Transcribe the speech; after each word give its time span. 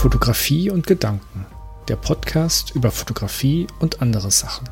Fotografie 0.00 0.70
und 0.70 0.86
Gedanken, 0.86 1.44
der 1.88 1.96
Podcast 1.96 2.74
über 2.74 2.90
Fotografie 2.90 3.66
und 3.80 4.00
andere 4.00 4.30
Sachen. 4.30 4.66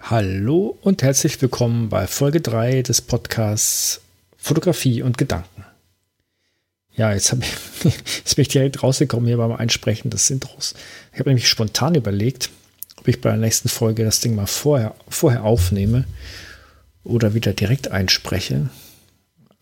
Hallo 0.00 0.78
und 0.80 1.02
herzlich 1.02 1.42
willkommen 1.42 1.90
bei 1.90 2.06
Folge 2.06 2.40
3 2.40 2.80
des 2.80 3.02
Podcasts 3.02 4.00
Fotografie 4.38 5.02
und 5.02 5.18
Gedanken. 5.18 5.66
Ja, 6.94 7.12
jetzt, 7.12 7.34
ich, 7.34 7.71
jetzt 8.16 8.36
bin 8.36 8.44
direkt 8.44 8.82
rausgekommen 8.82 9.26
hier 9.26 9.36
beim 9.36 9.52
Einsprechen 9.52 10.10
des 10.10 10.30
Intros. 10.30 10.74
Ich 11.12 11.18
habe 11.18 11.30
nämlich 11.30 11.48
spontan 11.48 11.94
überlegt, 11.94 12.50
ob 12.98 13.08
ich 13.08 13.20
bei 13.20 13.30
der 13.30 13.38
nächsten 13.38 13.68
Folge 13.68 14.04
das 14.04 14.20
Ding 14.20 14.34
mal 14.34 14.46
vorher, 14.46 14.94
vorher 15.08 15.44
aufnehme 15.44 16.04
oder 17.04 17.34
wieder 17.34 17.52
direkt 17.52 17.88
einspreche. 17.88 18.70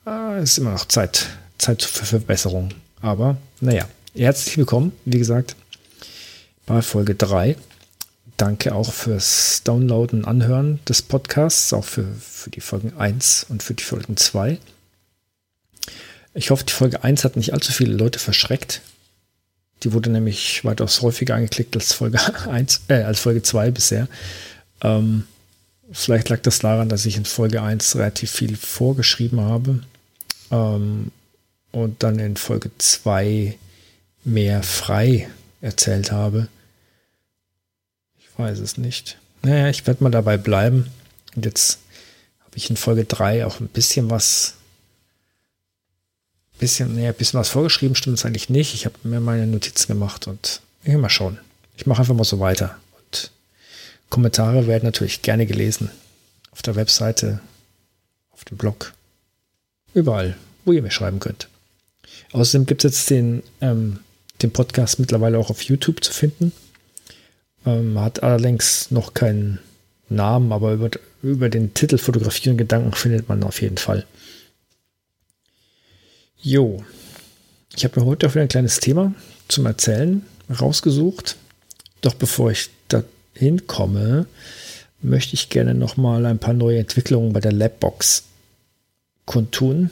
Ah, 0.04 0.38
ist 0.38 0.58
immer 0.58 0.72
noch 0.72 0.86
Zeit, 0.86 1.28
Zeit 1.58 1.82
für 1.82 2.04
Verbesserung. 2.04 2.70
Aber 3.00 3.36
naja, 3.60 3.88
herzlich 4.14 4.58
willkommen, 4.58 4.92
wie 5.04 5.18
gesagt, 5.18 5.56
bei 6.66 6.82
Folge 6.82 7.14
3. 7.14 7.56
Danke 8.36 8.74
auch 8.74 8.92
fürs 8.92 9.62
Downloaden 9.64 10.20
und 10.20 10.24
Anhören 10.28 10.80
des 10.88 11.02
Podcasts, 11.02 11.72
auch 11.72 11.84
für, 11.84 12.06
für 12.20 12.50
die 12.50 12.60
Folgen 12.60 12.94
1 12.96 13.46
und 13.48 13.62
für 13.62 13.74
die 13.74 13.84
Folgen 13.84 14.16
2. 14.16 14.58
Ich 16.34 16.50
hoffe, 16.50 16.64
die 16.64 16.72
Folge 16.72 17.02
1 17.02 17.24
hat 17.24 17.36
nicht 17.36 17.52
allzu 17.52 17.72
viele 17.72 17.94
Leute 17.94 18.18
verschreckt. 18.18 18.82
Die 19.82 19.92
wurde 19.92 20.10
nämlich 20.10 20.64
weitaus 20.64 21.00
häufiger 21.02 21.34
angeklickt 21.34 21.74
als 21.74 21.92
Folge 21.92 22.18
1, 22.48 22.82
äh, 22.88 23.02
als 23.02 23.20
Folge 23.20 23.42
2 23.42 23.70
bisher. 23.70 24.08
Ähm, 24.82 25.24
vielleicht 25.90 26.28
lag 26.28 26.40
das 26.40 26.60
daran, 26.60 26.88
dass 26.88 27.06
ich 27.06 27.16
in 27.16 27.24
Folge 27.24 27.62
1 27.62 27.96
relativ 27.96 28.30
viel 28.30 28.56
vorgeschrieben 28.56 29.40
habe. 29.40 29.80
Ähm, 30.50 31.10
und 31.72 32.02
dann 32.02 32.18
in 32.18 32.36
Folge 32.36 32.70
2 32.78 33.56
mehr 34.24 34.62
frei 34.62 35.28
erzählt 35.60 36.12
habe. 36.12 36.48
Ich 38.18 38.26
weiß 38.38 38.58
es 38.58 38.76
nicht. 38.76 39.18
Naja, 39.42 39.68
ich 39.68 39.86
werde 39.86 40.02
mal 40.02 40.10
dabei 40.10 40.36
bleiben. 40.36 40.88
Und 41.34 41.44
jetzt 41.44 41.78
habe 42.40 42.56
ich 42.56 42.68
in 42.70 42.76
Folge 42.76 43.04
3 43.04 43.46
auch 43.46 43.60
ein 43.60 43.68
bisschen 43.68 44.10
was 44.10 44.54
bisschen, 46.60 46.94
nee, 46.94 47.10
bisschen 47.12 47.40
was 47.40 47.48
vorgeschrieben, 47.48 47.96
stimmt 47.96 48.18
es 48.18 48.24
eigentlich 48.24 48.50
nicht. 48.50 48.74
Ich 48.74 48.84
habe 48.84 48.94
mir 49.02 49.20
meine 49.20 49.46
Notizen 49.46 49.88
gemacht 49.88 50.28
und 50.28 50.60
ich 50.84 50.94
mal 50.94 51.10
schauen. 51.10 51.38
Ich 51.76 51.86
mache 51.86 52.00
einfach 52.00 52.14
mal 52.14 52.24
so 52.24 52.38
weiter. 52.38 52.76
Und 52.96 53.30
Kommentare 54.10 54.66
werden 54.66 54.84
natürlich 54.84 55.22
gerne 55.22 55.46
gelesen. 55.46 55.90
Auf 56.52 56.62
der 56.62 56.76
Webseite, 56.76 57.40
auf 58.32 58.44
dem 58.44 58.58
Blog, 58.58 58.92
überall, 59.94 60.36
wo 60.64 60.72
ihr 60.72 60.82
mir 60.82 60.90
schreiben 60.90 61.20
könnt. 61.20 61.48
Außerdem 62.32 62.66
gibt 62.66 62.84
es 62.84 62.92
jetzt 62.92 63.10
den, 63.10 63.42
ähm, 63.60 64.00
den 64.42 64.52
Podcast 64.52 64.98
mittlerweile 64.98 65.38
auch 65.38 65.50
auf 65.50 65.62
YouTube 65.62 66.04
zu 66.04 66.12
finden. 66.12 66.52
Ähm, 67.66 67.98
hat 67.98 68.22
allerdings 68.22 68.90
noch 68.90 69.14
keinen 69.14 69.58
Namen, 70.08 70.52
aber 70.52 70.72
über, 70.72 70.90
über 71.22 71.48
den 71.48 71.74
Titel 71.74 71.98
Fotografie 71.98 72.50
und 72.50 72.58
Gedanken 72.58 72.92
findet 72.92 73.28
man 73.28 73.42
auf 73.42 73.60
jeden 73.62 73.78
Fall. 73.78 74.06
Jo, 76.42 76.82
ich 77.76 77.84
habe 77.84 78.00
mir 78.00 78.06
heute 78.06 78.26
auch 78.26 78.30
wieder 78.30 78.42
ein 78.42 78.48
kleines 78.48 78.80
Thema 78.80 79.14
zum 79.48 79.66
Erzählen 79.66 80.24
rausgesucht. 80.48 81.36
Doch 82.00 82.14
bevor 82.14 82.50
ich 82.50 82.70
dahin 82.88 83.66
komme, 83.66 84.24
möchte 85.02 85.34
ich 85.34 85.50
gerne 85.50 85.74
noch 85.74 85.98
mal 85.98 86.24
ein 86.24 86.38
paar 86.38 86.54
neue 86.54 86.78
Entwicklungen 86.78 87.34
bei 87.34 87.40
der 87.40 87.52
Labbox 87.52 88.24
kundtun. 89.26 89.90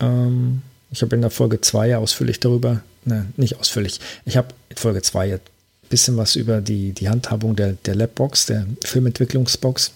Ähm, 0.00 0.62
ich 0.90 1.02
habe 1.02 1.14
in 1.14 1.22
der 1.22 1.30
Folge 1.30 1.60
2 1.60 1.90
ja 1.90 1.98
ausführlich 1.98 2.40
darüber, 2.40 2.82
ne, 3.04 3.26
nicht 3.36 3.60
ausführlich, 3.60 4.00
ich 4.24 4.36
habe 4.36 4.48
in 4.70 4.76
Folge 4.76 5.00
2 5.00 5.34
ein 5.34 5.40
bisschen 5.88 6.16
was 6.16 6.34
über 6.34 6.60
die, 6.60 6.92
die 6.92 7.08
Handhabung 7.08 7.54
der, 7.54 7.74
der 7.74 7.94
Labbox, 7.94 8.46
der 8.46 8.66
Filmentwicklungsbox 8.84 9.92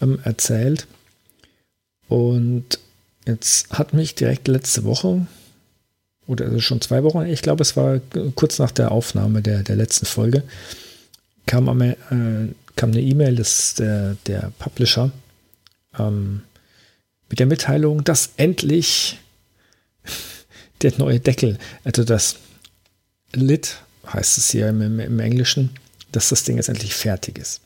ähm, 0.00 0.20
erzählt. 0.22 0.86
Und 2.08 2.78
Jetzt 3.26 3.70
hat 3.70 3.92
mich 3.92 4.14
direkt 4.14 4.46
letzte 4.46 4.84
Woche, 4.84 5.26
oder 6.26 6.46
also 6.46 6.60
schon 6.60 6.80
zwei 6.80 7.02
Wochen, 7.02 7.26
ich 7.26 7.42
glaube, 7.42 7.62
es 7.62 7.76
war 7.76 8.00
kurz 8.34 8.58
nach 8.58 8.70
der 8.70 8.92
Aufnahme 8.92 9.42
der, 9.42 9.62
der 9.62 9.76
letzten 9.76 10.06
Folge, 10.06 10.44
kam, 11.44 11.68
am, 11.68 11.80
äh, 11.80 11.96
kam 12.76 12.90
eine 12.90 13.00
E-Mail 13.00 13.36
des, 13.36 13.74
der, 13.74 14.16
der 14.26 14.52
Publisher 14.58 15.10
ähm, 15.98 16.42
mit 17.28 17.40
der 17.40 17.46
Mitteilung, 17.46 18.04
dass 18.04 18.30
endlich 18.36 19.18
der 20.82 20.92
neue 20.98 21.18
Deckel, 21.18 21.58
also 21.84 22.04
das 22.04 22.36
Lid 23.32 23.76
heißt 24.06 24.38
es 24.38 24.50
hier 24.50 24.68
im, 24.68 24.82
im, 24.82 25.00
im 25.00 25.18
Englischen, 25.18 25.70
dass 26.12 26.28
das 26.28 26.44
Ding 26.44 26.56
jetzt 26.56 26.68
endlich 26.68 26.94
fertig 26.94 27.38
ist. 27.38 27.60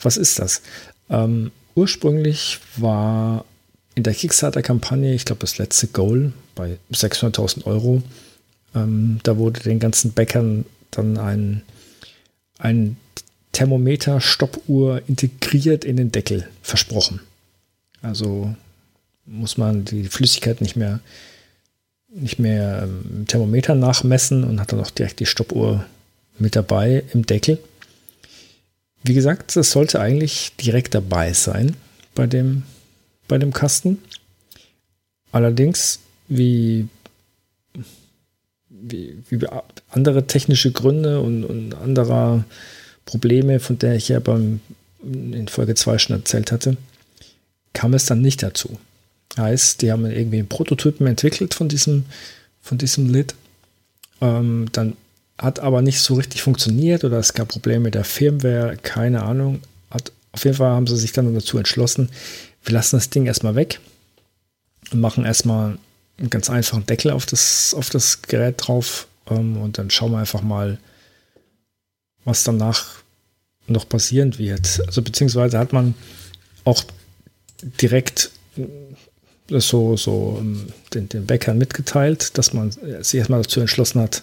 Was 0.00 0.16
ist 0.16 0.38
das? 0.38 0.62
Ähm, 1.10 1.50
ursprünglich 1.74 2.60
war 2.76 3.44
in 3.98 4.04
der 4.04 4.14
Kickstarter-Kampagne, 4.14 5.12
ich 5.12 5.24
glaube, 5.24 5.40
das 5.40 5.58
letzte 5.58 5.88
Goal 5.88 6.32
bei 6.54 6.78
600.000 6.92 7.66
Euro, 7.66 8.00
ähm, 8.72 9.18
da 9.24 9.36
wurde 9.38 9.58
den 9.58 9.80
ganzen 9.80 10.12
Bäckern 10.12 10.64
dann 10.92 11.18
ein, 11.18 11.62
ein 12.58 12.96
Thermometer-Stoppuhr 13.50 15.02
integriert 15.08 15.84
in 15.84 15.96
den 15.96 16.12
Deckel 16.12 16.48
versprochen. 16.62 17.18
Also 18.00 18.54
muss 19.26 19.58
man 19.58 19.84
die 19.84 20.04
Flüssigkeit 20.04 20.60
nicht 20.60 20.76
mehr, 20.76 21.00
nicht 22.08 22.38
mehr 22.38 22.84
im 22.84 23.26
Thermometer 23.26 23.74
nachmessen 23.74 24.44
und 24.44 24.60
hat 24.60 24.70
dann 24.70 24.80
auch 24.80 24.90
direkt 24.90 25.18
die 25.18 25.26
Stoppuhr 25.26 25.84
mit 26.38 26.54
dabei 26.54 27.02
im 27.12 27.26
Deckel. 27.26 27.58
Wie 29.02 29.14
gesagt, 29.14 29.56
das 29.56 29.72
sollte 29.72 29.98
eigentlich 29.98 30.52
direkt 30.54 30.94
dabei 30.94 31.32
sein 31.32 31.74
bei 32.14 32.28
dem 32.28 32.62
bei 33.28 33.38
dem 33.38 33.52
Kasten. 33.52 33.98
Allerdings, 35.30 36.00
wie, 36.28 36.88
wie, 38.68 39.18
wie 39.28 39.46
andere 39.90 40.26
technische 40.26 40.72
Gründe 40.72 41.20
und, 41.20 41.44
und 41.44 41.74
anderer 41.74 42.44
Probleme, 43.04 43.60
von 43.60 43.78
der 43.78 43.94
ich 43.94 44.08
ja 44.08 44.20
beim, 44.20 44.60
in 45.02 45.48
Folge 45.48 45.74
2 45.74 45.98
schon 45.98 46.16
erzählt 46.16 46.50
hatte, 46.52 46.76
kam 47.72 47.94
es 47.94 48.06
dann 48.06 48.20
nicht 48.20 48.42
dazu. 48.42 48.78
Heißt, 49.36 49.82
die 49.82 49.92
haben 49.92 50.06
irgendwie 50.06 50.38
einen 50.38 50.48
Prototypen 50.48 51.06
entwickelt 51.06 51.54
von 51.54 51.68
diesem, 51.68 52.04
von 52.60 52.78
diesem 52.78 53.12
Lid. 53.12 53.34
Ähm, 54.20 54.66
dann 54.72 54.96
hat 55.38 55.60
aber 55.60 55.82
nicht 55.82 56.00
so 56.00 56.14
richtig 56.14 56.42
funktioniert 56.42 57.04
oder 57.04 57.18
es 57.18 57.34
gab 57.34 57.48
Probleme 57.48 57.84
mit 57.84 57.94
der 57.94 58.04
Firmware, 58.04 58.76
keine 58.82 59.22
Ahnung. 59.22 59.60
Hat, 59.90 60.12
auf 60.32 60.44
jeden 60.44 60.56
Fall 60.56 60.70
haben 60.70 60.86
sie 60.86 60.96
sich 60.96 61.12
dann 61.12 61.32
dazu 61.32 61.58
entschlossen, 61.58 62.08
wir 62.64 62.74
lassen 62.74 62.96
das 62.96 63.10
Ding 63.10 63.26
erstmal 63.26 63.54
weg 63.54 63.80
und 64.92 65.00
machen 65.00 65.24
erstmal 65.24 65.78
einen 66.18 66.30
ganz 66.30 66.50
einfachen 66.50 66.86
Deckel 66.86 67.10
auf 67.10 67.26
das, 67.26 67.74
auf 67.74 67.90
das 67.90 68.22
Gerät 68.22 68.56
drauf 68.58 69.06
ähm, 69.30 69.56
und 69.56 69.78
dann 69.78 69.90
schauen 69.90 70.12
wir 70.12 70.18
einfach 70.18 70.42
mal, 70.42 70.78
was 72.24 72.44
danach 72.44 72.96
noch 73.66 73.88
passieren 73.88 74.38
wird. 74.38 74.80
Also 74.86 75.02
beziehungsweise 75.02 75.58
hat 75.58 75.72
man 75.72 75.94
auch 76.64 76.82
direkt 77.80 78.30
äh, 78.56 79.60
so, 79.60 79.96
so 79.96 80.36
ähm, 80.40 80.72
den, 80.94 81.08
den 81.08 81.26
Bäckern 81.26 81.58
mitgeteilt, 81.58 82.36
dass 82.36 82.52
man 82.52 82.72
sich 82.72 83.14
erstmal 83.14 83.42
dazu 83.42 83.60
entschlossen 83.60 84.00
hat, 84.00 84.22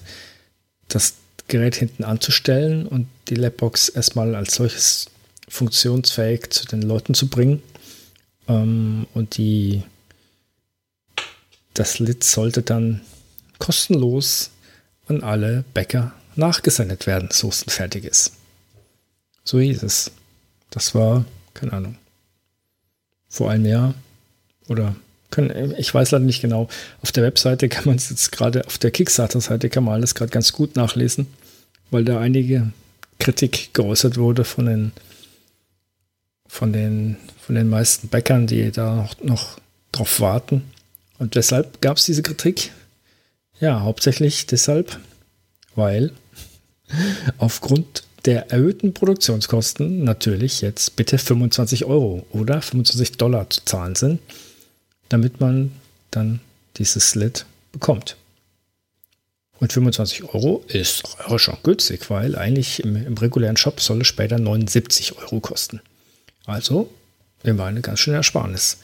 das 0.88 1.16
Gerät 1.48 1.76
hinten 1.76 2.04
anzustellen 2.04 2.88
und 2.88 3.08
die 3.30 3.36
Labbox 3.36 3.90
erstmal 3.90 4.36
als 4.36 4.56
solches 4.56 5.08
funktionsfähig 5.48 6.50
zu 6.50 6.66
den 6.66 6.82
Leuten 6.82 7.14
zu 7.14 7.28
bringen. 7.28 7.62
Ähm, 8.48 9.08
und 9.14 9.38
die, 9.38 9.84
das 11.74 12.00
Lid 12.00 12.24
sollte 12.24 12.62
dann 12.62 13.02
kostenlos 13.60 14.52
an 15.08 15.22
alle 15.24 15.64
Bäcker 15.74 16.14
nachgesendet 16.36 17.08
werden, 17.08 17.30
so 17.32 17.50
es 17.50 17.64
fertig 17.68 18.06
ist. 18.06 18.34
So 19.44 19.60
hieß 19.60 19.84
es. 19.84 20.12
Das 20.70 20.96
war, 20.96 21.26
keine 21.54 21.74
Ahnung, 21.74 21.96
vor 23.30 23.52
einem 23.52 23.66
Jahr 23.66 23.94
oder 24.68 24.96
können, 25.32 25.76
ich 25.78 25.94
weiß 25.94 26.12
leider 26.12 26.26
nicht 26.26 26.42
genau. 26.42 26.70
Auf 27.02 27.12
der 27.12 27.24
Webseite 27.24 27.70
kann 27.70 27.86
man 27.86 27.96
es 27.96 28.10
jetzt 28.10 28.32
gerade, 28.32 28.66
auf 28.66 28.78
der 28.78 28.92
Kickstarter-Seite 28.92 29.70
kann 29.70 29.84
man 29.84 29.96
alles 29.96 30.16
gerade 30.16 30.32
ganz 30.32 30.54
gut 30.54 30.76
nachlesen, 30.76 31.28
weil 31.92 32.06
da 32.06 32.20
einige 32.20 32.72
Kritik 33.20 33.74
geäußert 33.74 34.18
wurde 34.18 34.44
von 34.44 34.66
den 34.66 34.92
von 36.56 36.72
den, 36.72 37.18
von 37.40 37.56
den 37.56 37.70
meisten 37.70 38.08
Bäckern, 38.08 38.48
die 38.48 38.72
da 38.72 38.96
noch, 38.96 39.22
noch 39.22 39.60
drauf 39.92 40.22
warten. 40.22 40.64
Und 41.20 41.36
weshalb 41.36 41.82
gab 41.82 41.98
es 41.98 42.06
diese 42.06 42.24
Kritik? 42.24 42.72
Ja, 43.60 43.82
hauptsächlich 43.82 44.48
deshalb, 44.48 45.00
weil 45.76 46.12
aufgrund 47.38 48.04
der 48.26 48.52
erhöhten 48.52 48.94
Produktionskosten 48.94 50.04
natürlich 50.04 50.62
jetzt 50.62 50.96
bitte 50.96 51.18
25 51.18 51.86
Euro 51.86 52.26
oder 52.32 52.62
25 52.62 53.18
Dollar 53.18 53.50
zu 53.50 53.64
zahlen 53.66 53.96
sind, 53.96 54.20
damit 55.10 55.40
man 55.40 55.72
dann 56.12 56.40
dieses 56.78 57.12
Sled 57.12 57.46
bekommt. 57.72 58.16
Und 59.60 59.72
25 59.72 60.24
Euro 60.34 60.64
ist 60.68 61.04
schon 61.38 61.58
günstig, 61.64 62.10
weil 62.10 62.36
eigentlich 62.36 62.84
im, 62.84 62.96
im 62.96 63.18
regulären 63.18 63.58
Shop 63.58 63.80
soll 63.80 64.02
es 64.02 64.08
später 64.08 64.38
79 64.38 65.18
Euro 65.18 65.40
kosten. 65.40 65.82
Also 66.46 66.90
immer 67.44 67.66
eine 67.66 67.82
ganz 67.82 68.00
schöne 68.00 68.18
Ersparnis. 68.18 68.78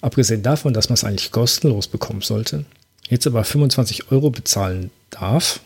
Abgesehen 0.00 0.42
davon, 0.42 0.74
dass 0.74 0.88
man 0.88 0.94
es 0.94 1.04
eigentlich 1.04 1.30
kostenlos 1.30 1.88
bekommen 1.88 2.22
sollte, 2.22 2.64
jetzt 3.08 3.26
aber 3.26 3.44
25 3.44 4.10
Euro 4.12 4.30
bezahlen 4.30 4.90
darf, 5.10 5.60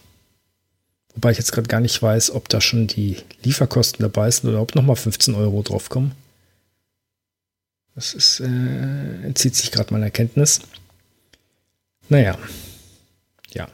wobei 1.14 1.32
ich 1.32 1.38
jetzt 1.38 1.52
gerade 1.52 1.68
gar 1.68 1.80
nicht 1.80 2.00
weiß, 2.00 2.32
ob 2.32 2.48
da 2.48 2.60
schon 2.60 2.86
die 2.86 3.16
Lieferkosten 3.42 4.02
dabei 4.02 4.30
sind 4.30 4.48
oder 4.48 4.60
ob 4.60 4.74
nochmal 4.74 4.96
15 4.96 5.34
Euro 5.34 5.62
draufkommen. 5.62 6.12
Das 7.94 8.14
ist, 8.14 8.40
äh, 8.40 9.24
entzieht 9.24 9.56
sich 9.56 9.72
gerade 9.72 9.92
meiner 9.92 10.10
Kenntnis. 10.10 10.60
Naja, 12.08 12.38
ja. 13.52 13.68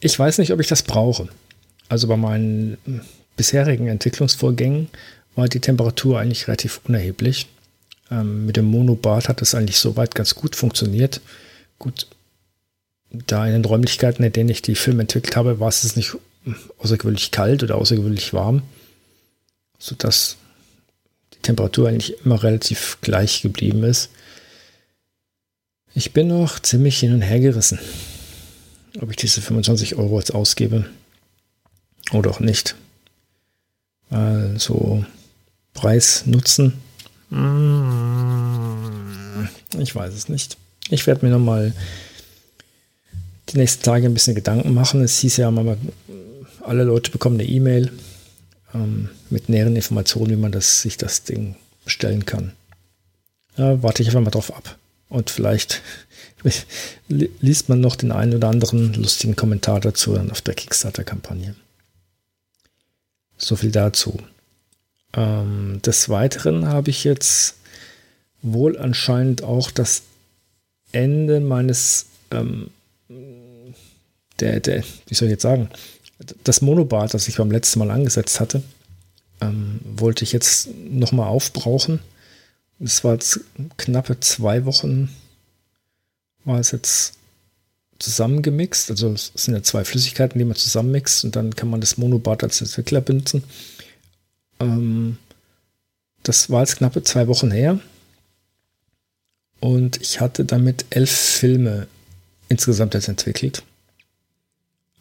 Ich 0.00 0.18
weiß 0.18 0.38
nicht, 0.38 0.52
ob 0.52 0.60
ich 0.60 0.66
das 0.66 0.82
brauche. 0.82 1.28
Also 1.88 2.08
bei 2.08 2.16
meinen 2.16 2.78
bisherigen 3.36 3.86
Entwicklungsvorgängen 3.86 4.88
war 5.34 5.48
die 5.48 5.60
Temperatur 5.60 6.18
eigentlich 6.18 6.48
relativ 6.48 6.80
unerheblich. 6.84 7.46
Ähm, 8.10 8.46
mit 8.46 8.56
dem 8.56 8.66
Monobad 8.66 9.28
hat 9.28 9.42
es 9.42 9.54
eigentlich 9.54 9.78
soweit 9.78 10.14
ganz 10.14 10.34
gut 10.34 10.56
funktioniert. 10.56 11.20
Gut, 11.78 12.06
da 13.10 13.46
in 13.46 13.52
den 13.52 13.64
Räumlichkeiten, 13.64 14.24
in 14.24 14.32
denen 14.32 14.50
ich 14.50 14.62
die 14.62 14.74
Filme 14.74 15.02
entwickelt 15.02 15.36
habe, 15.36 15.60
war 15.60 15.68
es 15.68 15.96
nicht 15.96 16.16
außergewöhnlich 16.78 17.30
kalt 17.30 17.62
oder 17.62 17.76
außergewöhnlich 17.76 18.32
warm, 18.32 18.62
sodass 19.78 20.36
die 21.34 21.38
Temperatur 21.42 21.88
eigentlich 21.88 22.24
immer 22.24 22.42
relativ 22.42 22.98
gleich 23.00 23.42
geblieben 23.42 23.84
ist. 23.84 24.10
Ich 25.94 26.12
bin 26.12 26.28
noch 26.28 26.58
ziemlich 26.58 26.98
hin 26.98 27.12
und 27.12 27.22
her 27.22 27.38
gerissen, 27.38 27.78
ob 29.00 29.10
ich 29.10 29.16
diese 29.16 29.42
25 29.42 29.96
Euro 29.96 30.18
jetzt 30.18 30.34
ausgebe 30.34 30.86
oder 32.12 32.30
auch 32.30 32.40
nicht. 32.40 32.74
Also 34.10 35.04
Preis 35.74 36.24
Nutzen. 36.26 36.74
Mm, 37.30 38.78
ich 39.78 39.94
weiß 39.94 40.14
es 40.14 40.28
nicht. 40.28 40.56
Ich 40.90 41.06
werde 41.06 41.24
mir 41.24 41.32
nochmal 41.32 41.72
die 43.48 43.58
nächsten 43.58 43.82
Tage 43.82 44.06
ein 44.06 44.14
bisschen 44.14 44.34
Gedanken 44.34 44.74
machen. 44.74 45.02
Es 45.02 45.18
hieß 45.18 45.38
ja 45.38 45.50
mal, 45.50 45.76
alle 46.62 46.84
Leute 46.84 47.10
bekommen 47.10 47.40
eine 47.40 47.48
E-Mail 47.48 47.92
ähm, 48.74 49.08
mit 49.30 49.48
näheren 49.48 49.76
Informationen, 49.76 50.30
wie 50.30 50.36
man 50.36 50.52
das, 50.52 50.82
sich 50.82 50.96
das 50.96 51.24
Ding 51.24 51.56
bestellen 51.84 52.26
kann. 52.26 52.52
Ja, 53.56 53.82
warte 53.82 54.02
ich 54.02 54.08
einfach 54.08 54.20
mal 54.20 54.30
drauf 54.30 54.54
ab. 54.54 54.76
Und 55.08 55.30
vielleicht 55.30 55.82
liest 57.08 57.68
man 57.68 57.80
noch 57.80 57.96
den 57.96 58.12
einen 58.12 58.34
oder 58.34 58.48
anderen 58.48 58.94
lustigen 58.94 59.36
Kommentar 59.36 59.80
dazu 59.80 60.14
dann 60.14 60.30
auf 60.30 60.40
der 60.40 60.54
Kickstarter-Kampagne. 60.54 61.54
So 63.36 63.56
viel 63.56 63.70
dazu. 63.70 64.18
Ähm, 65.14 65.80
des 65.82 66.08
Weiteren 66.08 66.68
habe 66.68 66.90
ich 66.90 67.04
jetzt 67.04 67.56
wohl 68.42 68.78
anscheinend 68.78 69.42
auch 69.42 69.70
das 69.70 70.02
Ende 70.92 71.40
meines, 71.40 72.06
ähm, 72.30 72.70
der, 74.40 74.60
der, 74.60 74.84
wie 75.06 75.14
soll 75.14 75.28
ich 75.28 75.32
jetzt 75.32 75.42
sagen, 75.42 75.68
das 76.44 76.62
Monobad, 76.62 77.14
das 77.14 77.28
ich 77.28 77.36
beim 77.36 77.50
letzten 77.50 77.78
Mal 77.78 77.90
angesetzt 77.90 78.40
hatte, 78.40 78.62
ähm, 79.40 79.80
wollte 79.84 80.24
ich 80.24 80.32
jetzt 80.32 80.68
nochmal 80.88 81.28
aufbrauchen. 81.28 82.00
Es 82.80 83.04
war 83.04 83.14
jetzt 83.14 83.40
knappe 83.76 84.18
zwei 84.20 84.64
Wochen, 84.64 85.10
war 86.44 86.58
es 86.58 86.72
jetzt 86.72 87.14
zusammengemixt. 87.98 88.90
Also 88.90 89.12
es 89.12 89.32
sind 89.34 89.54
ja 89.54 89.62
zwei 89.62 89.84
Flüssigkeiten, 89.84 90.38
die 90.38 90.44
man 90.44 90.56
zusammenmixt 90.56 91.24
und 91.24 91.36
dann 91.36 91.54
kann 91.54 91.70
man 91.70 91.80
das 91.80 91.96
Monobad 91.96 92.42
als 92.42 92.60
Entwickler 92.60 93.00
benutzen. 93.00 93.44
Ähm, 94.62 95.18
das 96.22 96.50
war 96.50 96.60
jetzt 96.60 96.76
knappe 96.76 97.02
zwei 97.02 97.28
Wochen 97.28 97.50
her. 97.50 97.80
Und 99.60 100.00
ich 100.00 100.20
hatte 100.20 100.44
damit 100.44 100.86
elf 100.90 101.10
Filme 101.10 101.86
insgesamt 102.48 102.94
jetzt 102.94 103.08
entwickelt. 103.08 103.62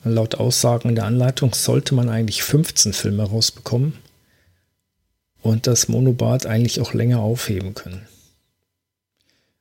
Laut 0.04 0.36
Aussagen 0.36 0.90
in 0.90 0.96
der 0.96 1.06
Anleitung 1.06 1.54
sollte 1.54 1.94
man 1.94 2.10
eigentlich 2.10 2.44
15 2.44 2.94
Filme 2.94 3.24
rausbekommen 3.24 3.94
und 5.42 5.68
das 5.68 5.88
Monobad 5.88 6.46
eigentlich 6.46 6.82
auch 6.82 6.94
länger 6.94 7.20
aufheben 7.20 7.74
können. 7.74 8.08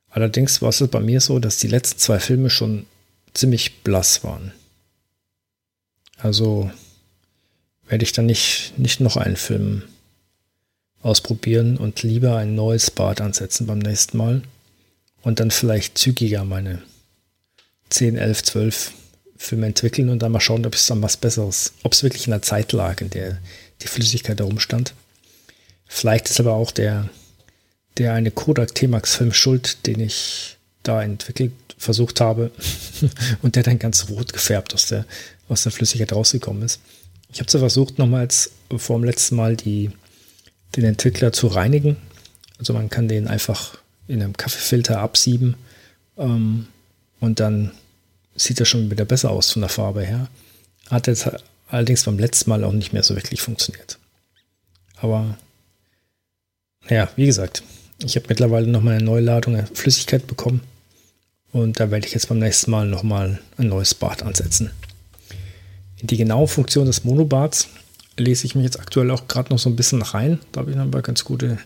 Allerdings 0.09 0.61
war 0.61 0.69
es 0.69 0.85
bei 0.87 0.99
mir 0.99 1.21
so, 1.21 1.39
dass 1.39 1.57
die 1.57 1.67
letzten 1.67 1.99
zwei 1.99 2.19
Filme 2.19 2.49
schon 2.49 2.85
ziemlich 3.33 3.83
blass 3.83 4.23
waren. 4.23 4.51
Also 6.17 6.71
werde 7.91 8.05
ich 8.05 8.13
dann 8.13 8.25
nicht, 8.25 8.73
nicht 8.77 9.01
noch 9.01 9.17
einen 9.17 9.35
Film 9.35 9.83
ausprobieren 11.01 11.75
und 11.75 12.03
lieber 12.03 12.37
ein 12.37 12.55
neues 12.55 12.89
Bad 12.89 13.19
ansetzen 13.19 13.67
beim 13.67 13.79
nächsten 13.79 14.17
Mal 14.17 14.43
und 15.23 15.41
dann 15.41 15.51
vielleicht 15.51 15.97
zügiger 15.97 16.45
meine 16.45 16.81
10, 17.89 18.15
11, 18.15 18.43
12 18.43 18.91
Filme 19.35 19.65
entwickeln 19.65 20.07
und 20.07 20.19
dann 20.19 20.31
mal 20.31 20.39
schauen, 20.39 20.65
ob 20.65 20.75
es 20.75 20.85
dann 20.85 21.01
was 21.01 21.17
Besseres, 21.17 21.73
ob 21.83 21.91
es 21.91 22.01
wirklich 22.01 22.27
in 22.27 22.31
der 22.31 22.41
Zeit 22.41 22.71
lag, 22.71 23.01
in 23.01 23.09
der 23.09 23.39
die 23.81 23.87
Flüssigkeit 23.87 24.39
herumstand. 24.39 24.93
Vielleicht 25.85 26.29
ist 26.29 26.39
aber 26.39 26.53
auch 26.53 26.71
der, 26.71 27.09
der 27.97 28.13
eine 28.13 28.31
Kodak 28.31 28.73
T-Max-Film 28.73 29.33
schuld, 29.33 29.85
den 29.85 29.99
ich 29.99 30.55
da 30.83 31.03
entwickelt 31.03 31.51
versucht 31.77 32.21
habe 32.21 32.51
und 33.41 33.57
der 33.57 33.63
dann 33.63 33.79
ganz 33.79 34.07
rot 34.07 34.31
gefärbt 34.31 34.73
aus 34.73 34.85
der, 34.85 35.05
aus 35.49 35.63
der 35.63 35.73
Flüssigkeit 35.73 36.13
rausgekommen 36.13 36.63
ist. 36.63 36.79
Ich 37.31 37.39
habe 37.39 37.47
zwar 37.47 37.59
versucht, 37.59 37.97
nochmals 37.97 38.51
vor 38.75 38.97
dem 38.97 39.05
letzten 39.05 39.35
Mal 39.35 39.55
die, 39.55 39.91
den 40.75 40.83
Entwickler 40.83 41.31
zu 41.31 41.47
reinigen. 41.47 41.97
Also 42.57 42.73
man 42.73 42.89
kann 42.89 43.07
den 43.07 43.27
einfach 43.27 43.77
in 44.07 44.21
einem 44.21 44.35
Kaffeefilter 44.35 44.99
absieben 44.99 45.55
ähm, 46.17 46.67
und 47.19 47.39
dann 47.39 47.71
sieht 48.35 48.59
er 48.59 48.65
schon 48.65 48.91
wieder 48.91 49.05
besser 49.05 49.31
aus 49.31 49.51
von 49.51 49.61
der 49.61 49.69
Farbe 49.69 50.03
her. 50.03 50.27
Hat 50.89 51.07
jetzt 51.07 51.29
allerdings 51.67 52.03
beim 52.03 52.19
letzten 52.19 52.49
Mal 52.49 52.63
auch 52.63 52.73
nicht 52.73 52.93
mehr 52.93 53.03
so 53.03 53.15
wirklich 53.15 53.41
funktioniert. 53.41 53.97
Aber 54.97 55.37
ja, 56.89 57.09
wie 57.15 57.25
gesagt, 57.25 57.63
ich 58.03 58.15
habe 58.15 58.27
mittlerweile 58.29 58.67
nochmal 58.67 58.95
eine 58.95 59.03
Neuladung 59.03 59.53
der 59.53 59.67
Flüssigkeit 59.67 60.27
bekommen 60.27 60.61
und 61.51 61.79
da 61.79 61.91
werde 61.91 62.07
ich 62.07 62.13
jetzt 62.13 62.29
beim 62.29 62.39
nächsten 62.39 62.71
Mal 62.71 62.87
nochmal 62.87 63.39
ein 63.57 63.67
neues 63.67 63.93
Bad 63.93 64.23
ansetzen. 64.23 64.71
Die 66.01 66.17
genaue 66.17 66.47
Funktion 66.47 66.85
des 66.85 67.03
Monobads 67.03 67.67
lese 68.17 68.45
ich 68.45 68.55
mich 68.55 68.65
jetzt 68.65 68.79
aktuell 68.79 69.11
auch 69.11 69.27
gerade 69.27 69.51
noch 69.51 69.59
so 69.59 69.69
ein 69.69 69.75
bisschen 69.75 70.01
rein. 70.01 70.39
Da 70.51 70.61
habe 70.61 70.71
ich 70.71 70.77
aber 70.77 71.01
ganz 71.01 71.23
gute 71.23 71.59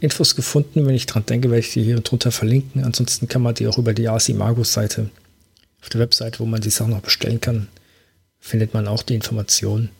Infos 0.00 0.34
gefunden. 0.36 0.86
Wenn 0.86 0.94
ich 0.94 1.06
dran 1.06 1.26
denke, 1.26 1.50
werde 1.50 1.60
ich 1.60 1.72
die 1.72 1.84
hier 1.84 2.00
drunter 2.00 2.32
verlinken. 2.32 2.84
Ansonsten 2.84 3.28
kann 3.28 3.42
man 3.42 3.54
die 3.54 3.66
auch 3.66 3.78
über 3.78 3.94
die 3.94 4.08
Asimagus-Seite 4.08 5.10
auf 5.84 5.90
der 5.90 6.00
Webseite, 6.00 6.40
wo 6.40 6.46
man 6.46 6.62
die 6.62 6.70
Sachen 6.70 6.92
noch 6.92 7.02
bestellen 7.02 7.40
kann, 7.40 7.68
findet 8.40 8.72
man 8.72 8.88
auch 8.88 9.02
die 9.02 9.14
Informationen. 9.14 9.90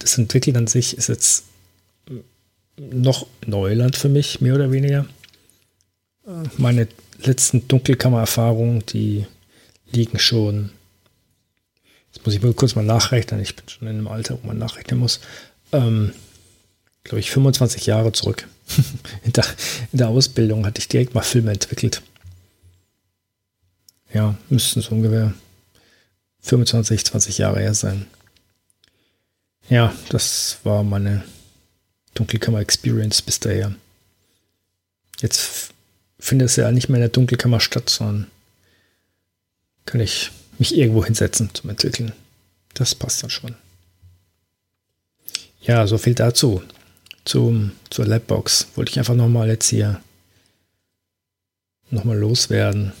Das 0.00 0.18
Entwickeln 0.18 0.56
an 0.56 0.66
sich 0.66 0.98
ist 0.98 1.08
jetzt 1.08 1.44
noch 2.76 3.26
Neuland 3.46 3.96
für 3.96 4.08
mich, 4.08 4.40
mehr 4.40 4.56
oder 4.56 4.72
weniger. 4.72 5.06
Meine 6.58 6.88
letzten 7.22 7.68
Dunkelkammererfahrungen, 7.68 8.84
die 8.86 9.26
liegen 9.92 10.18
schon, 10.18 10.70
jetzt 12.16 12.24
muss 12.24 12.34
ich 12.34 12.42
mal 12.42 12.54
kurz 12.54 12.74
mal 12.74 12.84
nachrechnen, 12.84 13.40
ich 13.40 13.54
bin 13.54 13.68
schon 13.68 13.88
in 13.88 13.96
einem 13.96 14.08
Alter, 14.08 14.38
wo 14.42 14.46
man 14.46 14.58
nachrechnen 14.58 14.98
muss, 14.98 15.20
ähm, 15.72 16.12
glaube 17.04 17.20
ich, 17.20 17.30
25 17.30 17.86
Jahre 17.86 18.12
zurück. 18.12 18.48
in, 19.22 19.32
der, 19.32 19.44
in 19.92 19.98
der 19.98 20.08
Ausbildung 20.08 20.64
hatte 20.64 20.80
ich 20.80 20.88
direkt 20.88 21.14
mal 21.14 21.22
Filme 21.22 21.52
entwickelt. 21.52 22.02
Ja, 24.12 24.34
müssten 24.48 24.80
so 24.80 24.94
ungefähr 24.94 25.34
25, 26.40 27.04
20 27.04 27.38
Jahre 27.38 27.60
her 27.60 27.74
sein. 27.74 28.06
Ja, 29.68 29.94
das 30.08 30.58
war 30.64 30.84
meine 30.84 31.22
Dunkelkammer-Experience 32.14 33.20
bis 33.22 33.40
daher. 33.40 33.74
Jetzt 35.20 35.74
findet 36.18 36.48
es 36.48 36.56
ja 36.56 36.70
nicht 36.70 36.88
mehr 36.88 36.96
in 36.96 37.02
der 37.02 37.08
Dunkelkammer 37.10 37.60
statt, 37.60 37.90
sondern 37.90 38.30
kann 39.84 40.00
ich 40.00 40.30
mich 40.58 40.76
irgendwo 40.76 41.04
hinsetzen 41.04 41.50
zum 41.52 41.70
Entwickeln. 41.70 42.12
Das 42.74 42.94
passt 42.94 43.22
dann 43.22 43.30
schon. 43.30 43.54
Ja, 45.60 45.86
so 45.86 45.98
viel 45.98 46.14
dazu. 46.14 46.62
Zum, 47.24 47.72
zur 47.90 48.06
Labbox. 48.06 48.68
Wollte 48.76 48.92
ich 48.92 48.98
einfach 48.98 49.14
nochmal 49.14 49.48
jetzt 49.48 49.68
hier 49.68 50.00
nochmal 51.90 52.18
loswerden. 52.18 52.92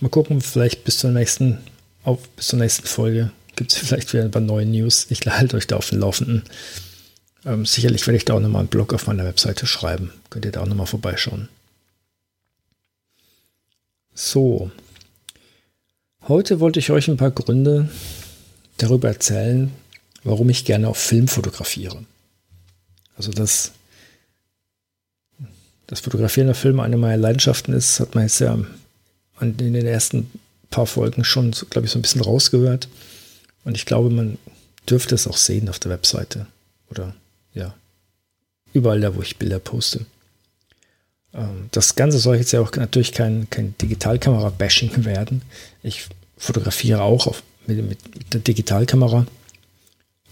Mal 0.00 0.08
gucken, 0.08 0.40
vielleicht 0.40 0.84
bis 0.84 0.98
zur 0.98 1.10
nächsten 1.10 1.58
auf, 2.04 2.26
bis 2.30 2.48
zur 2.48 2.58
nächsten 2.58 2.86
Folge. 2.86 3.30
Gibt 3.56 3.72
es 3.72 3.78
vielleicht 3.86 4.12
wieder 4.12 4.24
ein 4.24 4.30
paar 4.30 4.40
neue 4.40 4.66
News. 4.66 5.06
Ich 5.10 5.20
halte 5.26 5.56
euch 5.56 5.66
da 5.66 5.76
auf 5.76 5.90
dem 5.90 6.00
Laufenden. 6.00 6.44
Ähm, 7.44 7.66
sicherlich 7.66 8.06
werde 8.06 8.16
ich 8.16 8.24
da 8.24 8.34
auch 8.34 8.40
nochmal 8.40 8.60
einen 8.60 8.68
Blog 8.68 8.92
auf 8.94 9.06
meiner 9.06 9.24
Webseite 9.24 9.66
schreiben. 9.66 10.12
Könnt 10.30 10.44
ihr 10.44 10.52
da 10.52 10.62
auch 10.62 10.66
nochmal 10.66 10.86
vorbeischauen. 10.86 11.48
So. 14.14 14.70
Heute 16.30 16.60
wollte 16.60 16.78
ich 16.78 16.92
euch 16.92 17.08
ein 17.08 17.16
paar 17.16 17.32
Gründe 17.32 17.88
darüber 18.76 19.08
erzählen, 19.08 19.72
warum 20.22 20.48
ich 20.48 20.64
gerne 20.64 20.86
auf 20.86 20.96
Film 20.96 21.26
fotografiere. 21.26 22.04
Also 23.16 23.32
das, 23.32 23.72
das 25.88 25.98
Fotografieren 25.98 26.46
der 26.46 26.54
Filme 26.54 26.84
eine 26.84 26.96
meiner 26.96 27.16
Leidenschaften 27.16 27.74
ist, 27.74 27.98
hat 27.98 28.14
man 28.14 28.22
jetzt 28.22 28.38
ja 28.38 28.56
in 29.40 29.56
den 29.56 29.74
ersten 29.74 30.30
paar 30.70 30.86
Folgen 30.86 31.24
schon, 31.24 31.50
glaube 31.68 31.86
ich, 31.86 31.92
so 31.92 31.98
ein 31.98 32.02
bisschen 32.02 32.20
rausgehört. 32.20 32.86
Und 33.64 33.76
ich 33.76 33.84
glaube, 33.84 34.08
man 34.08 34.38
dürfte 34.88 35.16
es 35.16 35.26
auch 35.26 35.36
sehen 35.36 35.68
auf 35.68 35.80
der 35.80 35.90
Webseite. 35.90 36.46
Oder 36.92 37.12
ja, 37.54 37.74
überall 38.72 39.00
da, 39.00 39.16
wo 39.16 39.22
ich 39.22 39.36
Bilder 39.36 39.58
poste. 39.58 40.06
Ähm, 41.34 41.68
das 41.72 41.96
Ganze 41.96 42.20
soll 42.20 42.36
jetzt 42.36 42.52
ja 42.52 42.60
auch 42.60 42.70
natürlich 42.76 43.10
kein, 43.10 43.50
kein 43.50 43.74
Digitalkamera-Bashing 43.78 45.04
werden. 45.04 45.42
Ich 45.82 46.08
fotografiere 46.40 47.02
auch 47.02 47.26
auf, 47.26 47.42
mit, 47.66 47.88
mit 47.88 47.98
der 48.32 48.40
Digitalkamera. 48.40 49.26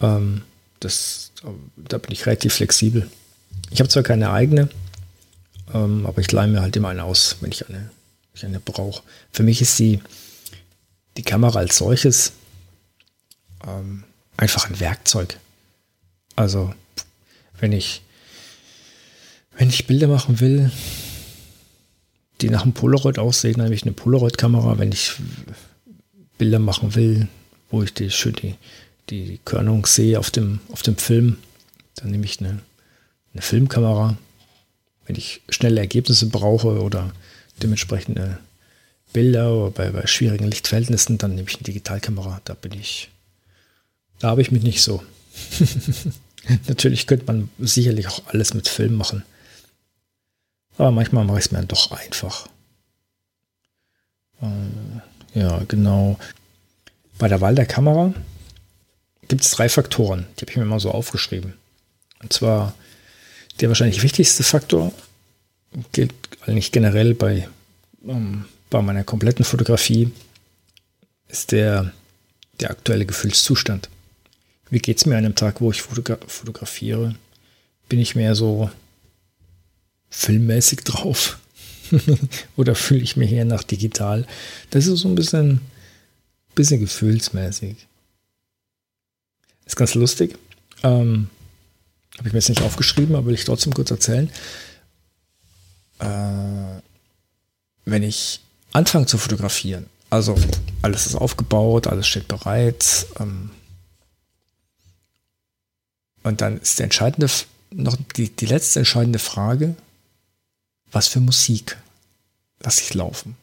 Ähm, 0.01 0.43
das, 0.81 1.33
da 1.77 1.99
bin 1.99 2.13
ich 2.13 2.27
relativ 2.27 2.55
flexibel. 2.55 3.09
Ich 3.71 3.81
habe 3.81 3.89
zwar 3.89 4.03
keine 4.03 4.31
eigene, 4.31 4.69
ähm, 5.73 6.07
aber 6.07 6.21
ich 6.21 6.33
leihe 6.33 6.49
mir 6.49 6.63
halt 6.63 6.75
immer 6.77 6.89
eine 6.89 7.05
aus, 7.05 7.37
wenn 7.41 7.53
ich 7.53 7.69
eine, 7.69 7.91
eine 8.43 8.61
brauche. 8.61 9.03
Für 9.33 9.43
mich 9.43 9.61
ist 9.61 9.79
die, 9.79 10.01
die 11.17 11.23
Kamera 11.23 11.59
als 11.59 11.77
solches 11.77 12.33
ähm, 13.67 14.05
einfach 14.37 14.71
ein 14.71 14.81
Werkzeug. 14.81 15.39
Also, 16.37 16.73
wenn 17.59 17.73
ich, 17.73 18.03
wenn 19.57 19.69
ich 19.69 19.87
Bilder 19.87 20.09
machen 20.09 20.41
will, 20.41 20.71
die 22.41 22.49
nach 22.49 22.63
einem 22.63 22.73
Polaroid 22.73 23.19
aussehen, 23.19 23.55
dann 23.55 23.65
habe 23.65 23.75
ich 23.75 23.83
eine 23.83 23.93
Polaroid-Kamera. 23.93 24.79
Wenn 24.79 24.93
ich 24.93 25.15
Bilder 26.39 26.59
machen 26.59 26.95
will, 26.95 27.29
wo 27.71 27.83
ich 27.83 27.93
die, 27.93 28.11
schön 28.11 28.35
die, 28.35 28.55
die 29.11 29.41
Körnung 29.45 29.87
sehe 29.87 30.19
auf 30.19 30.31
dem, 30.31 30.61
auf 30.71 30.83
dem 30.83 30.97
Film, 30.97 31.37
dann 31.97 32.11
nehme 32.11 32.25
ich 32.25 32.41
eine, 32.41 32.61
eine 33.33 33.43
Filmkamera. 33.43 34.17
Wenn 35.07 35.17
ich 35.17 35.43
schnelle 35.49 35.81
Ergebnisse 35.81 36.27
brauche 36.27 36.81
oder 36.83 37.13
dementsprechende 37.63 38.39
Bilder 39.13 39.55
oder 39.55 39.71
bei, 39.71 39.91
bei 39.91 40.07
schwierigen 40.07 40.47
Lichtverhältnissen, 40.47 41.19
dann 41.19 41.35
nehme 41.35 41.49
ich 41.49 41.57
eine 41.57 41.65
Digitalkamera. 41.65 42.41
Da 42.45 42.55
bin 42.55 42.73
ich, 42.73 43.11
da 44.19 44.29
habe 44.29 44.43
ich 44.43 44.51
mich 44.51 44.63
nicht 44.63 44.83
so. 44.83 45.03
Natürlich 46.69 47.07
könnte 47.07 47.27
man 47.27 47.51
sicherlich 47.59 48.09
auch 48.09 48.27
alles 48.27 48.55
mit 48.55 48.69
Film 48.69 48.95
machen. 48.95 49.23
Aber 50.77 50.93
manchmal 50.93 51.25
mache 51.25 51.39
ich 51.39 51.47
es 51.47 51.51
mir 51.51 51.59
dann 51.59 51.69
doch 51.69 51.91
einfach. 51.91 52.47
Äh, 54.41 54.98
ja, 55.35 55.63
genau. 55.69 56.19
Bei 57.19 57.29
der 57.29 57.41
Wahl 57.41 57.55
der 57.55 57.67
Kamera 57.67 58.15
gibt 59.27 59.43
es 59.43 59.51
drei 59.51 59.69
Faktoren, 59.69 60.27
die 60.37 60.43
habe 60.43 60.51
ich 60.51 60.57
mir 60.57 60.65
mal 60.65 60.81
so 60.81 60.91
aufgeschrieben. 60.91 61.55
Und 62.21 62.33
zwar 62.33 62.75
der 63.61 63.69
wahrscheinlich 63.69 64.03
wichtigste 64.03 64.43
Faktor 64.43 64.93
gilt 65.93 66.15
eigentlich 66.47 66.73
generell 66.73 67.15
bei, 67.15 67.49
ähm, 68.07 68.45
bei 68.71 68.81
meiner 68.83 69.05
kompletten 69.05 69.45
Fotografie, 69.45 70.11
ist 71.29 71.53
der, 71.53 71.93
der 72.61 72.71
aktuelle 72.71 73.05
Gefühlszustand. 73.05 73.89
Wie 74.71 74.79
geht 74.79 74.99
es 74.99 75.07
mir 75.07 75.17
an 75.17 75.25
einem 75.25 75.35
Tag, 75.35 75.61
wo 75.61 75.71
ich 75.71 75.83
fotogra 75.83 76.19
fotografiere? 76.27 77.15
Bin 77.89 77.99
ich 77.99 78.15
mehr 78.15 78.35
so 78.35 78.71
filmmäßig 80.11 80.81
drauf? 80.85 81.39
Oder 82.57 82.75
fühle 82.75 83.01
ich 83.01 83.17
mich 83.17 83.33
eher 83.33 83.45
nach 83.45 83.65
digital? 83.65 84.27
Das 84.71 84.87
ist 84.87 85.01
so 85.01 85.09
ein 85.09 85.15
bisschen, 85.15 85.61
bisschen 86.55 86.81
gefühlsmäßig. 86.81 87.77
Ist 89.67 89.77
ganz 89.77 89.95
lustig. 89.95 90.39
Ähm, 90.83 91.29
Habe 92.19 92.29
ich 92.29 92.33
mir 92.33 92.39
jetzt 92.39 92.49
nicht 92.49 92.63
aufgeschrieben, 92.63 93.17
aber 93.17 93.27
will 93.27 93.35
ich 93.35 93.45
trotzdem 93.45 93.75
kurz 93.75 93.91
erzählen. 93.91 94.31
Äh, 95.99 96.81
wenn 97.85 98.03
ich 98.03 98.41
anfange 98.73 99.07
zu 99.07 99.19
fotografieren, 99.19 99.87
also 100.11 100.37
alles 100.83 101.07
ist 101.07 101.15
aufgebaut, 101.15 101.87
alles 101.87 102.07
steht 102.07 102.29
bereit, 102.29 103.07
ähm, 103.19 103.51
und 106.23 106.41
dann 106.41 106.61
ist 106.61 106.79
der 106.79 106.85
entscheidende, 106.85 107.31
noch 107.71 107.97
die, 108.17 108.29
die 108.29 108.47
letzte 108.47 108.81
entscheidende 108.81 109.19
Frage, 109.19 109.75
was 110.93 111.09
für 111.09 111.21
Musik 111.21 111.77
lasse 112.61 112.83
ich 112.83 112.95
laufen? 112.95 113.37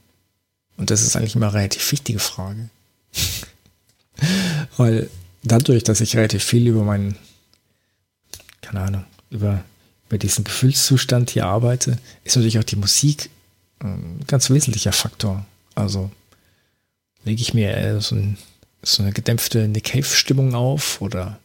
Und 0.77 0.89
das 0.89 1.01
ist 1.01 1.15
eigentlich 1.15 1.35
immer 1.35 1.47
eine 1.47 1.55
relativ 1.55 1.91
wichtige 1.91 2.19
Frage. 2.19 2.69
Weil 4.77 5.09
dadurch, 5.43 5.83
dass 5.83 6.01
ich 6.01 6.17
relativ 6.17 6.43
viel 6.43 6.67
über 6.67 6.83
meinen, 6.83 7.17
keine 8.61 8.81
Ahnung, 8.81 9.05
über, 9.29 9.63
über 10.07 10.17
diesen 10.17 10.43
Gefühlszustand 10.43 11.29
hier 11.29 11.45
arbeite, 11.45 11.97
ist 12.23 12.35
natürlich 12.35 12.59
auch 12.59 12.63
die 12.63 12.75
Musik 12.75 13.29
ein 13.79 14.19
ganz 14.27 14.49
wesentlicher 14.49 14.91
Faktor. 14.91 15.45
Also 15.75 16.11
lege 17.23 17.41
ich 17.41 17.53
mir 17.53 18.01
so, 18.01 18.15
ein, 18.15 18.37
so 18.81 19.03
eine 19.03 19.11
gedämpfte 19.11 19.67
Nick 19.67 19.85
Cave-Stimmung 19.85 20.55
auf 20.55 21.01
oder 21.01 21.39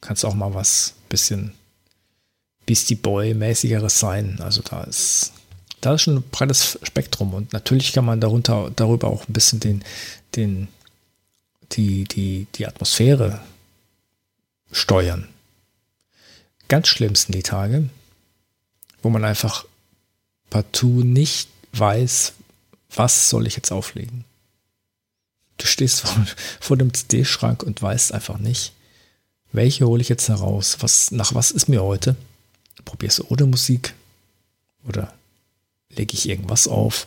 kann 0.00 0.14
es 0.14 0.24
auch 0.24 0.34
mal 0.34 0.54
was 0.54 0.94
bisschen 1.08 1.52
Beastie 2.72 2.94
Boy-mäßigeres 2.94 3.98
sein. 3.98 4.38
Also 4.40 4.62
da 4.62 4.84
ist, 4.84 5.32
da 5.82 5.92
ist 5.92 6.02
schon 6.02 6.16
ein 6.16 6.22
breites 6.30 6.78
Spektrum 6.82 7.34
und 7.34 7.52
natürlich 7.52 7.92
kann 7.92 8.06
man 8.06 8.18
darunter, 8.18 8.72
darüber 8.74 9.08
auch 9.08 9.28
ein 9.28 9.32
bisschen 9.34 9.60
den, 9.60 9.84
den, 10.36 10.68
die, 11.72 12.04
die, 12.04 12.46
die 12.54 12.66
Atmosphäre 12.66 13.42
steuern. 14.70 15.28
Ganz 16.68 16.88
schlimm 16.88 17.14
sind 17.14 17.34
die 17.34 17.42
Tage, 17.42 17.90
wo 19.02 19.10
man 19.10 19.26
einfach 19.26 19.66
partout 20.48 21.02
nicht 21.04 21.50
weiß, 21.74 22.32
was 22.94 23.28
soll 23.28 23.46
ich 23.46 23.56
jetzt 23.56 23.70
auflegen. 23.70 24.24
Du 25.58 25.66
stehst 25.66 26.00
vor, 26.00 26.26
vor 26.60 26.78
dem 26.78 26.94
CD-Schrank 26.94 27.64
und 27.64 27.82
weißt 27.82 28.12
einfach 28.12 28.38
nicht, 28.38 28.72
welche 29.52 29.84
hole 29.84 30.00
ich 30.00 30.08
jetzt 30.08 30.30
heraus? 30.30 30.78
Was, 30.80 31.10
nach 31.10 31.34
was 31.34 31.50
ist 31.50 31.68
mir 31.68 31.82
heute? 31.82 32.16
Probierst 32.84 33.18
du 33.20 33.26
ohne 33.28 33.46
Musik? 33.46 33.94
Oder 34.86 35.12
lege 35.90 36.14
ich 36.14 36.28
irgendwas 36.28 36.68
auf? 36.68 37.06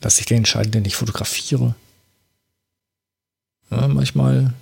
Lass 0.00 0.18
ich 0.18 0.26
den 0.26 0.38
entscheiden, 0.38 0.72
den 0.72 0.84
ich 0.84 0.96
fotografiere? 0.96 1.74
Ja, 3.70 3.88
manchmal, 3.88 4.54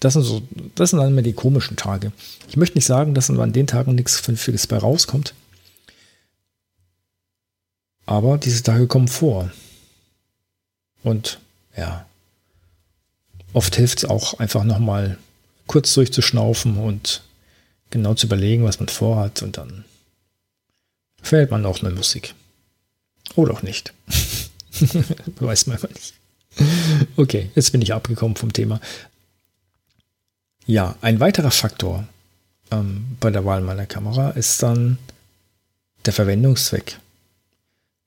das 0.00 0.12
sind 0.12 0.22
so, 0.22 0.42
das 0.74 0.90
sind 0.90 0.98
dann 1.00 1.08
immer 1.10 1.22
die 1.22 1.32
komischen 1.32 1.76
Tage. 1.76 2.12
Ich 2.48 2.56
möchte 2.56 2.76
nicht 2.76 2.84
sagen, 2.84 3.14
dass 3.14 3.30
an 3.30 3.52
den 3.52 3.66
Tagen 3.66 3.94
nichts 3.94 4.20
Vernünftiges 4.20 4.66
bei 4.66 4.78
rauskommt. 4.78 5.34
Aber 8.04 8.38
diese 8.38 8.62
Tage 8.62 8.86
kommen 8.86 9.08
vor. 9.08 9.50
Und 11.02 11.40
ja, 11.76 12.06
oft 13.52 13.74
hilft 13.74 13.98
es 13.98 14.04
auch 14.04 14.38
einfach 14.38 14.64
nochmal 14.64 15.18
kurz 15.66 15.92
durchzuschnaufen 15.94 16.76
und 16.76 17.22
genau 17.90 18.14
zu 18.14 18.26
überlegen, 18.26 18.64
was 18.64 18.80
man 18.80 18.88
vorhat 18.88 19.42
und 19.42 19.56
dann 19.58 19.84
fällt 21.22 21.50
man 21.50 21.66
auch 21.66 21.82
eine 21.82 21.94
Musik. 21.94 22.34
Oder 23.34 23.54
auch 23.54 23.62
nicht. 23.62 23.92
Weiß 25.40 25.66
man 25.66 25.78
immer 25.78 25.88
nicht. 25.88 26.14
Okay, 27.16 27.50
jetzt 27.54 27.72
bin 27.72 27.82
ich 27.82 27.92
abgekommen 27.92 28.36
vom 28.36 28.52
Thema. 28.52 28.80
Ja, 30.66 30.96
ein 31.00 31.20
weiterer 31.20 31.50
Faktor 31.50 32.06
ähm, 32.70 33.16
bei 33.20 33.30
der 33.30 33.44
Wahl 33.44 33.60
meiner 33.60 33.86
Kamera 33.86 34.30
ist 34.30 34.62
dann 34.62 34.98
der 36.04 36.12
Verwendungszweck. 36.12 36.98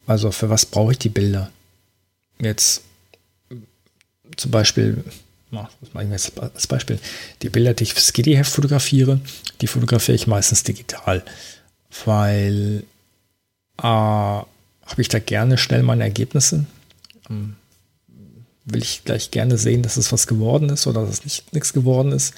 Also 0.08 0.32
für 0.32 0.50
was 0.50 0.66
brauche 0.66 0.94
ich 0.94 1.00
die 1.00 1.10
Bilder? 1.10 1.52
Jetzt 2.40 2.82
zum 4.36 4.52
Beispiel 4.52 5.04
was 5.51 5.94
mache 5.94 6.06
ich 6.06 6.12
jetzt 6.12 6.39
als 6.39 6.68
Beispiel? 6.68 7.00
Die 7.41 7.50
Bilder, 7.50 7.74
die 7.74 7.84
ich 7.84 7.94
fürs 7.94 8.08
Skiddy-Heft 8.08 8.51
fotografiere, 8.51 9.20
die 9.62 9.68
fotografiere 9.68 10.15
ich 10.15 10.27
meistens 10.27 10.63
digital, 10.63 11.24
weil 12.06 12.84
äh, 13.77 13.84
habe 13.84 14.46
ich 14.98 15.10
da 15.10 15.20
gerne 15.20 15.58
schnell 15.58 15.84
meine 15.84 16.03
Ergebnisse. 16.03 16.65
Ähm, 17.29 17.56
will 18.65 18.84
ich 18.84 19.03
gleich 19.03 19.32
gerne 19.32 19.58
sehen, 19.58 19.82
dass 19.82 19.98
es 19.98 20.12
was 20.12 20.27
geworden 20.27 20.70
ist 20.70 20.86
oder 20.86 21.01
dass 21.01 21.20
es 21.20 21.24
nicht 21.24 21.53
nichts 21.53 21.74
geworden 21.74 22.12
ist. 22.12 22.36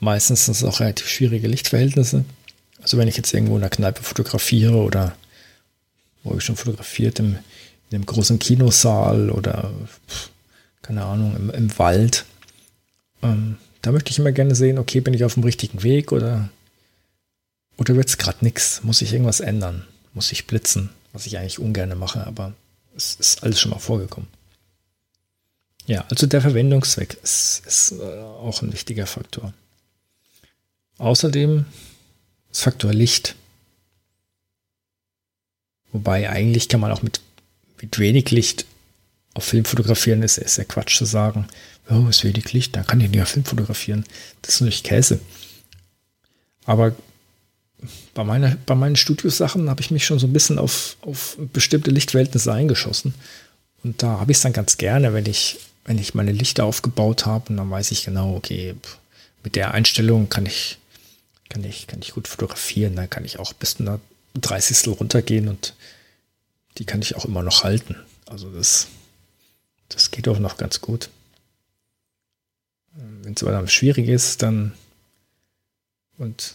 Meistens 0.00 0.46
sind 0.46 0.56
es 0.56 0.64
auch 0.64 0.80
relativ 0.80 1.08
schwierige 1.08 1.48
Lichtverhältnisse. 1.48 2.24
Also 2.80 2.96
wenn 2.96 3.08
ich 3.08 3.18
jetzt 3.18 3.34
irgendwo 3.34 3.56
in 3.56 3.60
der 3.60 3.70
Kneipe 3.70 4.02
fotografiere 4.02 4.76
oder 4.76 5.14
wo 6.22 6.34
ich 6.34 6.44
schon 6.44 6.56
fotografiert 6.56 7.18
im, 7.18 7.26
in 7.26 7.38
in 7.94 7.96
einem 7.96 8.06
großen 8.06 8.38
Kinosaal 8.38 9.30
oder 9.30 9.70
keine 10.82 11.04
Ahnung, 11.04 11.36
im, 11.36 11.50
im 11.50 11.78
Wald. 11.78 12.24
Ähm, 13.24 13.56
da 13.82 13.92
möchte 13.92 14.10
ich 14.10 14.18
immer 14.18 14.32
gerne 14.32 14.54
sehen, 14.54 14.78
okay, 14.78 15.00
bin 15.00 15.14
ich 15.14 15.24
auf 15.24 15.34
dem 15.34 15.44
richtigen 15.44 15.82
Weg 15.82 16.12
oder, 16.12 16.48
oder 17.76 17.96
wird 17.96 18.08
es 18.08 18.18
gerade 18.18 18.44
nichts? 18.44 18.82
Muss 18.82 19.02
ich 19.02 19.12
irgendwas 19.12 19.40
ändern? 19.40 19.84
Muss 20.12 20.32
ich 20.32 20.46
blitzen? 20.46 20.90
Was 21.12 21.26
ich 21.26 21.38
eigentlich 21.38 21.58
ungern 21.58 21.96
mache, 21.98 22.26
aber 22.26 22.52
es 22.96 23.14
ist 23.14 23.42
alles 23.42 23.60
schon 23.60 23.70
mal 23.70 23.78
vorgekommen. 23.78 24.28
Ja, 25.86 26.04
also 26.08 26.26
der 26.26 26.40
Verwendungszweck 26.40 27.18
ist, 27.22 27.62
ist 27.66 27.92
äh, 27.92 28.02
auch 28.02 28.62
ein 28.62 28.72
wichtiger 28.72 29.06
Faktor. 29.06 29.52
Außerdem 30.98 31.66
das 32.48 32.60
Faktor 32.60 32.92
Licht. 32.92 33.34
Wobei 35.92 36.30
eigentlich 36.30 36.68
kann 36.68 36.80
man 36.80 36.90
auch 36.90 37.02
mit, 37.02 37.20
mit 37.82 37.98
wenig 37.98 38.30
Licht 38.30 38.64
auf 39.34 39.44
Film 39.44 39.64
fotografieren, 39.64 40.22
ist, 40.22 40.38
ist 40.38 40.56
ja 40.56 40.64
Quatsch 40.64 40.96
zu 40.96 41.04
sagen, 41.04 41.48
oh, 41.90 42.08
ist 42.08 42.24
wenig 42.24 42.52
Licht, 42.52 42.76
da 42.76 42.82
kann 42.82 43.00
ich 43.00 43.10
nicht 43.10 43.22
auf 43.22 43.28
Film 43.28 43.44
fotografieren. 43.44 44.04
Das 44.42 44.54
ist 44.54 44.60
natürlich 44.60 44.82
Käse. 44.82 45.20
Aber 46.64 46.94
bei, 48.14 48.24
meiner, 48.24 48.56
bei 48.66 48.74
meinen 48.74 48.96
Studiosachen 48.96 49.68
habe 49.68 49.82
ich 49.82 49.90
mich 49.90 50.06
schon 50.06 50.18
so 50.18 50.26
ein 50.26 50.32
bisschen 50.32 50.58
auf, 50.58 50.96
auf 51.02 51.36
bestimmte 51.52 51.90
Lichtverhältnisse 51.90 52.52
eingeschossen. 52.52 53.14
Und 53.82 54.02
da 54.02 54.20
habe 54.20 54.32
ich 54.32 54.38
es 54.38 54.42
dann 54.42 54.54
ganz 54.54 54.78
gerne, 54.78 55.12
wenn 55.12 55.26
ich 55.26 55.58
wenn 55.84 55.98
ich 55.98 56.14
meine 56.14 56.32
Lichter 56.32 56.64
aufgebaut 56.64 57.26
habe 57.26 57.50
und 57.50 57.56
dann 57.58 57.70
weiß 57.70 57.90
ich 57.90 58.04
genau, 58.04 58.34
okay, 58.34 58.74
mit 59.42 59.56
der 59.56 59.72
Einstellung 59.72 60.28
kann 60.28 60.46
ich, 60.46 60.78
kann 61.48 61.62
ich, 61.64 61.86
kann 61.86 62.00
ich 62.00 62.12
gut 62.12 62.26
fotografieren, 62.26 62.96
dann 62.96 63.10
kann 63.10 63.24
ich 63.24 63.38
auch 63.38 63.52
bis 63.52 63.76
zu 63.76 63.82
einer 63.82 64.00
30. 64.40 64.88
runtergehen 64.98 65.48
und 65.48 65.74
die 66.78 66.86
kann 66.86 67.02
ich 67.02 67.16
auch 67.16 67.24
immer 67.24 67.42
noch 67.42 67.64
halten. 67.64 67.96
Also 68.26 68.50
das, 68.50 68.88
das 69.90 70.10
geht 70.10 70.26
auch 70.28 70.38
noch 70.38 70.56
ganz 70.56 70.80
gut. 70.80 71.10
Wenn 73.22 73.34
es 73.34 73.42
aber 73.42 73.52
dann 73.52 73.68
schwierig 73.68 74.08
ist, 74.08 74.42
dann 74.42 74.72
und 76.18 76.54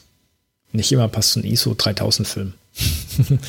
nicht 0.71 0.91
immer 0.91 1.07
passt 1.07 1.33
so 1.33 1.39
ein 1.39 1.43
ISO 1.43 1.73
3000 1.73 2.27
Film. 2.27 2.53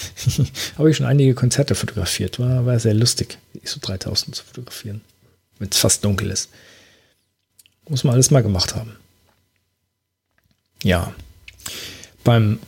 Habe 0.78 0.90
ich 0.90 0.96
schon 0.96 1.06
einige 1.06 1.34
Konzerte 1.34 1.74
fotografiert, 1.74 2.38
war, 2.38 2.66
war 2.66 2.80
sehr 2.80 2.94
lustig, 2.94 3.38
ISO 3.62 3.78
3000 3.80 4.34
zu 4.34 4.44
fotografieren 4.44 5.02
wenn 5.60 5.68
es 5.68 5.78
fast 5.78 6.04
dunkel 6.04 6.30
ist. 6.30 6.50
Muss 7.88 8.02
man 8.02 8.14
alles 8.14 8.32
mal 8.32 8.42
gemacht 8.42 8.74
haben. 8.74 8.96
Ja. 10.82 11.14
Beim 12.24 12.58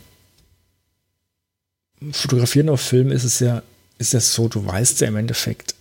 Fotografieren 2.11 2.69
auf 2.69 2.81
Film 2.81 3.11
ist 3.11 3.23
es 3.23 3.39
ja, 3.39 3.63
ist 3.97 4.13
es 4.13 4.33
so, 4.33 4.47
du 4.47 4.65
weißt 4.65 5.01
ja 5.01 5.07
im 5.07 5.15
Endeffekt 5.15 5.73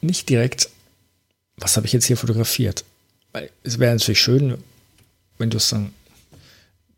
nicht 0.00 0.28
direkt, 0.28 0.68
was 1.56 1.76
habe 1.76 1.86
ich 1.86 1.92
jetzt 1.92 2.04
hier 2.04 2.16
fotografiert. 2.16 2.84
Weil 3.34 3.50
es 3.62 3.78
wäre 3.78 3.92
natürlich 3.92 4.22
schön, 4.22 4.56
wenn 5.36 5.50
du 5.50 5.58
es 5.58 5.68
dann, 5.68 5.92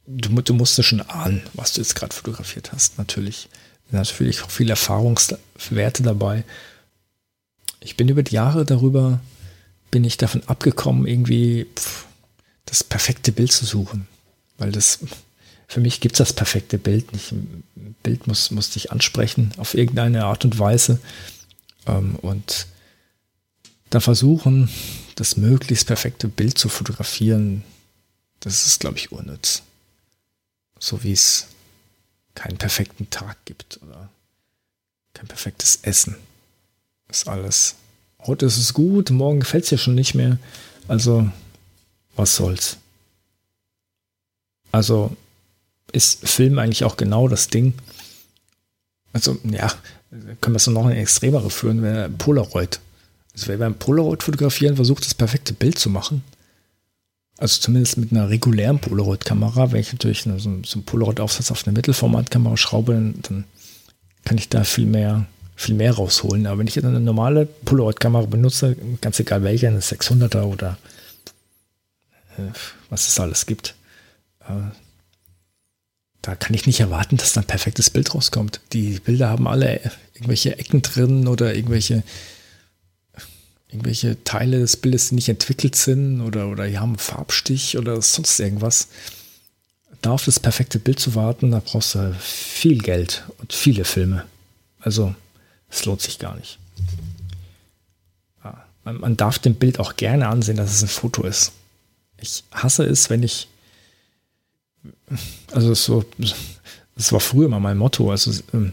du, 0.07 0.29
du 0.41 0.55
musst 0.55 0.83
schon 0.85 1.01
ahnen, 1.01 1.43
was 1.55 1.73
du 1.73 1.81
jetzt 1.81 1.97
gerade 1.97 2.15
fotografiert 2.15 2.73
hast, 2.73 2.99
natürlich. 2.99 3.49
Natürlich 3.91 4.43
auch 4.43 4.51
viele 4.51 4.71
Erfahrungswerte 4.71 6.05
dabei 6.05 6.45
ich 7.87 7.97
bin 7.97 8.09
über 8.09 8.25
die 8.25 8.35
Jahre 8.35 8.65
darüber, 8.65 9.21
bin 9.93 10.03
ich 10.03 10.17
davon 10.17 10.43
abgekommen, 10.47 11.07
irgendwie 11.07 11.67
pff, 11.77 12.07
das 12.65 12.83
perfekte 12.83 13.31
Bild 13.31 13.53
zu 13.53 13.65
suchen. 13.65 14.09
Weil 14.59 14.73
das, 14.73 14.99
für 15.69 15.81
mich 15.81 16.01
gibt 16.01 16.15
es 16.15 16.19
das 16.19 16.33
perfekte 16.33 16.79
Bild 16.79 17.13
nicht. 17.13 17.31
Ein 17.31 17.95
Bild 18.03 18.27
muss, 18.27 18.51
muss 18.51 18.71
dich 18.71 18.91
ansprechen 18.91 19.53
auf 19.57 19.75
irgendeine 19.75 20.25
Art 20.25 20.45
und 20.45 20.59
Weise. 20.59 20.99
Ähm, 21.87 22.17
und 22.17 22.67
da 23.91 24.01
versuchen, 24.01 24.69
das 25.17 25.37
möglichst 25.37 25.87
perfekte 25.87 26.29
Bild 26.29 26.57
zu 26.57 26.69
fotografieren, 26.69 27.65
das 28.41 28.67
ist, 28.67 28.81
glaube 28.81 28.99
ich, 28.99 29.11
unnütz. 29.11 29.63
So 30.79 31.03
wie 31.03 31.13
es 31.13 31.49
keinen 32.35 32.59
perfekten 32.59 33.11
Tag 33.11 33.39
gibt 33.47 33.81
oder 33.83 34.11
kein 35.15 35.27
perfektes 35.27 35.81
Essen 35.83 36.17
ist 37.09 37.27
alles. 37.27 37.77
Heute 38.21 38.47
ist 38.47 38.59
es 38.59 38.75
gut, 38.75 39.11
morgen 39.11 39.41
gefällt 39.41 39.65
es 39.65 39.71
dir 39.71 39.79
schon 39.79 39.95
nicht 39.95 40.15
mehr. 40.15 40.39
Also, 40.89 41.31
was 42.15 42.37
soll's. 42.37 42.77
Also 44.73 45.17
ist 45.93 46.29
Film 46.29 46.59
eigentlich 46.59 46.85
auch 46.85 46.97
genau 46.97 47.29
das 47.29 47.49
Ding. 47.49 47.75
Also, 49.13 49.39
ja, 49.45 49.73
können 50.11 50.55
wir 50.55 50.57
es 50.57 50.67
noch 50.67 50.85
eine 50.85 50.99
extremere 50.99 51.49
führen, 51.49 51.83
wäre 51.83 52.11
Polaroid. 52.11 52.81
Also, 53.37 53.49
wer 53.49 53.59
beim 53.59 53.75
Polaroid 53.75 54.23
fotografieren 54.23 54.77
versucht, 54.77 55.05
das 55.05 55.15
perfekte 55.15 55.53
Bild 55.53 55.79
zu 55.79 55.91
machen, 55.91 56.25
also 57.39 57.61
zumindest 57.61 57.99
mit 57.99 58.11
einer 58.13 58.31
regulären 58.31 58.79
Polaroid-Kamera, 58.79 59.71
wenn 59.71 59.81
ich 59.81 59.93
natürlich 59.93 60.23
so, 60.23 60.49
einen 60.49 60.85
Polaroid-Aufsatz 60.87 61.51
auf 61.51 61.67
eine 61.67 61.75
Mittelformatkamera 61.75 62.57
schraube, 62.57 62.95
dann 63.23 63.45
kann 64.25 64.39
ich 64.39 64.49
da 64.49 64.65
viel 64.65 64.87
mehr 64.87 65.27
viel 65.57 65.75
mehr 65.75 65.93
rausholen. 65.93 66.47
Aber 66.47 66.59
wenn 66.59 66.67
ich 66.67 66.79
eine 66.79 67.01
normale 67.01 67.47
Polaroid-Kamera 67.47 68.27
benutze, 68.27 68.77
ganz 69.01 69.19
egal 69.19 69.43
welche, 69.43 69.69
eine 69.69 69.81
600er 69.81 70.43
oder 70.43 70.79
äh, 72.37 72.43
was 72.91 73.09
es 73.09 73.19
alles 73.19 73.47
gibt, 73.47 73.75
äh, 74.41 74.71
da 76.21 76.35
kann 76.35 76.55
ich 76.55 76.67
nicht 76.67 76.81
erwarten, 76.81 77.17
dass 77.17 77.33
da 77.33 77.41
ein 77.41 77.47
perfektes 77.47 77.89
Bild 77.89 78.15
rauskommt. 78.15 78.61
Die 78.73 79.01
Bilder 79.01 79.31
haben 79.31 79.49
alle 79.49 79.81
irgendwelche 80.15 80.59
Ecken 80.59 80.83
drin 80.83 81.27
oder 81.27 81.55
irgendwelche, 81.55 82.03
irgendwelche 83.77 84.23
Teile 84.25 84.59
des 84.59 84.79
Bildes, 84.79 85.11
die 85.11 85.17
nicht 85.17 85.29
entwickelt 85.29 85.77
sind 85.77 86.23
oder, 86.23 86.49
oder 86.49 86.67
die 86.67 86.79
haben 86.79 86.91
einen 86.91 86.99
Farbstich 86.99 87.77
oder 87.77 88.01
sonst 88.01 88.41
irgendwas. 88.41 88.89
Da 90.01 90.13
auf 90.13 90.25
das 90.25 90.41
perfekte 90.41 90.79
Bild 90.79 90.99
zu 90.99 91.15
warten, 91.15 91.51
da 91.51 91.61
brauchst 91.65 91.95
du 91.95 92.15
viel 92.19 92.79
Geld 92.79 93.25
und 93.39 93.53
viele 93.53 93.85
Filme. 93.85 94.25
Also 94.81 95.15
es 95.69 95.85
lohnt 95.85 96.01
sich 96.01 96.19
gar 96.19 96.37
nicht. 96.37 96.59
Ja, 98.43 98.65
man, 98.85 98.99
man 98.99 99.17
darf 99.17 99.39
dem 99.39 99.57
Bild 99.57 99.79
auch 99.79 99.97
gerne 99.97 100.29
ansehen, 100.29 100.57
dass 100.57 100.73
es 100.73 100.83
ein 100.83 100.89
Foto 100.89 101.25
ist. 101.25 101.53
Ich 102.19 102.45
hasse 102.51 102.85
es, 102.85 103.11
wenn 103.11 103.23
ich, 103.23 103.49
also 105.53 105.75
so, 105.75 106.05
das 106.95 107.13
war 107.13 107.21
früher 107.21 107.49
mal 107.49 107.61
mein 107.61 107.77
Motto, 107.77 108.11
also 108.11 108.33
ähm, 108.55 108.73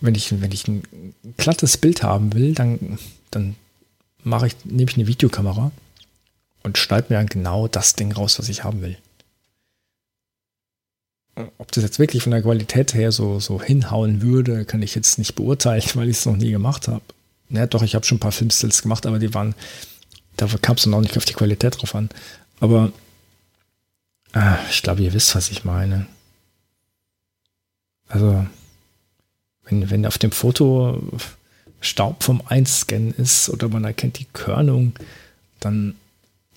wenn 0.00 0.14
ich, 0.14 0.40
wenn 0.40 0.52
ich 0.52 0.68
ein 0.68 1.14
glattes 1.36 1.78
Bild 1.78 2.04
haben 2.04 2.32
will, 2.34 2.54
dann, 2.54 2.98
dann 3.30 3.56
mache 4.24 4.48
ich, 4.48 4.56
nehme 4.64 4.90
ich 4.90 4.96
eine 4.96 5.06
Videokamera 5.06 5.70
und 6.62 6.78
schneide 6.78 7.06
mir 7.10 7.16
dann 7.18 7.26
genau 7.26 7.68
das 7.68 7.94
Ding 7.94 8.12
raus, 8.12 8.38
was 8.38 8.48
ich 8.48 8.64
haben 8.64 8.82
will 8.82 8.96
ob 11.58 11.72
das 11.72 11.82
jetzt 11.82 11.98
wirklich 11.98 12.22
von 12.22 12.32
der 12.32 12.42
Qualität 12.42 12.94
her 12.94 13.12
so, 13.12 13.40
so 13.40 13.60
hinhauen 13.60 14.22
würde, 14.22 14.64
kann 14.64 14.82
ich 14.82 14.94
jetzt 14.94 15.18
nicht 15.18 15.34
beurteilen, 15.34 15.82
weil 15.94 16.08
ich 16.08 16.18
es 16.18 16.26
noch 16.26 16.36
nie 16.36 16.50
gemacht 16.50 16.88
habe. 16.88 17.02
Ja, 17.50 17.66
doch, 17.66 17.82
ich 17.82 17.94
habe 17.94 18.04
schon 18.04 18.16
ein 18.16 18.20
paar 18.20 18.32
Filmstills 18.32 18.82
gemacht, 18.82 19.06
aber 19.06 19.18
die 19.18 19.34
waren, 19.34 19.54
da 20.36 20.46
kam 20.46 20.76
es 20.76 20.86
noch 20.86 21.00
nicht 21.00 21.16
auf 21.16 21.24
die 21.24 21.34
Qualität 21.34 21.80
drauf 21.80 21.94
an. 21.94 22.08
Aber 22.60 22.92
äh, 24.32 24.56
ich 24.70 24.82
glaube, 24.82 25.02
ihr 25.02 25.12
wisst, 25.12 25.34
was 25.34 25.50
ich 25.50 25.64
meine. 25.64 26.06
Also, 28.08 28.46
wenn, 29.64 29.90
wenn 29.90 30.06
auf 30.06 30.18
dem 30.18 30.32
Foto 30.32 31.02
Staub 31.84 32.22
vom 32.22 32.42
Einscannen 32.46 33.12
ist 33.14 33.48
oder 33.50 33.68
man 33.68 33.84
erkennt 33.84 34.18
die 34.18 34.26
Körnung, 34.32 34.98
dann 35.60 35.94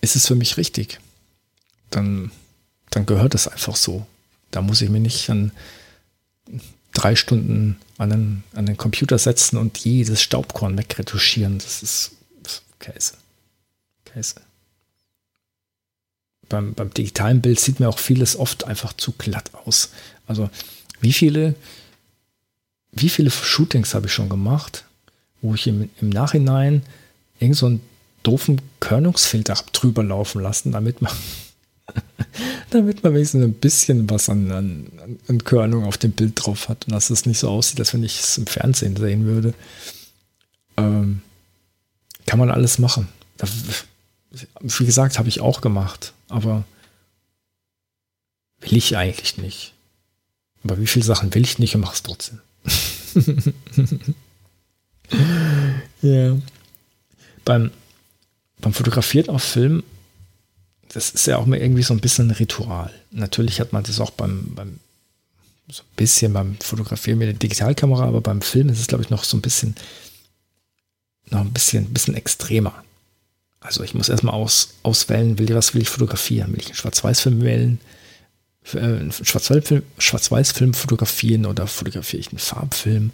ist 0.02 0.16
es 0.16 0.28
für 0.28 0.36
mich 0.36 0.58
richtig. 0.58 1.00
Dann, 1.90 2.32
dann 2.90 3.06
gehört 3.06 3.36
es 3.36 3.48
einfach 3.48 3.76
so. 3.76 4.06
Da 4.52 4.62
muss 4.62 4.82
ich 4.82 4.90
mir 4.90 5.00
nicht 5.00 5.30
an 5.30 5.52
drei 6.94 7.16
Stunden 7.16 7.78
an 7.98 8.10
den, 8.10 8.44
an 8.54 8.66
den 8.66 8.78
Computer 8.78 9.18
setzen 9.18 9.58
und 9.58 9.78
jedes 9.80 10.22
Staubkorn 10.22 10.78
wegretuschieren. 10.78 11.60
Das 11.60 11.84
ist 11.84 12.12
Käse. 12.80 13.14
Käse. 14.06 14.36
Beim, 16.50 16.74
beim 16.74 16.94
digitalen 16.94 17.42
Bild 17.42 17.60
sieht 17.60 17.80
mir 17.80 17.90
auch 17.90 18.00
vieles 18.00 18.38
oft 18.38 18.64
einfach 18.64 18.94
zu 18.94 19.12
glatt 19.12 19.52
aus. 19.66 19.90
Also 20.26 20.50
wie 21.02 21.12
viele, 21.12 21.56
wie 22.92 23.10
viele 23.10 23.30
Shootings 23.30 23.94
habe 23.94 24.08
ich 24.08 24.14
schon 24.14 24.30
gemacht, 24.30 24.86
wo 25.42 25.54
ich 25.54 25.68
im, 25.68 25.90
im 26.02 26.10
Nachhinein 26.10 26.84
irgend 27.40 27.58
so 27.58 27.68
einen 27.68 27.82
doofen 28.24 28.62
Körnungsfilter 28.80 29.56
habe 29.56 29.72
drüber 29.72 30.04
laufen 30.04 30.42
lassen, 30.42 30.72
damit 30.72 31.02
man 31.02 31.14
damit 32.70 33.04
man 33.04 33.14
wenigstens 33.14 33.44
ein 33.44 33.54
bisschen 33.54 34.10
was 34.10 34.30
an, 34.30 34.52
an, 34.52 34.88
an 35.28 35.44
Körnung 35.44 35.86
auf 35.86 35.98
dem 35.98 36.12
Bild 36.12 36.34
drauf 36.36 36.70
hat 36.70 36.86
und 36.86 36.94
dass 36.94 37.10
es 37.10 37.26
nicht 37.26 37.40
so 37.40 37.50
aussieht, 37.50 37.80
als 37.80 37.94
wenn 37.94 38.04
ich 38.04 38.20
es 38.20 38.38
im 38.38 38.48
Fernsehen 38.48 38.96
sehen 38.96 39.26
würde. 39.26 39.54
Ähm, 40.76 41.22
kann 42.26 42.40
man 42.40 42.52
alles 42.52 42.78
machen. 42.78 43.08
wie 44.62 44.86
gesagt, 44.86 45.18
habe 45.18 45.30
ich 45.30 45.40
auch 45.40 45.62
gemacht, 45.62 46.14
aber 46.28 46.66
will 48.60 48.78
ich 48.78 48.98
eigentlich 48.98 49.38
nicht. 49.38 49.74
Aber 50.64 50.80
wie 50.80 50.88
viele 50.88 51.06
Sachen 51.06 51.34
will 51.34 51.44
ich 51.44 51.60
nicht 51.60 51.76
und 51.76 51.82
mache 51.82 51.96
es 51.96 52.04
trotzdem. 52.04 52.42
ja. 56.02 56.38
Beim, 57.46 57.72
beim 58.60 58.74
Fotografieren 58.74 59.30
auf 59.30 59.44
Film, 59.44 59.84
das 60.90 61.12
ist 61.12 61.28
ja 61.28 61.38
auch 61.38 61.46
mal 61.46 61.60
irgendwie 61.60 61.84
so 61.84 61.94
ein 61.94 62.00
bisschen 62.00 62.30
ein 62.30 62.36
Ritual. 62.36 62.92
Natürlich 63.12 63.60
hat 63.60 63.74
man 63.74 63.84
das 63.84 64.00
auch 64.00 64.12
beim, 64.12 64.54
beim 64.56 64.80
so 65.70 65.84
ein 65.84 65.96
bisschen 65.96 66.34
beim 66.34 66.58
Fotografieren 66.60 67.20
mit 67.20 67.28
der 67.28 67.34
Digitalkamera, 67.34 68.06
aber 68.06 68.22
beim 68.22 68.42
Film 68.42 68.70
ist 68.70 68.80
es, 68.80 68.88
glaube 68.88 69.04
ich, 69.04 69.10
noch 69.10 69.24
so 69.24 69.38
ein 69.38 69.42
bisschen, 69.42 69.76
noch 71.30 71.42
ein 71.42 71.52
bisschen, 71.52 71.94
bisschen 71.94 72.16
extremer. 72.16 72.84
Also 73.60 73.84
ich 73.84 73.94
muss 73.94 74.10
erstmal 74.10 74.34
aus, 74.34 74.76
auswählen, 74.84 75.40
will, 75.40 75.54
was 75.54 75.74
will 75.74 75.82
ich 75.82 75.90
fotografieren? 75.90 76.54
Will 76.54 76.62
ich 76.62 76.68
einen 76.68 76.76
Schwarz-Weiß-Film 76.76 77.42
wählen? 77.42 77.80
Äh, 78.74 78.80
einen 78.80 79.12
Schwarz-Weiß-Film 79.12 79.84
Schwarz 79.98 80.30
fotografieren 80.30 81.46
oder 81.46 81.68
fotografiere 81.68 82.22
ich 82.22 82.30
einen 82.30 82.40
Farbfilm? 82.40 83.12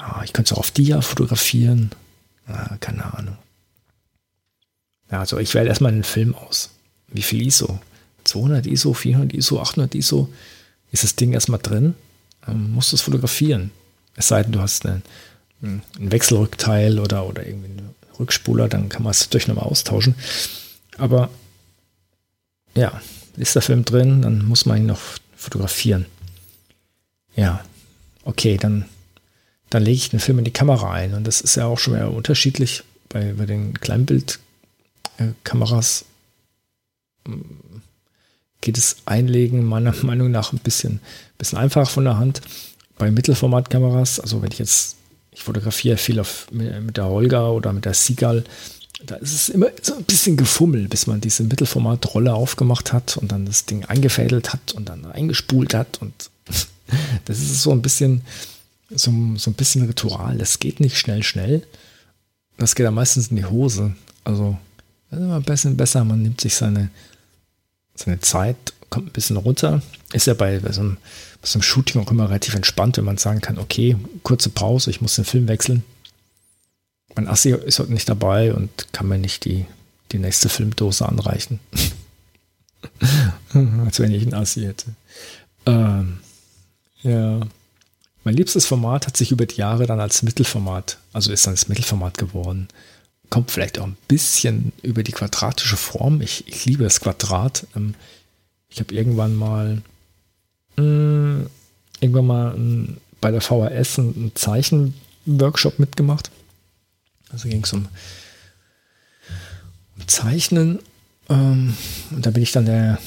Ah, 0.00 0.22
ich 0.24 0.32
könnte 0.32 0.52
es 0.52 0.56
auch 0.56 0.60
auf 0.60 0.70
Dia 0.70 1.00
fotografieren. 1.02 1.90
Ah, 2.46 2.76
keine 2.80 3.12
Ahnung. 3.14 3.36
Ja, 5.10 5.20
also 5.20 5.38
ich 5.38 5.54
wähle 5.54 5.68
erstmal 5.68 5.92
einen 5.92 6.04
Film 6.04 6.34
aus. 6.34 6.70
Wie 7.08 7.22
viel 7.22 7.46
ISO? 7.46 7.78
200 8.24 8.66
ISO, 8.66 8.94
400 8.94 9.34
ISO, 9.34 9.60
800 9.60 9.94
ISO? 9.94 10.28
Ist 10.90 11.04
das 11.04 11.16
Ding 11.16 11.32
erstmal 11.32 11.60
drin? 11.60 11.94
Ähm, 12.46 12.72
musst 12.72 12.92
du 12.92 12.96
es 12.96 13.02
fotografieren. 13.02 13.70
Es 14.16 14.28
sei 14.28 14.42
denn, 14.42 14.52
du 14.52 14.60
hast 14.60 14.86
einen, 14.86 15.02
einen 15.62 15.82
Wechselrückteil 16.12 16.98
oder, 16.98 17.26
oder 17.26 17.46
irgendwie 17.46 17.70
einen 17.70 17.94
Rückspuler, 18.18 18.68
dann 18.68 18.88
kann 18.88 19.02
man 19.02 19.10
es 19.10 19.28
durch 19.28 19.48
nochmal 19.48 19.64
austauschen. 19.64 20.14
Aber 20.96 21.30
ja, 22.74 23.00
ist 23.36 23.54
der 23.54 23.62
Film 23.62 23.84
drin, 23.84 24.22
dann 24.22 24.44
muss 24.44 24.66
man 24.66 24.78
ihn 24.78 24.86
noch 24.86 25.00
fotografieren. 25.36 26.06
Ja, 27.34 27.64
okay, 28.24 28.56
dann 28.56 28.84
dann 29.70 29.84
lege 29.84 29.96
ich 29.96 30.10
den 30.10 30.20
Film 30.20 30.38
in 30.38 30.44
die 30.44 30.52
Kamera 30.52 30.92
ein. 30.92 31.14
Und 31.14 31.26
das 31.26 31.40
ist 31.40 31.56
ja 31.56 31.64
auch 31.66 31.78
schon 31.78 31.94
eher 31.94 32.12
unterschiedlich 32.12 32.82
bei, 33.08 33.32
bei 33.32 33.46
den 33.46 33.72
Kleinbildkameras. 33.74 36.04
Geht 38.60 38.76
es 38.76 38.96
Einlegen 39.06 39.64
meiner 39.64 39.94
Meinung 40.02 40.30
nach 40.30 40.52
ein 40.52 40.58
bisschen, 40.58 41.00
bisschen 41.38 41.58
einfacher 41.58 41.86
von 41.86 42.04
der 42.04 42.18
Hand. 42.18 42.42
Bei 42.98 43.10
Mittelformatkameras, 43.10 44.20
also 44.20 44.42
wenn 44.42 44.52
ich 44.52 44.58
jetzt, 44.58 44.96
ich 45.30 45.44
fotografiere 45.44 45.96
viel 45.96 46.20
auf, 46.20 46.48
mit 46.50 46.98
der 46.98 47.06
Holga 47.06 47.48
oder 47.48 47.72
mit 47.72 47.86
der 47.86 47.94
Seagull, 47.94 48.44
da 49.06 49.14
ist 49.16 49.32
es 49.32 49.48
immer 49.48 49.68
so 49.80 49.94
ein 49.94 50.04
bisschen 50.04 50.36
gefummelt, 50.36 50.90
bis 50.90 51.06
man 51.06 51.22
diese 51.22 51.44
Mittelformatrolle 51.44 52.34
aufgemacht 52.34 52.92
hat 52.92 53.16
und 53.16 53.32
dann 53.32 53.46
das 53.46 53.64
Ding 53.64 53.86
eingefädelt 53.86 54.52
hat 54.52 54.72
und 54.72 54.90
dann 54.90 55.06
eingespult 55.06 55.72
hat. 55.72 56.02
Und 56.02 56.12
das 57.24 57.38
ist 57.38 57.62
so 57.62 57.70
ein 57.70 57.80
bisschen, 57.80 58.20
so, 58.90 59.12
so 59.36 59.50
ein 59.50 59.54
bisschen 59.54 59.86
Ritual. 59.86 60.38
Das 60.38 60.58
geht 60.58 60.80
nicht 60.80 60.98
schnell, 60.98 61.22
schnell. 61.22 61.66
Das 62.58 62.74
geht 62.74 62.86
dann 62.86 62.94
meistens 62.94 63.28
in 63.28 63.36
die 63.36 63.44
Hose. 63.44 63.94
Also, 64.24 64.58
das 65.10 65.18
ist 65.18 65.24
immer 65.24 65.36
ein 65.36 65.42
bisschen 65.42 65.76
besser. 65.76 66.04
Man 66.04 66.22
nimmt 66.22 66.40
sich 66.40 66.54
seine, 66.54 66.90
seine 67.94 68.20
Zeit, 68.20 68.56
kommt 68.90 69.08
ein 69.08 69.12
bisschen 69.12 69.36
runter. 69.36 69.82
Ist 70.12 70.26
ja 70.26 70.34
bei, 70.34 70.58
bei, 70.58 70.72
so 70.72 70.80
einem, 70.80 70.96
bei 71.40 71.48
so 71.48 71.58
einem 71.58 71.62
Shooting 71.62 72.02
auch 72.02 72.10
immer 72.10 72.28
relativ 72.28 72.54
entspannt, 72.54 72.96
wenn 72.96 73.04
man 73.04 73.18
sagen 73.18 73.40
kann, 73.40 73.58
okay, 73.58 73.96
kurze 74.22 74.50
Pause, 74.50 74.90
ich 74.90 75.00
muss 75.00 75.16
den 75.16 75.24
Film 75.24 75.48
wechseln. 75.48 75.84
Mein 77.14 77.28
Assi 77.28 77.50
ist 77.50 77.78
heute 77.78 77.92
nicht 77.92 78.08
dabei 78.08 78.52
und 78.54 78.92
kann 78.92 79.08
mir 79.08 79.18
nicht 79.18 79.44
die, 79.44 79.66
die 80.12 80.18
nächste 80.18 80.48
Filmdose 80.48 81.08
anreichen. 81.08 81.60
Als 83.84 83.98
wenn 83.98 84.12
ich 84.12 84.22
einen 84.22 84.34
Assi 84.34 84.62
hätte. 84.62 84.86
Ähm, 85.66 86.18
ja. 87.02 87.40
Mein 88.24 88.34
liebstes 88.34 88.66
Format 88.66 89.06
hat 89.06 89.16
sich 89.16 89.32
über 89.32 89.46
die 89.46 89.56
Jahre 89.56 89.86
dann 89.86 90.00
als 90.00 90.22
Mittelformat, 90.22 90.98
also 91.12 91.32
ist 91.32 91.46
dann 91.46 91.54
das 91.54 91.68
Mittelformat 91.68 92.18
geworden. 92.18 92.68
Kommt 93.30 93.50
vielleicht 93.50 93.78
auch 93.78 93.86
ein 93.86 93.96
bisschen 94.08 94.72
über 94.82 95.02
die 95.02 95.12
quadratische 95.12 95.76
Form. 95.76 96.20
Ich, 96.20 96.46
ich 96.48 96.66
liebe 96.66 96.84
das 96.84 97.00
Quadrat. 97.00 97.66
Ähm, 97.76 97.94
ich 98.68 98.80
habe 98.80 98.94
irgendwann 98.94 99.34
mal 99.36 99.82
mh, 100.76 101.46
irgendwann 102.00 102.26
mal 102.26 102.56
bei 103.20 103.30
der 103.30 103.40
VHS 103.40 103.98
einen 103.98 104.32
Zeichenworkshop 104.34 105.78
mitgemacht. 105.78 106.30
Also 107.30 107.48
ging 107.48 107.62
es 107.62 107.72
um, 107.72 107.88
um 109.96 110.08
Zeichnen. 110.08 110.80
Ähm, 111.28 111.74
und 112.10 112.26
da 112.26 112.30
bin 112.30 112.42
ich 112.42 112.52
dann 112.52 112.66
der 112.66 112.98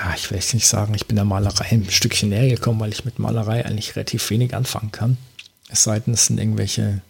ja, 0.00 0.14
ich 0.14 0.30
will 0.30 0.38
jetzt 0.38 0.54
nicht 0.54 0.66
sagen, 0.66 0.94
ich 0.94 1.06
bin 1.06 1.16
der 1.16 1.26
Malerei 1.26 1.66
ein 1.66 1.90
Stückchen 1.90 2.30
näher 2.30 2.48
gekommen, 2.48 2.80
weil 2.80 2.92
ich 2.92 3.04
mit 3.04 3.18
Malerei 3.18 3.66
eigentlich 3.66 3.96
relativ 3.96 4.30
wenig 4.30 4.54
anfangen 4.54 4.92
kann. 4.92 5.18
Es 5.68 5.82
sei 5.82 6.00
denn, 6.00 6.14
es 6.14 6.26
sind 6.26 6.38
irgendwelche, 6.38 7.02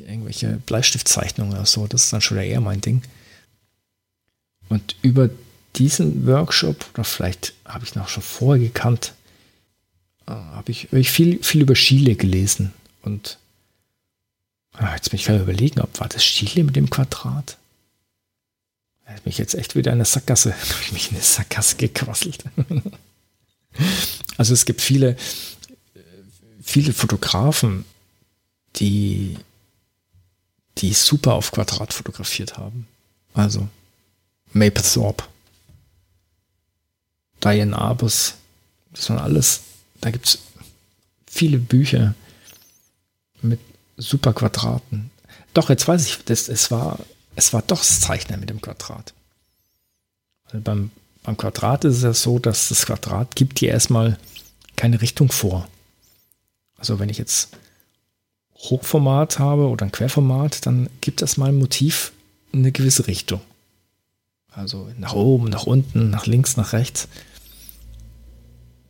irgendwelche 0.00 0.56
Bleistiftzeichnungen 0.66 1.54
oder 1.54 1.66
so. 1.66 1.86
Das 1.86 2.04
ist 2.04 2.12
dann 2.12 2.20
schon 2.20 2.38
eher 2.38 2.60
mein 2.60 2.80
Ding. 2.80 3.02
Und 4.68 4.96
über 5.02 5.30
diesen 5.76 6.26
Workshop, 6.26 6.84
oder 6.94 7.04
vielleicht 7.04 7.54
habe 7.64 7.84
ich 7.84 7.94
noch 7.94 8.08
schon 8.08 8.24
vorher 8.24 8.64
gekannt, 8.64 9.14
äh, 10.26 10.32
habe 10.32 10.72
ich, 10.72 10.86
hab 10.86 10.94
ich 10.94 11.10
viel, 11.10 11.42
viel 11.44 11.62
über 11.62 11.74
Chile 11.74 12.16
gelesen. 12.16 12.72
Und 13.02 13.38
ah, 14.72 14.94
jetzt 14.96 15.10
bin 15.10 15.20
ich 15.20 15.26
gerade 15.26 15.42
überlegen, 15.42 15.80
ob 15.80 16.00
war 16.00 16.08
das 16.08 16.24
Chile 16.24 16.64
mit 16.64 16.74
dem 16.74 16.90
Quadrat? 16.90 17.56
Er 19.04 19.16
hat 19.16 19.26
mich 19.26 19.38
jetzt 19.38 19.54
echt 19.54 19.76
wieder 19.76 19.92
in 19.92 19.98
eine 19.98 20.04
Sackgasse, 20.04 20.54
ich 20.82 20.92
mich 20.92 21.10
in 21.10 21.16
eine 21.16 21.24
Sackgasse 21.24 21.76
gequasselt. 21.76 22.44
also 24.36 24.54
es 24.54 24.64
gibt 24.64 24.80
viele, 24.80 25.16
viele 26.62 26.92
Fotografen, 26.92 27.84
die, 28.76 29.36
die 30.78 30.92
super 30.92 31.34
auf 31.34 31.52
Quadrat 31.52 31.92
fotografiert 31.92 32.56
haben. 32.56 32.86
Also 33.34 33.68
Mapplethorpe, 34.52 35.24
Diane 37.42 37.76
Arbus, 37.76 38.34
das 38.92 39.10
waren 39.10 39.18
alles, 39.18 39.60
da 40.00 40.10
gibt 40.10 40.26
es 40.26 40.38
viele 41.26 41.58
Bücher 41.58 42.14
mit 43.42 43.60
super 43.96 44.32
Quadraten. 44.32 45.10
Doch, 45.52 45.68
jetzt 45.68 45.86
weiß 45.86 46.06
ich, 46.06 46.24
das, 46.24 46.48
es 46.48 46.70
war 46.70 46.98
es 47.36 47.52
war 47.52 47.62
doch 47.62 47.78
das 47.78 48.00
Zeichnen 48.00 48.40
mit 48.40 48.50
dem 48.50 48.60
Quadrat. 48.60 49.14
Also 50.46 50.60
beim, 50.60 50.90
beim 51.22 51.36
Quadrat 51.36 51.84
ist 51.84 51.96
es 51.96 52.02
ja 52.02 52.12
so, 52.12 52.38
dass 52.38 52.68
das 52.68 52.86
Quadrat 52.86 53.34
gibt 53.34 53.60
dir 53.60 53.70
erstmal 53.70 54.18
keine 54.76 55.00
Richtung 55.00 55.30
vor. 55.30 55.68
Also 56.76 56.98
wenn 56.98 57.08
ich 57.08 57.18
jetzt 57.18 57.50
Hochformat 58.56 59.38
habe 59.38 59.68
oder 59.68 59.86
ein 59.86 59.92
Querformat, 59.92 60.66
dann 60.66 60.88
gibt 61.00 61.22
das 61.22 61.38
ein 61.38 61.56
Motiv 61.56 62.12
in 62.52 62.60
eine 62.60 62.72
gewisse 62.72 63.06
Richtung. 63.06 63.40
Also 64.50 64.88
nach 64.98 65.14
oben, 65.14 65.48
nach 65.48 65.64
unten, 65.64 66.10
nach 66.10 66.26
links, 66.26 66.56
nach 66.56 66.72
rechts. 66.72 67.08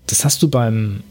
Das 0.07 0.24
hast 0.24 0.42
du 0.42 0.48
beim 0.48 1.02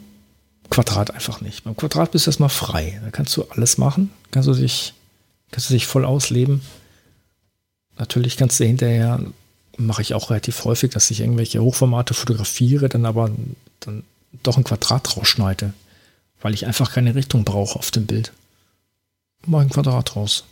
Quadrat 0.70 1.12
einfach 1.12 1.42
nicht. 1.42 1.64
Beim 1.64 1.76
Quadrat 1.76 2.12
bist 2.12 2.26
du 2.26 2.30
erstmal 2.30 2.50
frei. 2.50 3.00
Da 3.04 3.12
kannst 3.12 3.36
du 3.36 3.44
alles 3.44 3.78
machen, 3.78 4.12
kannst 4.32 4.48
du 4.48 4.54
dich, 4.54 4.94
kannst 5.52 5.70
du 5.70 5.74
dich 5.74 5.88
voll 5.88 6.06
ausleben. 6.06 6.62
Natürlich 7.98 8.38
kannst 8.38 8.60
du 8.60 8.66
hinterher, 8.66 9.20
mache 9.78 10.02
ich 10.02 10.14
auch 10.14 10.30
relativ 10.30 10.64
häufig, 10.66 10.92
dass 10.92 11.12
ich 11.12 11.22
irgendwelche 11.22 11.62
Hochformate 11.62 12.14
fotografiere, 12.14 12.90
dann 12.90 13.06
aber 13.06 13.32
dann 13.80 14.04
doch 14.44 14.58
ein 14.58 14.64
Quadrat 14.64 15.16
rausschneide, 15.16 15.74
weil 16.42 16.54
ich 16.54 16.66
einfach 16.66 16.92
keine 16.92 17.16
Richtung 17.16 17.44
brauche 17.44 17.78
auf 17.78 17.92
dem 17.92 18.06
Bild. 18.06 18.32
Mache 19.46 19.64
ein 19.64 19.70
Quadrat 19.70 20.16
raus. 20.16 20.46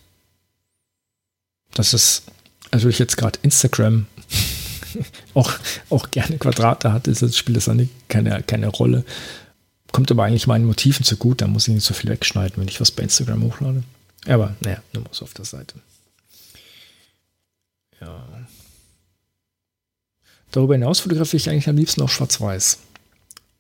Das 1.74 1.94
ist 1.94 2.24
natürlich 2.72 3.00
jetzt 3.00 3.18
gerade 3.18 3.40
Instagram 3.42 4.06
auch, 5.34 5.52
auch 5.90 6.12
gerne 6.12 6.38
Quadrate 6.38 6.92
hat, 6.92 7.08
das 7.08 7.38
Spiel 7.38 7.56
das 7.56 7.68
nicht 7.68 7.92
keine, 8.10 8.44
keine 8.44 8.68
Rolle. 8.68 9.06
Kommt 9.92 10.12
aber 10.12 10.24
eigentlich 10.24 10.48
meinen 10.48 10.66
Motiven 10.66 11.04
zu 11.04 11.18
gut, 11.18 11.42
da 11.42 11.48
muss 11.48 11.68
ich 11.68 11.74
nicht 11.74 11.86
so 11.86 11.94
viel 11.94 12.10
wegschneiden, 12.10 12.58
wenn 12.58 12.68
ich 12.68 12.80
was 12.80 12.92
bei 12.92 13.04
Instagram 13.04 13.44
hochlade. 13.44 13.84
Aber 14.28 14.56
naja, 14.62 14.82
nur 14.94 15.04
so 15.12 15.26
auf 15.26 15.34
der 15.34 15.46
Seite. 15.46 15.76
Ja. 18.02 18.26
Darüber 20.52 20.74
hinaus 20.74 21.00
fotografiere 21.00 21.38
ich 21.38 21.50
eigentlich 21.50 21.70
am 21.70 21.78
liebsten 21.78 22.02
auch 22.02 22.10
schwarz-weiß. 22.10 22.80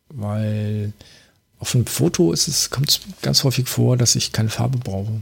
Weil 0.09 0.93
auf 1.59 1.73
einem 1.73 1.85
Foto 1.85 2.33
ist 2.33 2.47
es, 2.47 2.69
kommt 2.69 2.89
es 2.89 2.99
ganz 3.21 3.43
häufig 3.43 3.67
vor, 3.67 3.95
dass 3.95 4.15
ich 4.15 4.31
keine 4.31 4.49
Farbe 4.49 4.77
brauche. 4.77 5.21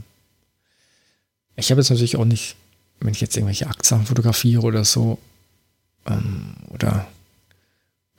Ich 1.56 1.70
habe 1.70 1.80
jetzt 1.80 1.90
natürlich 1.90 2.16
auch 2.16 2.24
nicht, 2.24 2.56
wenn 3.00 3.12
ich 3.12 3.20
jetzt 3.20 3.36
irgendwelche 3.36 3.68
Aktsachen 3.68 4.06
fotografiere 4.06 4.62
oder 4.62 4.84
so, 4.84 5.18
ähm, 6.06 6.54
oder 6.70 7.06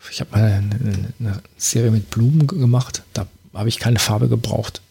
ich 0.10 0.20
habe 0.20 0.32
mal 0.32 0.44
eine, 0.44 1.14
eine, 1.20 1.42
Serie 1.58 1.92
mit 1.92 2.10
Blumen 2.10 2.48
gemacht, 2.48 3.04
da 3.14 3.28
habe 3.54 3.70
ich 3.70 3.80
keine 3.80 4.00
Farbe 4.00 4.30
gebraucht. 4.30 4.82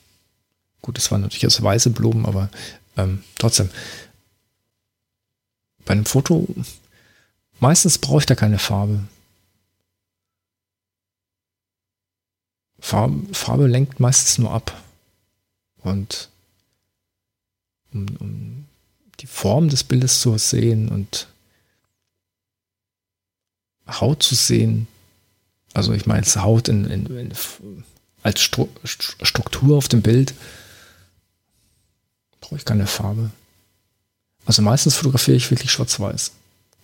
Gut, 0.83 0.99
es 0.99 1.11
waren 1.11 1.21
natürlich 1.21 1.47
aus 1.47 1.63
weiße 1.63 1.91
Blumen, 1.91 2.27
aber 2.27 2.49
ähm, 2.97 3.23
trotzdem, 3.39 3.71
bei 5.91 5.95
einem 5.95 6.07
Foto, 6.07 6.47
meistens 7.59 7.99
brauche 7.99 8.21
ich 8.21 8.27
da 8.27 8.37
keine 8.37 8.61
Farbe. 8.61 9.09
Farbe, 12.79 13.35
Farbe 13.35 13.67
lenkt 13.67 13.99
meistens 13.99 14.39
nur 14.39 14.53
ab. 14.53 14.81
Und 15.83 16.29
um, 17.93 18.07
um 18.21 18.67
die 19.19 19.27
Form 19.27 19.69
des 19.69 19.83
Bildes 19.83 20.21
zu 20.21 20.39
sehen 20.39 20.91
und 20.91 21.27
Haut 23.89 24.23
zu 24.23 24.37
sehen. 24.37 24.87
Also 25.75 25.93
ich 25.93 26.07
meine, 26.07 26.25
Haut 26.25 26.69
in, 26.69 26.85
in, 26.85 27.07
in, 27.07 27.35
als 28.23 28.41
Stru 28.41 28.69
Struktur 28.85 29.77
auf 29.77 29.89
dem 29.89 30.03
Bild 30.03 30.35
brauche 32.41 32.59
ich 32.59 32.65
keine 32.65 32.87
Farbe. 32.87 33.33
Also 34.51 34.63
meistens 34.63 34.97
fotografiere 34.97 35.37
ich 35.37 35.49
wirklich 35.53 35.71
schwarz-weiß, 35.71 36.33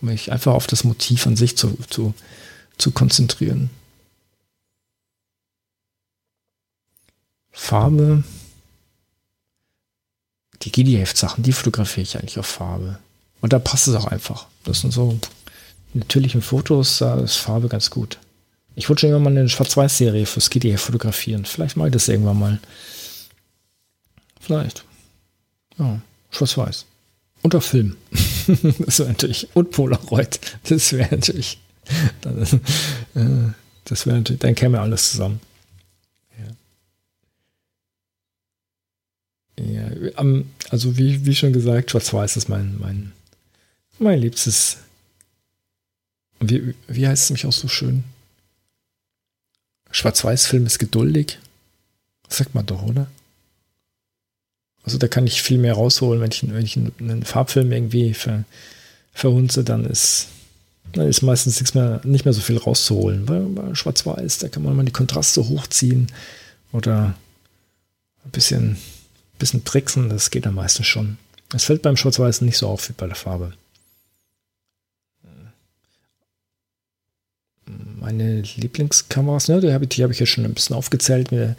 um 0.00 0.06
mich 0.06 0.30
einfach 0.30 0.54
auf 0.54 0.68
das 0.68 0.84
Motiv 0.84 1.26
an 1.26 1.34
sich 1.34 1.56
zu, 1.56 1.76
zu, 1.90 2.14
zu 2.78 2.92
konzentrieren. 2.92 3.70
Farbe. 7.50 8.22
Die 10.62 10.70
GDF-Sachen, 10.70 11.42
die 11.42 11.50
fotografiere 11.50 12.02
ich 12.02 12.16
eigentlich 12.16 12.38
auf 12.38 12.46
Farbe. 12.46 13.00
Und 13.40 13.52
da 13.52 13.58
passt 13.58 13.88
es 13.88 13.96
auch 13.96 14.06
einfach. 14.06 14.46
Das 14.62 14.82
sind 14.82 14.92
so 14.92 15.18
natürlichen 15.92 16.42
Fotos, 16.42 16.98
da 16.98 17.18
ist 17.18 17.34
Farbe 17.34 17.66
ganz 17.66 17.90
gut. 17.90 18.20
Ich 18.76 18.88
wollte 18.88 19.00
schon 19.00 19.10
immer 19.10 19.18
mal 19.18 19.30
eine 19.30 19.48
Schwarz-Weiß-Serie 19.48 20.26
fürs 20.26 20.50
GDF 20.50 20.82
fotografieren. 20.82 21.44
Vielleicht 21.44 21.76
mache 21.76 21.88
ich 21.88 21.94
das 21.94 22.06
irgendwann 22.06 22.38
mal. 22.38 22.60
Vielleicht. 24.38 24.84
Ja, 25.78 26.00
Schwarz-Weiß. 26.30 26.86
Und 27.46 27.54
auf 27.54 27.64
Film. 27.64 27.96
das 28.48 28.98
wäre 28.98 29.10
natürlich. 29.10 29.46
Und 29.54 29.70
Polaroid. 29.70 30.40
Das 30.64 30.92
wäre 30.92 31.14
natürlich. 31.14 31.60
Äh, 33.14 33.50
das 33.84 34.04
wäre 34.04 34.16
natürlich. 34.16 34.40
Dann 34.40 34.56
käme 34.56 34.80
alles 34.80 35.12
zusammen. 35.12 35.38
Ja, 39.60 39.84
also 40.70 40.98
wie, 40.98 41.24
wie 41.24 41.36
schon 41.36 41.52
gesagt, 41.52 41.92
Schwarz-Weiß 41.92 42.36
ist 42.36 42.48
mein, 42.48 42.78
mein, 42.80 43.12
mein 44.00 44.18
liebstes. 44.18 44.78
Wie, 46.40 46.74
wie 46.88 47.06
heißt 47.06 47.26
es 47.26 47.30
mich 47.30 47.46
auch 47.46 47.52
so 47.52 47.68
schön? 47.68 48.02
Schwarz-Weiß-Film 49.92 50.66
ist 50.66 50.80
geduldig. 50.80 51.38
Das 52.28 52.38
sagt 52.38 52.56
man 52.56 52.66
doch, 52.66 52.82
oder? 52.82 53.06
Also 54.86 54.98
da 54.98 55.08
kann 55.08 55.26
ich 55.26 55.42
viel 55.42 55.58
mehr 55.58 55.74
rausholen, 55.74 56.22
wenn 56.22 56.30
ich, 56.30 56.48
wenn 56.48 56.64
ich 56.64 56.76
einen 56.76 57.24
Farbfilm 57.24 57.70
irgendwie 57.72 58.14
ver, 58.14 58.44
verhunze, 59.12 59.64
dann 59.64 59.84
ist, 59.84 60.28
dann 60.92 61.06
ist 61.06 61.22
meistens 61.22 61.60
nichts 61.60 61.74
mehr, 61.74 62.00
nicht 62.04 62.24
mehr 62.24 62.32
so 62.32 62.40
viel 62.40 62.56
rauszuholen. 62.56 63.26
Bei, 63.26 63.40
bei 63.40 63.74
Schwarz-Weiß, 63.74 64.38
da 64.38 64.48
kann 64.48 64.62
man 64.62 64.76
mal 64.76 64.84
die 64.84 64.92
Kontraste 64.92 65.46
hochziehen 65.48 66.06
oder 66.72 67.14
ein 68.24 68.30
bisschen 68.30 68.78
bisschen 69.38 69.64
tricksen, 69.64 70.08
das 70.08 70.30
geht 70.30 70.46
am 70.46 70.54
meisten 70.54 70.84
schon. 70.84 71.18
Es 71.54 71.64
fällt 71.64 71.82
beim 71.82 71.96
Schwarz-Weiß 71.96 72.40
nicht 72.40 72.58
so 72.58 72.68
auf 72.68 72.88
wie 72.88 72.94
bei 72.94 73.06
der 73.06 73.16
Farbe. 73.16 73.52
Meine 78.00 78.42
Lieblingskameras, 78.42 79.48
ne, 79.48 79.60
die 79.60 79.72
habe 79.72 79.86
ich, 79.88 80.02
hab 80.02 80.10
ich 80.10 80.20
ja 80.20 80.26
schon 80.26 80.44
ein 80.44 80.54
bisschen 80.54 80.76
aufgezählt. 80.76 81.32
Mit 81.32 81.40
der, 81.40 81.56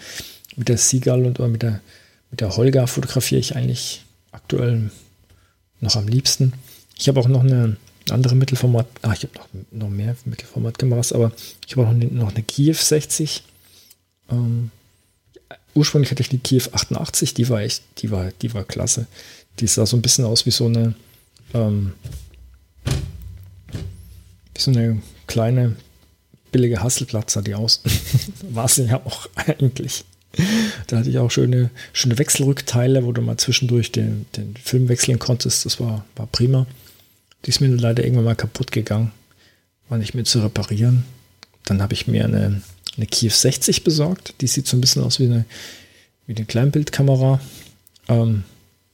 mit 0.56 0.70
der 0.70 0.78
Seagull 0.78 1.26
und 1.26 1.52
mit 1.52 1.62
der, 1.62 1.82
mit 2.32 2.42
der 2.42 2.56
Holger 2.56 2.88
fotografiere 2.88 3.40
ich 3.40 3.56
eigentlich 3.56 4.04
aktuell 4.32 4.92
noch 5.80 5.96
am 5.96 6.08
liebsten. 6.08 6.54
Ich 6.98 7.08
habe 7.08 7.20
auch 7.20 7.28
noch 7.28 7.44
eine 7.44 7.78
andere 8.10 8.36
Mittelformat, 8.36 8.88
ah, 9.02 9.14
ich 9.14 9.24
habe 9.24 9.34
noch, 9.36 9.48
noch 9.72 9.90
mehr 9.90 10.16
Mittelformatkameras, 10.26 11.14
aber 11.14 11.32
ich 11.66 11.76
habe 11.76 11.88
auch 11.88 11.94
noch 11.94 12.02
eine, 12.02 12.06
noch 12.06 12.34
eine 12.34 12.44
Kiew 12.44 12.74
60. 12.74 13.44
Ähm, 14.30 14.72
ursprünglich 15.76 16.12
hatte 16.12 16.22
ich 16.22 16.30
die 16.30 16.40
Kiew 16.40 16.64
88, 16.72 17.34
die 17.34 17.50
war 17.50 17.62
echt, 17.62 17.84
die 18.00 18.12
war, 18.12 18.32
die 18.42 18.54
war 18.54 18.64
klasse. 18.64 19.08
Die 19.60 19.68
sah 19.68 19.86
so 19.86 19.98
ein 19.98 20.02
bisschen 20.02 20.26
aus 20.26 20.46
wie 20.46 20.52
so 20.52 20.66
eine, 20.66 20.96
ähm, 21.54 21.94
wie 24.54 24.62
so 24.62 24.72
eine 24.72 25.02
kleine 25.28 25.76
billige 26.52 26.82
Hasselblatt 26.82 27.30
sah 27.30 27.42
die 27.42 27.56
aus. 27.56 27.82
war 28.50 28.68
sie 28.68 28.86
ja 28.86 29.02
auch 29.06 29.28
eigentlich. 29.36 30.06
Da 30.88 30.98
hatte 30.98 31.10
ich 31.10 31.18
auch 31.18 31.32
schöne, 31.32 31.70
schöne 31.94 32.18
Wechselrückteile, 32.18 33.04
wo 33.04 33.12
du 33.12 33.22
mal 33.22 33.38
zwischendurch 33.38 33.92
den, 33.92 34.26
den 34.38 34.56
Film 34.56 34.88
wechseln 34.90 35.20
konntest. 35.20 35.66
Das 35.66 35.80
war, 35.80 36.06
war 36.16 36.28
prima. 36.28 36.66
Die 37.46 37.50
ist 37.50 37.60
mir 37.60 37.68
leider 37.68 38.04
irgendwann 38.04 38.26
mal 38.26 38.36
kaputt 38.36 38.72
gegangen. 38.72 39.12
War 39.90 39.98
nicht 39.98 40.14
mehr 40.14 40.24
zu 40.24 40.40
reparieren. 40.40 41.04
Dann 41.66 41.82
habe 41.82 41.94
ich 41.94 42.08
mir 42.08 42.26
eine 42.26 42.62
eine 42.98 43.06
Kiev 43.06 43.36
60 43.36 43.84
besorgt. 43.84 44.36
Die 44.42 44.48
sieht 44.48 44.68
so 44.68 44.76
ein 44.76 44.82
bisschen 44.82 45.04
aus 45.04 45.20
wie 45.20 45.26
eine, 45.26 45.46
wie 46.26 46.36
eine 46.36 46.46
Kleinbildkamera. 46.46 47.40
Ähm, 48.10 48.44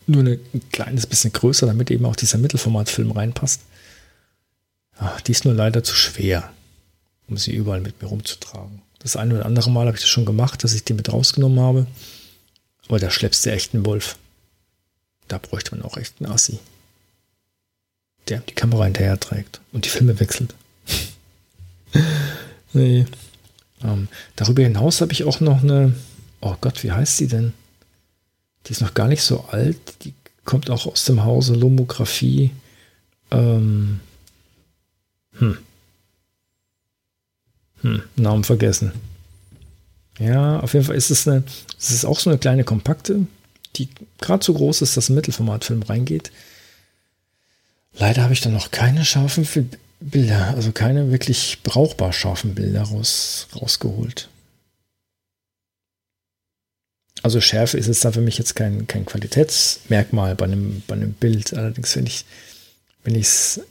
nur 0.05 0.23
ein 0.23 0.39
kleines 0.71 1.07
bisschen 1.07 1.31
größer, 1.31 1.65
damit 1.65 1.89
eben 1.89 2.05
auch 2.05 2.15
dieser 2.15 2.37
Mittelformatfilm 2.37 3.11
reinpasst. 3.11 3.61
Ach, 4.97 5.21
die 5.21 5.31
ist 5.31 5.45
nur 5.45 5.53
leider 5.53 5.83
zu 5.83 5.95
schwer, 5.95 6.51
um 7.27 7.37
sie 7.37 7.55
überall 7.55 7.81
mit 7.81 8.01
mir 8.01 8.09
rumzutragen. 8.09 8.81
Das 9.03 9.17
eine 9.17 9.35
oder 9.35 9.45
andere 9.45 9.69
Mal 9.69 9.85
habe 9.85 9.97
ich 9.97 10.01
das 10.01 10.09
schon 10.09 10.25
gemacht, 10.25 10.63
dass 10.63 10.73
ich 10.73 10.85
die 10.85 10.93
mit 10.93 11.11
rausgenommen 11.11 11.59
habe. 11.59 11.87
Aber 12.87 12.99
da 12.99 13.11
schleppst 13.11 13.45
du 13.45 13.51
echt 13.51 13.73
einen 13.73 13.85
Wolf. 13.85 14.17
Da 15.27 15.37
bräuchte 15.37 15.75
man 15.75 15.85
auch 15.85 15.97
echt 15.97 16.15
einen 16.19 16.31
Assi. 16.31 16.59
Der 18.29 18.39
die 18.39 18.55
Kamera 18.55 18.85
hinterher 18.85 19.19
trägt 19.19 19.59
und 19.73 19.85
die 19.85 19.89
Filme 19.89 20.19
wechselt. 20.19 20.55
nee. 22.73 23.05
Ähm, 23.83 24.07
darüber 24.37 24.63
hinaus 24.63 25.01
habe 25.01 25.11
ich 25.11 25.25
auch 25.25 25.41
noch 25.41 25.61
eine, 25.61 25.93
oh 26.39 26.55
Gott, 26.61 26.83
wie 26.83 26.91
heißt 26.91 27.19
die 27.19 27.27
denn? 27.27 27.53
Die 28.65 28.71
ist 28.71 28.81
noch 28.81 28.93
gar 28.93 29.09
nicht 29.09 29.23
so 29.23 29.41
alt. 29.51 29.77
Die 30.03 30.13
kommt 30.45 30.69
auch 30.69 30.85
aus 30.85 31.03
dem 31.03 31.25
Hause 31.25 31.53
Lomographie. 31.53 32.51
Ähm, 33.31 33.99
hm. 35.33 35.57
Hm, 37.83 38.01
Namen 38.15 38.43
vergessen. 38.43 38.91
Ja, 40.19 40.59
auf 40.59 40.73
jeden 40.73 40.85
Fall 40.85 40.95
ist 40.95 41.09
es 41.09 41.27
eine, 41.27 41.43
es 41.79 41.91
ist 41.91 42.05
auch 42.05 42.19
so 42.19 42.29
eine 42.29 42.39
kleine 42.39 42.63
kompakte, 42.63 43.27
die 43.75 43.89
gerade 44.19 44.43
so 44.43 44.53
groß 44.53 44.81
ist, 44.81 44.97
dass 44.97 45.09
ein 45.09 45.15
Mittelformatfilm 45.15 45.83
reingeht. 45.83 46.31
Leider 47.93 48.23
habe 48.23 48.33
ich 48.33 48.41
da 48.41 48.49
noch 48.49 48.71
keine 48.71 49.05
scharfen 49.05 49.47
Bilder, 49.99 50.53
also 50.55 50.71
keine 50.71 51.11
wirklich 51.11 51.59
brauchbar 51.63 52.13
scharfen 52.13 52.55
Bilder 52.55 52.83
raus, 52.83 53.47
rausgeholt. 53.55 54.29
Also 57.21 57.39
Schärfe 57.39 57.77
ist 57.77 57.87
es 57.87 58.01
da 58.01 58.11
für 58.11 58.21
mich 58.21 58.37
jetzt 58.37 58.55
kein, 58.55 58.85
kein 58.85 59.05
Qualitätsmerkmal 59.05 60.35
bei 60.35 60.45
einem, 60.45 60.83
bei 60.87 60.95
einem 60.95 61.13
Bild. 61.13 61.53
Allerdings, 61.53 61.95
wenn 61.95 62.05
ich 62.05 62.25
wenn 63.03 63.15
ich 63.15 63.27
es 63.27 63.61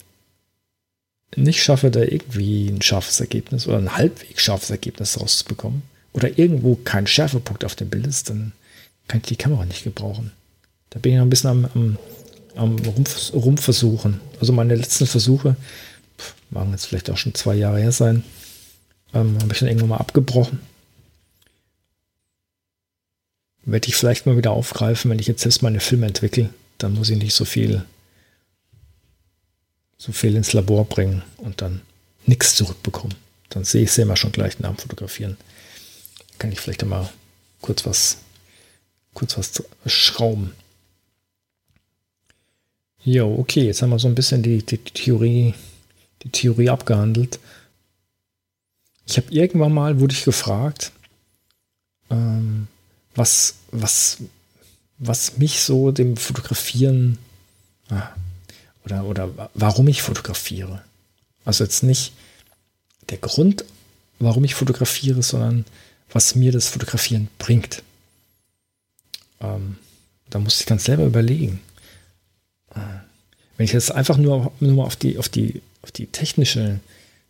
nicht 1.37 1.63
schaffe, 1.63 1.91
da 1.91 2.01
irgendwie 2.01 2.69
ein 2.69 2.83
scharfes 2.83 3.21
Ergebnis 3.21 3.67
oder 3.67 3.79
ein 3.79 3.97
halbwegs 3.97 4.43
scharfes 4.43 4.71
Ergebnis 4.71 5.19
rauszubekommen 5.21 5.83
oder 6.13 6.39
irgendwo 6.39 6.77
kein 6.77 7.07
Schärfepunkt 7.07 7.65
auf 7.65 7.75
dem 7.75 7.89
Bild 7.89 8.07
ist, 8.07 8.31
dann 8.31 8.53
kann 9.09 9.21
ich 9.21 9.29
die 9.29 9.37
Kamera 9.37 9.65
nicht 9.65 9.85
gebrauchen. 9.85 10.33
Da 10.91 10.99
bin 10.99 11.13
ich 11.13 11.19
noch 11.19 11.27
ein 11.27 11.31
bisschen 11.31 11.51
am, 11.51 11.65
am, 11.75 11.99
am 12.55 12.77
Rumpf, 12.79 13.33
Rumpfversuchen. 13.33 14.21
Also 14.41 14.53
meine 14.53 14.75
letzten 14.75 15.07
Versuche, 15.07 15.57
Machen 16.53 16.73
jetzt 16.73 16.87
vielleicht 16.87 17.11
auch 17.11 17.17
schon 17.17 17.35
zwei 17.35 17.55
Jahre 17.55 17.81
her 17.81 17.93
sein. 17.93 18.25
Ähm, 19.15 19.39
Habe 19.41 19.53
ich 19.53 19.61
dann 19.61 19.69
irgendwann 19.69 19.91
mal 19.91 19.97
abgebrochen. 19.97 20.61
Werde 23.65 23.89
ich 23.89 23.97
vielleicht 23.97 24.27
mal 24.27 24.37
wieder 24.37 24.51
aufgreifen, 24.51 25.11
wenn 25.11 25.19
ich 25.19 25.27
jetzt 25.27 25.43
selbst 25.43 25.63
meine 25.63 25.81
Filme 25.81 26.07
entwickle. 26.07 26.51
Dann 26.77 26.95
muss 26.95 27.09
ich 27.09 27.17
nicht 27.17 27.35
so 27.35 27.47
viel, 27.47 27.85
so 30.03 30.11
viel 30.11 30.35
ins 30.35 30.53
Labor 30.53 30.85
bringen 30.85 31.23
und 31.37 31.61
dann 31.61 31.83
nichts 32.27 32.57
zurückbekommen. 32.57 33.15
Dann 33.51 33.65
sehe 33.65 33.83
ich 33.83 33.91
es 33.91 33.99
immer 33.99 34.17
schon 34.17 34.33
gleich 34.33 34.59
nach 34.59 34.71
dem 34.71 34.79
Fotografieren. 34.79 35.37
Kann 36.39 36.51
ich 36.51 36.59
vielleicht 36.59 36.85
mal 36.85 37.09
kurz 37.61 37.87
was, 37.87 38.17
kurz 39.15 39.37
was 39.37 39.63
schrauben. 39.87 40.53
Jo, 43.05 43.33
okay, 43.39 43.67
jetzt 43.67 43.83
haben 43.83 43.91
wir 43.91 43.99
so 43.99 44.09
ein 44.09 44.15
bisschen 44.15 44.43
die, 44.43 44.65
die 44.65 44.79
Theorie 44.79 45.55
die 46.23 46.31
Theorie 46.31 46.71
abgehandelt. 46.71 47.39
Ich 49.07 49.17
habe 49.17 49.33
irgendwann 49.33 49.73
mal, 49.73 50.01
wurde 50.01 50.15
ich 50.15 50.25
gefragt, 50.25 50.93
ähm, 52.11 52.69
was, 53.15 53.57
was, 53.71 54.19
was 54.99 55.39
mich 55.39 55.61
so 55.61 55.91
dem 55.91 56.17
Fotografieren 56.17 57.19
ah, 57.91 58.09
oder, 58.85 59.05
oder 59.05 59.51
warum 59.55 59.89
ich 59.89 60.03
fotografiere. 60.03 60.83
Also 61.45 61.65
jetzt 61.65 61.83
nicht 61.83 62.13
der 63.11 63.19
Grund, 63.19 63.65
warum 64.19 64.45
ich 64.45 64.55
fotografiere, 64.55 65.23
sondern 65.23 65.65
was 66.11 66.35
mir 66.35 66.53
das 66.53 66.69
Fotografieren 66.69 67.29
bringt. 67.39 67.83
Ähm, 69.41 69.77
da 70.31 70.39
muss 70.39 70.61
ich 70.61 70.67
dann 70.67 70.79
selber 70.79 71.05
überlegen. 71.05 71.61
Äh, 72.75 72.81
wenn 73.57 73.65
ich 73.65 73.73
jetzt 73.73 73.93
einfach 73.93 74.17
nur, 74.17 74.53
nur 74.61 74.85
auf, 74.85 74.97
die, 74.97 75.19
auf 75.19 75.29
die 75.29 75.63
auf 75.83 75.91
die 75.91 76.07
technische, 76.07 76.81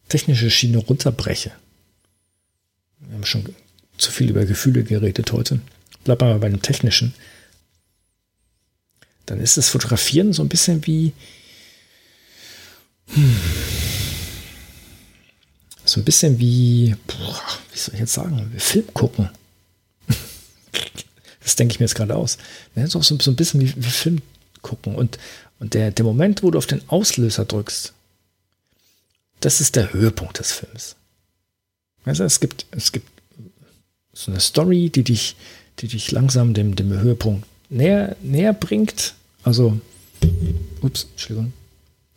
technische 0.09 0.51
Schiene 0.51 0.79
runterbreche. 0.79 1.53
Wir 3.01 3.15
haben 3.15 3.25
schon 3.25 3.55
zu 3.99 4.11
viel 4.11 4.31
über 4.31 4.45
Gefühle 4.45 4.85
geredet 4.85 5.33
heute. 5.33 5.61
Bleiben 6.05 6.21
wir 6.21 6.33
mal 6.35 6.39
bei 6.39 6.49
dem 6.49 6.63
Technischen. 6.63 7.15
dann 9.27 9.41
ist 9.41 9.57
das 9.57 9.69
Fotografieren 9.69 10.33
so 10.33 10.43
ein 10.43 10.49
bisschen 10.49 10.87
wie, 10.87 11.13
hm, 13.15 13.37
so 15.85 16.01
ein 16.01 16.05
bisschen 16.05 16.39
wie, 16.39 16.95
boah, 17.07 17.41
wie 17.73 17.79
soll 17.79 17.95
ich 17.95 18.01
jetzt 18.01 18.15
sagen, 18.15 18.53
Film 18.59 18.87
gucken. 18.95 19.29
das 21.43 21.57
denke 21.57 21.73
ich 21.73 21.81
mir 21.81 21.87
jetzt 21.87 21.95
gerade 21.95 22.17
aus. 22.17 22.39
Das 22.75 22.85
ist 22.85 22.97
auch 22.97 23.03
so, 23.03 23.19
so 23.19 23.31
ein 23.31 23.37
bisschen 23.37 23.61
wie, 23.61 23.75
wie 23.77 23.91
Film 23.91 24.23
gucken. 24.63 24.95
Und, 24.95 25.19
und 25.59 25.75
der, 25.75 25.91
der 25.91 26.05
Moment, 26.05 26.43
wo 26.43 26.51
du 26.51 26.59
auf 26.59 26.67
den 26.67 26.89
Auslöser 26.89 27.45
drückst, 27.45 27.93
das 29.41 29.61
ist 29.61 29.77
der 29.77 29.93
Höhepunkt 29.93 30.39
des 30.39 30.53
Films. 30.53 30.97
Also 32.05 32.25
es 32.25 32.41
gibt, 32.41 32.67
es 32.71 32.93
gibt 32.93 33.09
so 34.13 34.31
eine 34.31 34.41
Story, 34.41 34.91
die 34.91 35.05
dich, 35.05 35.37
die 35.81 35.89
dich 35.89 36.11
langsam 36.11 36.55
dem, 36.55 36.77
dem 36.77 36.91
Höhepunkt 36.93 37.47
näher, 37.69 38.17
näher 38.23 38.53
bringt. 38.53 39.15
Also, 39.43 39.81
ups, 40.81 41.09
Entschuldigung, 41.13 41.53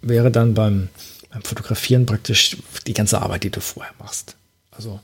wäre 0.07 0.31
dann 0.31 0.53
beim, 0.53 0.89
beim 1.29 1.41
Fotografieren 1.41 2.05
praktisch 2.05 2.57
die 2.87 2.93
ganze 2.93 3.21
Arbeit, 3.21 3.43
die 3.43 3.49
du 3.49 3.59
vorher 3.59 3.93
machst. 3.99 4.35
Also 4.71 4.99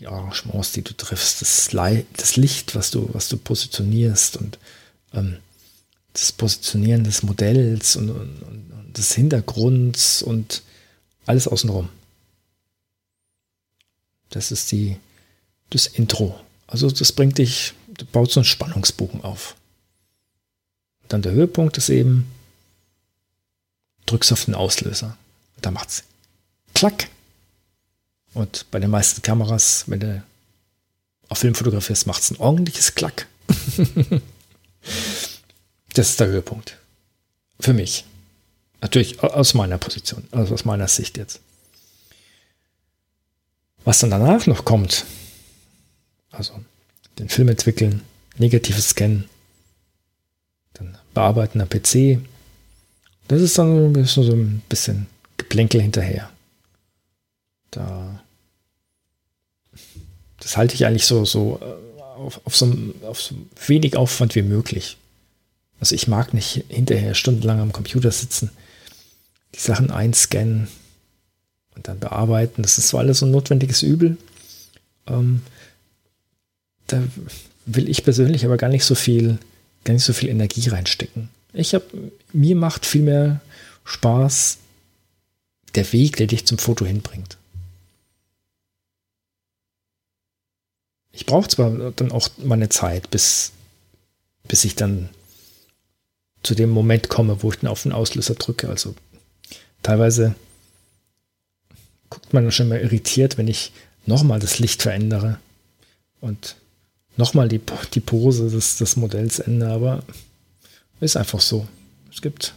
die 0.00 0.06
Arrangements, 0.06 0.72
die 0.72 0.82
du 0.82 0.94
triffst, 0.94 1.42
das, 1.42 1.70
das 2.16 2.36
Licht, 2.36 2.74
was 2.74 2.90
du, 2.90 3.08
was 3.12 3.28
du 3.28 3.36
positionierst 3.36 4.36
und 4.36 4.58
ähm, 5.12 5.36
das 6.14 6.32
Positionieren 6.32 7.04
des 7.04 7.22
Modells 7.22 7.96
und, 7.96 8.10
und, 8.10 8.42
und 8.42 8.98
des 8.98 9.14
Hintergrunds 9.14 10.22
und 10.22 10.62
alles 11.26 11.46
außenrum. 11.46 11.88
Das 14.30 14.50
ist 14.50 14.72
die, 14.72 14.96
das 15.70 15.86
Intro. 15.86 16.38
Also 16.66 16.90
das 16.90 17.12
bringt 17.12 17.38
dich, 17.38 17.74
du 17.88 18.04
baut 18.06 18.30
so 18.30 18.40
einen 18.40 18.44
Spannungsbogen 18.44 19.22
auf. 19.22 19.54
Dann 21.08 21.22
der 21.22 21.32
Höhepunkt 21.32 21.76
ist 21.78 21.90
eben, 21.90 22.26
drückst 24.06 24.32
auf 24.32 24.44
den 24.44 24.54
Auslöser. 24.54 25.16
Da 25.60 25.70
macht's 25.70 26.04
klack. 26.74 27.08
Und 28.34 28.66
bei 28.70 28.78
den 28.78 28.90
meisten 28.90 29.22
Kameras, 29.22 29.84
wenn 29.86 30.00
du 30.00 30.22
auf 31.28 31.38
Film 31.38 31.54
fotografierst, 31.54 32.06
macht 32.06 32.22
es 32.22 32.30
ein 32.30 32.38
ordentliches 32.38 32.94
Klack. 32.94 33.26
das 35.94 36.10
ist 36.10 36.20
der 36.20 36.28
Höhepunkt. 36.28 36.76
Für 37.60 37.72
mich. 37.72 38.04
Natürlich 38.80 39.22
aus 39.22 39.54
meiner 39.54 39.78
Position, 39.78 40.26
also 40.32 40.54
aus 40.54 40.64
meiner 40.64 40.88
Sicht 40.88 41.16
jetzt. 41.16 41.40
Was 43.84 44.00
dann 44.00 44.10
danach 44.10 44.46
noch 44.46 44.64
kommt, 44.64 45.04
also 46.30 46.60
den 47.18 47.28
Film 47.28 47.48
entwickeln, 47.48 48.02
negatives 48.38 48.90
Scannen, 48.90 49.28
dann 50.72 50.98
bearbeiten 51.14 51.60
am 51.60 51.68
PC, 51.68 52.18
das 53.28 53.40
ist 53.40 53.58
dann 53.58 53.94
so 54.04 54.20
ein 54.20 54.62
bisschen 54.68 55.06
Geplänkel 55.36 55.80
hinterher. 55.80 56.30
Da, 57.70 58.22
das 60.40 60.56
halte 60.56 60.74
ich 60.74 60.84
eigentlich 60.86 61.06
so, 61.06 61.24
so 61.24 61.60
äh, 61.62 62.00
auf, 62.20 62.40
auf, 62.44 62.56
so, 62.56 62.74
auf 63.02 63.20
so 63.20 63.34
wenig 63.66 63.96
Aufwand 63.96 64.34
wie 64.34 64.42
möglich. 64.42 64.98
Also 65.80 65.94
ich 65.94 66.08
mag 66.08 66.34
nicht 66.34 66.64
hinterher 66.68 67.14
stundenlang 67.14 67.60
am 67.60 67.72
Computer 67.72 68.10
sitzen 68.12 68.50
die 69.54 69.60
Sachen 69.60 69.90
einscannen 69.90 70.68
und 71.74 71.88
dann 71.88 71.98
bearbeiten. 71.98 72.62
Das 72.62 72.78
ist 72.78 72.88
zwar 72.88 73.00
alles 73.00 73.18
so 73.18 73.26
ein 73.26 73.32
notwendiges 73.32 73.82
Übel. 73.82 74.16
Ähm, 75.06 75.42
da 76.86 77.02
will 77.66 77.88
ich 77.88 78.04
persönlich 78.04 78.44
aber 78.44 78.56
gar 78.56 78.68
nicht 78.68 78.84
so 78.84 78.94
viel, 78.94 79.38
gar 79.84 79.94
nicht 79.94 80.04
so 80.04 80.12
viel 80.12 80.28
Energie 80.28 80.68
reinstecken. 80.68 81.28
Ich 81.52 81.74
habe, 81.74 82.12
mir 82.32 82.56
macht 82.56 82.86
viel 82.86 83.02
mehr 83.02 83.40
Spaß 83.84 84.58
der 85.74 85.92
Weg, 85.92 86.16
der 86.16 86.26
dich 86.26 86.46
zum 86.46 86.58
Foto 86.58 86.84
hinbringt. 86.84 87.36
Ich 91.12 91.26
brauche 91.26 91.48
zwar 91.48 91.92
dann 91.92 92.10
auch 92.10 92.28
meine 92.38 92.68
Zeit, 92.68 93.10
bis, 93.10 93.52
bis 94.48 94.64
ich 94.64 94.76
dann 94.76 95.10
zu 96.42 96.54
dem 96.54 96.70
Moment 96.70 97.08
komme, 97.08 97.42
wo 97.42 97.50
ich 97.50 97.58
dann 97.58 97.70
auf 97.70 97.82
den 97.82 97.92
Auslöser 97.92 98.34
drücke. 98.34 98.68
Also 98.68 98.94
teilweise 99.82 100.34
guckt 102.08 102.32
man 102.32 102.50
schon 102.50 102.68
mal 102.68 102.80
irritiert, 102.80 103.38
wenn 103.38 103.48
ich 103.48 103.72
nochmal 104.06 104.40
das 104.40 104.58
Licht 104.58 104.82
verändere 104.82 105.38
und 106.20 106.56
nochmal 107.16 107.48
die, 107.48 107.60
die 107.94 108.00
Pose 108.00 108.50
des, 108.50 108.76
des 108.76 108.96
Modells 108.96 109.38
ändere, 109.38 109.72
aber 109.72 110.02
ist 111.02 111.16
einfach 111.16 111.40
so. 111.40 111.66
Es 112.10 112.22
gibt 112.22 112.54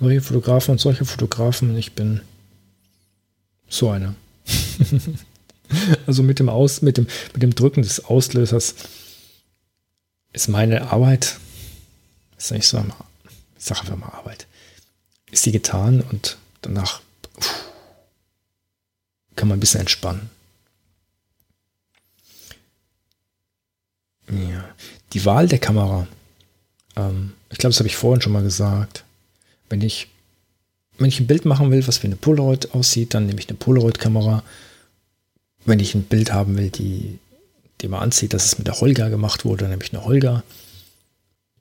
solche 0.00 0.20
Fotografen 0.20 0.72
und 0.72 0.78
solche 0.78 1.04
Fotografen. 1.04 1.76
Ich 1.76 1.92
bin 1.92 2.20
so 3.68 3.90
einer. 3.90 4.14
also 6.06 6.22
mit 6.22 6.40
dem 6.40 6.48
Aus, 6.48 6.82
mit 6.82 6.96
dem, 6.96 7.06
mit 7.32 7.42
dem 7.42 7.54
Drücken 7.54 7.82
des 7.82 8.04
Auslösers 8.04 8.74
ist 10.32 10.48
meine 10.48 10.90
Arbeit, 10.90 11.38
ist 12.36 12.50
nicht 12.50 12.66
so, 12.66 12.84
ich 13.56 13.64
sage 13.64 13.80
einfach 13.80 13.96
mal 13.96 14.08
Arbeit, 14.08 14.46
ist 15.30 15.44
sie 15.44 15.52
getan 15.52 16.02
und 16.02 16.36
danach 16.62 17.00
kann 19.36 19.48
man 19.48 19.56
ein 19.56 19.60
bisschen 19.60 19.80
entspannen. 19.80 20.30
Ja. 24.28 24.68
Die 25.12 25.24
Wahl 25.24 25.46
der 25.46 25.58
Kamera. 25.58 26.06
Ähm, 26.96 27.32
ich 27.50 27.58
glaube, 27.58 27.72
das 27.72 27.80
habe 27.80 27.88
ich 27.88 27.96
vorhin 27.96 28.20
schon 28.20 28.32
mal 28.32 28.42
gesagt. 28.42 29.04
Wenn 29.68 29.80
ich, 29.80 30.08
wenn 30.98 31.08
ich 31.08 31.20
ein 31.20 31.26
Bild 31.26 31.44
machen 31.44 31.70
will, 31.70 31.86
was 31.86 32.02
wie 32.02 32.08
eine 32.08 32.16
Polaroid 32.16 32.74
aussieht, 32.74 33.14
dann 33.14 33.26
nehme 33.26 33.40
ich 33.40 33.48
eine 33.48 33.58
Polaroid-Kamera. 33.58 34.42
Wenn 35.64 35.80
ich 35.80 35.94
ein 35.94 36.04
Bild 36.04 36.32
haben 36.32 36.56
will, 36.56 36.70
die, 36.70 37.18
die 37.80 37.88
man 37.88 38.02
anzieht, 38.02 38.32
dass 38.32 38.44
es 38.44 38.58
mit 38.58 38.66
der 38.66 38.80
Holga 38.80 39.08
gemacht 39.08 39.44
wurde, 39.44 39.62
dann 39.62 39.70
nehme 39.70 39.82
ich 39.82 39.92
eine 39.92 40.04
Holga. 40.04 40.42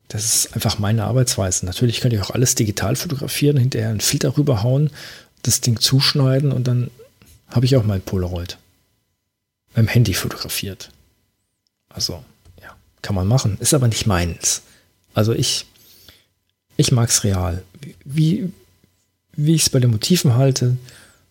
Das 0.08 0.24
ist 0.24 0.54
einfach 0.54 0.78
meine 0.78 1.06
Arbeitsweise. 1.06 1.66
Natürlich 1.66 2.00
könnt 2.00 2.14
ihr 2.14 2.24
auch 2.24 2.30
alles 2.30 2.56
digital 2.56 2.96
fotografieren, 2.96 3.58
hinterher 3.58 3.90
einen 3.90 4.02
Filter 4.02 4.38
rüberhauen, 4.38 4.92
das 5.42 5.62
Ding 5.62 5.80
zuschneiden 5.80 6.52
und 6.52 6.68
dann 6.68 6.92
habe 7.50 7.66
ich 7.66 7.76
auch 7.76 7.84
mein 7.84 8.02
Polaroid. 8.02 8.58
Beim 9.74 9.88
Handy 9.88 10.14
fotografiert. 10.14 10.92
Also, 11.90 12.24
ja, 12.62 12.76
kann 13.02 13.16
man 13.16 13.28
machen. 13.28 13.58
Ist 13.60 13.74
aber 13.74 13.88
nicht 13.88 14.06
meins. 14.06 14.62
Also 15.16 15.34
ich, 15.34 15.66
ich 16.78 16.92
mag 16.92 17.10
es 17.10 17.24
real. 17.24 17.64
Wie, 18.04 18.52
wie 19.32 19.56
ich 19.56 19.64
es 19.64 19.70
bei 19.70 19.80
den 19.80 19.92
Motiven 19.92 20.36
halte, 20.36 20.78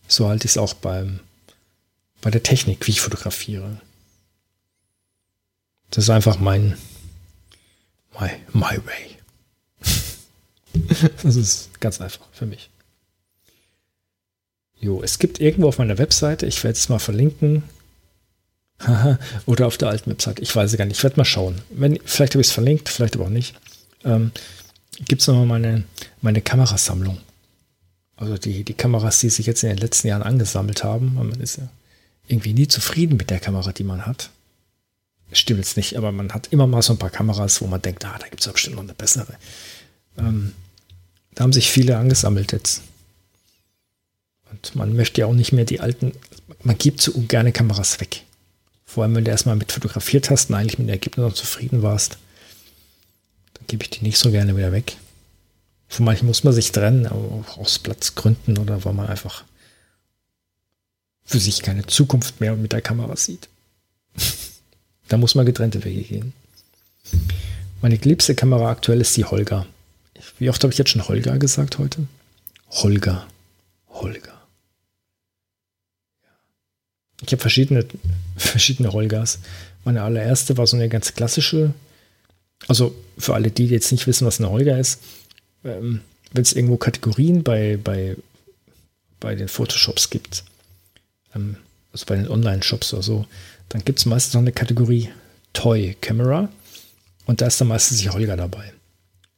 so 0.09 0.27
halte 0.29 0.47
ich 0.47 0.53
es 0.53 0.59
auch 0.59 0.75
beim, 0.75 1.21
bei 2.23 2.31
der 2.31 2.43
Technik, 2.43 2.87
wie 2.87 2.93
ich 2.93 3.01
fotografiere. 3.01 3.81
Das 5.91 6.05
ist 6.05 6.11
einfach 6.11 6.41
mein, 6.41 6.77
my, 8.19 8.31
my 8.53 8.81
way. 8.85 9.19
das 11.23 11.37
ist 11.37 11.79
ganz 11.81 12.01
einfach 12.01 12.27
für 12.33 12.47
mich. 12.47 12.71
Jo, 14.81 15.03
es 15.03 15.19
gibt 15.19 15.41
irgendwo 15.41 15.69
auf 15.69 15.79
meiner 15.79 15.99
Webseite, 15.99 16.47
ich 16.47 16.65
werde 16.65 16.77
es 16.77 16.89
mal 16.89 16.99
verlinken, 16.99 17.63
oder 19.47 19.67
auf 19.67 19.77
der 19.79 19.89
alten 19.89 20.11
Webseite, 20.11 20.43
ich 20.43 20.55
weiß 20.55 20.73
es 20.73 20.79
gar 20.79 20.85
nicht, 20.85 20.97
ich 20.97 21.03
werde 21.03 21.17
mal 21.17 21.25
schauen. 21.25 21.61
Wenn, 21.71 21.99
vielleicht 22.05 22.35
habe 22.35 22.41
ich 22.41 22.49
es 22.49 22.53
verlinkt, 22.53 22.89
vielleicht 22.89 23.15
aber 23.15 23.27
auch 23.27 23.31
nicht. 23.31 23.55
Ähm, 24.05 24.33
gibt 25.07 25.23
es 25.23 25.29
nochmal 25.29 25.47
meine, 25.47 25.85
meine 26.21 26.41
Kamerasammlung. 26.41 27.19
Also 28.17 28.39
die, 28.39 28.65
die 28.65 28.75
Kameras, 28.75 29.21
die 29.21 29.31
sich 29.31 29.47
jetzt 29.47 29.63
in 29.63 29.71
den 29.71 29.79
letzten 29.79 30.09
Jahren 30.09 30.23
angesammelt 30.23 30.85
haben. 30.85 31.15
Man 31.15 31.33
ist 31.41 31.57
ja 31.57 31.69
irgendwie 32.29 32.53
nie 32.53 32.69
zufrieden 32.69 33.17
mit 33.17 33.31
der 33.31 33.41
Kamera, 33.41 33.73
die 33.73 33.85
man 33.85 34.07
hat 34.07 34.31
stimmt 35.37 35.61
jetzt 35.61 35.77
nicht, 35.77 35.97
aber 35.97 36.13
man 36.13 36.33
hat 36.33 36.49
immer 36.49 36.67
mal 36.67 36.83
so 36.83 36.93
ein 36.93 36.99
paar 36.99 37.11
Kameras, 37.11 37.61
wo 37.61 37.67
man 37.67 37.83
denkt, 37.83 38.05
ah, 38.05 38.17
da 38.19 38.29
gibt 38.29 38.45
es 38.45 38.53
bestimmt 38.53 38.77
noch 38.77 38.83
eine 38.83 38.95
bessere. 38.95 39.35
Ähm, 40.19 40.53
da 41.35 41.45
haben 41.45 41.53
sich 41.53 41.71
viele 41.71 41.97
angesammelt 41.97 42.53
jetzt. 42.53 42.83
Und 44.51 44.77
man 44.77 44.95
möchte 44.95 45.21
ja 45.21 45.27
auch 45.27 45.35
nicht 45.35 45.53
mehr 45.53 45.65
die 45.65 45.81
alten, 45.81 46.13
man 46.63 46.79
gibt 46.79 47.01
so 47.01 47.13
ungerne 47.13 47.53
Kameras 47.53 48.01
weg. 48.01 48.23
Vor 48.85 49.03
allem, 49.03 49.15
wenn 49.17 49.25
du 49.25 49.31
erstmal 49.31 49.57
mit 49.57 49.73
fotografiert 49.73 50.31
hast 50.31 50.51
und 50.51 50.57
eigentlich 50.57 50.79
mit 50.79 50.89
dem 50.89 50.93
Ergebnis 50.93 51.27
noch 51.27 51.35
zufrieden 51.35 51.83
warst, 51.83 52.19
gebe 53.67 53.85
ich 53.85 53.91
die 53.91 54.03
nicht 54.03 54.19
so 54.19 54.31
gerne 54.31 54.57
wieder 54.57 54.73
weg. 54.73 54.97
Von 55.89 56.07
manchen 56.07 56.27
muss 56.27 56.45
man 56.45 56.53
sich 56.53 56.73
trennen, 56.73 57.07
auch 57.07 57.59
aus 57.59 57.79
Platzgründen 57.79 58.59
oder 58.59 58.85
weil 58.85 58.95
man 58.95 59.07
einfach 59.07 59.45
für 61.25 61.39
sich 61.39 61.63
keine 61.63 61.87
Zukunft 61.87 62.41
mehr 62.41 62.57
mit 62.57 62.73
der 62.73 62.83
Kamera 62.83 63.17
sieht. 63.17 63.49
Da 65.07 65.19
muss 65.19 65.35
man 65.35 65.45
getrennte 65.45 65.85
Wege 65.85 66.03
gehen. 66.03 66.33
Meine 67.83 67.97
liebste 67.97 68.35
Kamera 68.35 68.71
aktuell 68.71 69.03
ist 69.03 69.15
die 69.19 69.27
Holger. 69.27 69.67
Wie 70.39 70.49
oft 70.49 70.63
habe 70.65 70.73
ich 70.73 70.79
jetzt 70.79 70.89
schon 70.89 71.07
Holger 71.07 71.39
gesagt 71.39 71.79
heute? 71.79 72.07
Holger. 72.71 73.27
Holger. 73.91 74.33
Ich 77.21 77.33
habe 77.33 77.41
verschiedene, 77.43 77.87
verschiedene 78.37 78.93
Holgers. 78.93 79.41
Meine 79.85 80.03
allererste 80.03 80.57
war 80.57 80.67
so 80.67 80.77
eine 80.77 80.89
ganz 80.89 81.13
klassische 81.15 81.75
Also 82.69 82.95
für 83.19 83.35
alle, 83.35 83.51
die 83.51 83.67
jetzt 83.67 83.93
nicht 83.93 84.07
wissen, 84.07 84.27
was 84.27 84.41
eine 84.41 84.51
Holger 84.51 84.79
ist, 84.79 85.01
ähm, 85.65 86.01
wenn 86.33 86.43
es 86.43 86.53
irgendwo 86.53 86.77
Kategorien 86.77 87.43
bei, 87.43 87.79
bei, 87.83 88.17
bei 89.21 89.35
den 89.35 89.49
Photoshops 89.49 90.11
gibt, 90.11 90.45
ähm, 91.35 91.57
also 91.93 92.07
bei 92.07 92.17
den 92.17 92.29
Online-Shops 92.29 92.93
oder 92.93 93.03
so, 93.03 93.27
dann 93.69 93.85
gibt 93.85 93.99
es 93.99 94.07
meistens 94.07 94.35
noch 94.35 94.41
eine 94.41 94.53
Kategorie 94.53 95.11
Toy 95.53 95.97
Camera 96.01 96.49
und 97.27 97.41
da 97.41 97.47
ist 97.47 97.61
dann 97.61 97.69
meistens 97.69 97.99
die 97.99 98.11
Holger 98.11 98.37
dabei. 98.37 98.73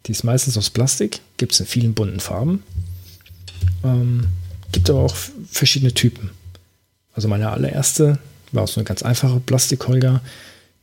Die 0.07 0.12
ist 0.12 0.24
meistens 0.24 0.57
aus 0.57 0.70
Plastik, 0.70 1.20
gibt 1.37 1.53
es 1.53 1.61
in 1.61 1.66
vielen 1.66 1.95
bunten 1.95 2.20
Farben. 2.20 2.62
Ähm, 3.85 4.29
gibt 4.72 4.89
aber 4.91 5.01
auch 5.01 5.16
verschiedene 5.51 5.93
Typen. 5.93 6.31
Also 7.12 7.29
meine 7.29 7.51
allererste 7.51 8.18
war 8.53 8.66
so 8.66 8.81
eine 8.81 8.85
ganz 8.87 9.03
einfache 9.03 9.41
Plastik-Holger. 9.41 10.20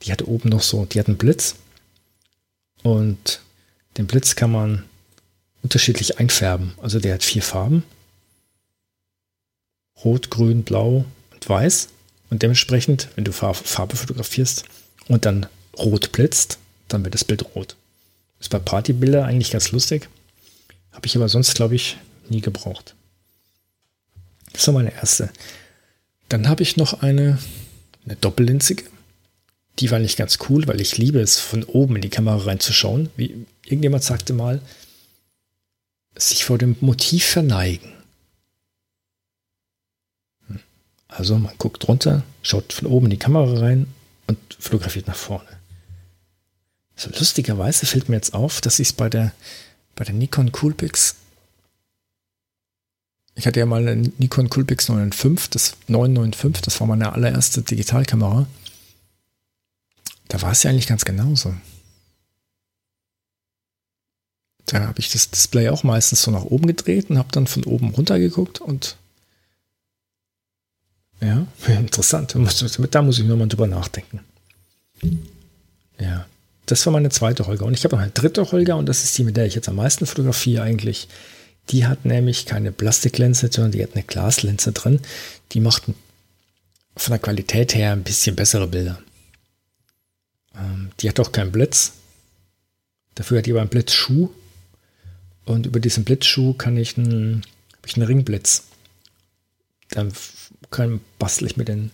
Die 0.01 0.11
hatte 0.11 0.27
oben 0.27 0.49
noch 0.49 0.61
so, 0.61 0.85
die 0.85 0.99
hat 0.99 1.07
einen 1.07 1.17
Blitz. 1.17 1.55
Und 2.83 3.41
den 3.97 4.07
Blitz 4.07 4.35
kann 4.35 4.51
man 4.51 4.83
unterschiedlich 5.61 6.19
einfärben. 6.19 6.73
Also 6.81 6.99
der 6.99 7.15
hat 7.15 7.23
vier 7.23 7.41
Farben. 7.41 7.83
Rot, 10.03 10.29
Grün, 10.29 10.63
Blau 10.63 11.05
und 11.31 11.49
Weiß. 11.49 11.87
Und 12.29 12.43
dementsprechend, 12.43 13.09
wenn 13.15 13.23
du 13.23 13.31
Farbe 13.31 13.95
fotografierst 13.95 14.65
und 15.07 15.25
dann 15.25 15.45
rot 15.77 16.11
blitzt, 16.11 16.57
dann 16.87 17.03
wird 17.03 17.13
das 17.13 17.23
Bild 17.23 17.55
rot. 17.55 17.75
Ist 18.39 18.49
bei 18.49 18.59
Partybildern 18.59 19.23
eigentlich 19.23 19.51
ganz 19.51 19.71
lustig. 19.71 20.09
Habe 20.91 21.07
ich 21.07 21.15
aber 21.15 21.29
sonst, 21.29 21.55
glaube 21.55 21.75
ich, 21.75 21.97
nie 22.29 22.41
gebraucht. 22.41 22.95
Das 24.51 24.67
war 24.67 24.73
meine 24.73 24.93
erste. 24.93 25.31
Dann 26.29 26.47
habe 26.47 26.63
ich 26.63 26.77
noch 26.77 27.01
eine, 27.01 27.39
eine 28.05 28.15
doppellinzige. 28.15 28.83
Die 29.79 29.91
war 29.91 29.99
nicht 29.99 30.17
ganz 30.17 30.37
cool, 30.49 30.67
weil 30.67 30.81
ich 30.81 30.97
liebe 30.97 31.19
es, 31.19 31.39
von 31.39 31.63
oben 31.63 31.95
in 31.95 32.01
die 32.01 32.09
Kamera 32.09 32.37
reinzuschauen. 32.37 33.09
Wie 33.15 33.45
irgendjemand 33.65 34.03
sagte 34.03 34.33
mal, 34.33 34.61
sich 36.15 36.45
vor 36.45 36.57
dem 36.57 36.75
Motiv 36.79 37.25
verneigen. 37.25 37.91
Hm. 40.47 40.59
Also 41.07 41.37
man 41.37 41.57
guckt 41.57 41.87
runter, 41.87 42.23
schaut 42.43 42.73
von 42.73 42.87
oben 42.87 43.07
in 43.07 43.11
die 43.11 43.17
Kamera 43.17 43.59
rein 43.59 43.87
und 44.27 44.37
fotografiert 44.59 45.07
nach 45.07 45.15
vorne. 45.15 45.49
So 46.95 47.09
lustigerweise 47.09 47.87
fällt 47.87 48.09
mir 48.09 48.15
jetzt 48.17 48.35
auf, 48.35 48.61
dass 48.61 48.79
ich 48.79 48.89
es 48.89 48.93
bei 48.93 49.09
der, 49.09 49.33
bei 49.95 50.05
der 50.05 50.13
Nikon 50.13 50.51
Coolpix 50.51 51.15
ich 53.35 53.47
hatte 53.47 53.59
ja 53.59 53.65
mal 53.65 53.87
eine 53.87 54.11
Nikon 54.17 54.49
Coolpix 54.49 54.89
995, 54.89 55.49
das 55.49 55.75
995, 55.87 56.61
das 56.61 56.79
war 56.79 56.87
meine 56.87 57.13
allererste 57.13 57.63
Digitalkamera. 57.63 58.45
Da 60.33 60.41
war 60.41 60.51
es 60.51 60.63
ja 60.63 60.71
eigentlich 60.71 60.87
ganz 60.87 61.05
genauso. 61.05 61.53
Da 64.65 64.87
habe 64.87 64.99
ich 64.99 65.11
das 65.11 65.29
Display 65.29 65.69
auch 65.69 65.83
meistens 65.83 66.23
so 66.23 66.31
nach 66.31 66.45
oben 66.45 66.65
gedreht 66.65 67.11
und 67.11 67.19
habe 67.19 67.29
dann 67.31 67.45
von 67.45 67.63
oben 67.65 67.91
runter 67.91 68.17
geguckt 68.17 68.59
und 68.59 68.97
ja, 71.21 71.45
interessant. 71.67 72.33
Da 72.33 72.39
muss 73.03 73.19
ich 73.19 73.25
nochmal 73.25 73.47
drüber 73.47 73.67
nachdenken. 73.67 74.21
Ja, 75.99 76.25
das 76.65 76.83
war 76.87 76.93
meine 76.93 77.09
zweite 77.11 77.45
Holger. 77.45 77.65
Und 77.65 77.75
ich 77.75 77.83
habe 77.83 77.95
noch 77.95 78.01
eine 78.01 78.11
dritte 78.11 78.51
Holger 78.51 78.77
und 78.77 78.87
das 78.87 79.03
ist 79.03 79.15
die, 79.15 79.25
mit 79.25 79.37
der 79.37 79.45
ich 79.45 79.53
jetzt 79.53 79.69
am 79.69 79.75
meisten 79.75 80.07
fotografiere 80.07 80.63
eigentlich. 80.63 81.09
Die 81.69 81.85
hat 81.85 82.05
nämlich 82.05 82.47
keine 82.47 82.71
Plastiklinse, 82.71 83.49
sondern 83.51 83.73
die 83.73 83.83
hat 83.83 83.93
eine 83.93 84.03
Glaslinse 84.03 84.71
drin. 84.71 84.99
Die 85.51 85.59
macht 85.59 85.83
von 85.83 87.11
der 87.11 87.19
Qualität 87.19 87.75
her 87.75 87.91
ein 87.91 88.01
bisschen 88.01 88.35
bessere 88.35 88.65
Bilder. 88.65 88.99
Ähm, 90.55 90.91
die 90.99 91.09
hat 91.09 91.19
auch 91.19 91.31
keinen 91.31 91.51
Blitz. 91.51 91.93
Dafür 93.15 93.37
hat 93.37 93.45
die 93.45 93.51
aber 93.51 93.61
einen 93.61 93.69
Blitzschuh. 93.69 94.29
Und 95.45 95.65
über 95.65 95.79
diesen 95.79 96.03
Blitzschuh 96.03 96.53
kann 96.53 96.77
ich 96.77 96.97
einen, 96.97 97.43
ich 97.85 97.95
einen 97.95 98.07
Ringblitz. 98.07 98.63
Dann 99.89 100.11
kann, 100.71 101.01
bastel 101.19 101.47
ich 101.47 101.57
mir 101.57 101.65
den, 101.65 101.91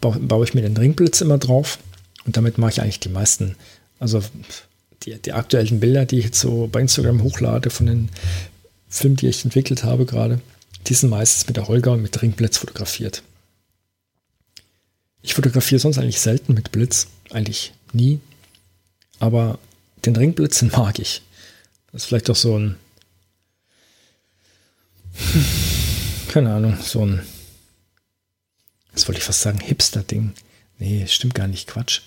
baue 0.00 0.44
ich 0.44 0.54
mir 0.54 0.62
den 0.62 0.76
Ringblitz 0.76 1.20
immer 1.20 1.38
drauf. 1.38 1.78
Und 2.24 2.36
damit 2.36 2.58
mache 2.58 2.72
ich 2.72 2.80
eigentlich 2.80 3.00
die 3.00 3.08
meisten, 3.08 3.54
also 3.98 4.22
die, 5.04 5.20
die 5.20 5.32
aktuellen 5.32 5.80
Bilder, 5.80 6.04
die 6.04 6.18
ich 6.18 6.24
jetzt 6.26 6.40
so 6.40 6.68
bei 6.70 6.80
Instagram 6.80 7.22
hochlade 7.22 7.70
von 7.70 7.86
den 7.86 8.08
Film, 8.88 9.16
die 9.16 9.28
ich 9.28 9.44
entwickelt 9.44 9.84
habe 9.84 10.06
gerade, 10.06 10.40
die 10.86 10.94
sind 10.94 11.10
meistens 11.10 11.46
mit 11.46 11.56
der 11.56 11.68
Holger 11.68 11.92
und 11.92 12.02
mit 12.02 12.20
Ringblitz 12.20 12.58
fotografiert. 12.58 13.22
Ich 15.22 15.34
fotografiere 15.34 15.80
sonst 15.80 15.98
eigentlich 15.98 16.20
selten 16.20 16.54
mit 16.54 16.72
Blitz, 16.72 17.08
eigentlich 17.30 17.72
nie. 17.96 18.20
Aber 19.18 19.58
den 20.04 20.16
Ringblitz, 20.16 20.60
den 20.60 20.70
mag 20.70 20.98
ich. 20.98 21.22
Das 21.92 22.02
ist 22.02 22.08
vielleicht 22.08 22.30
auch 22.30 22.36
so 22.36 22.58
ein, 22.58 22.76
keine 26.28 26.54
Ahnung, 26.54 26.76
so 26.82 27.04
ein, 27.04 27.22
was 28.92 29.08
wollte 29.08 29.18
ich 29.18 29.24
fast 29.24 29.40
sagen, 29.42 29.58
Hipster-Ding. 29.58 30.34
Nee, 30.78 31.06
stimmt 31.06 31.34
gar 31.34 31.48
nicht, 31.48 31.66
Quatsch. 31.66 32.02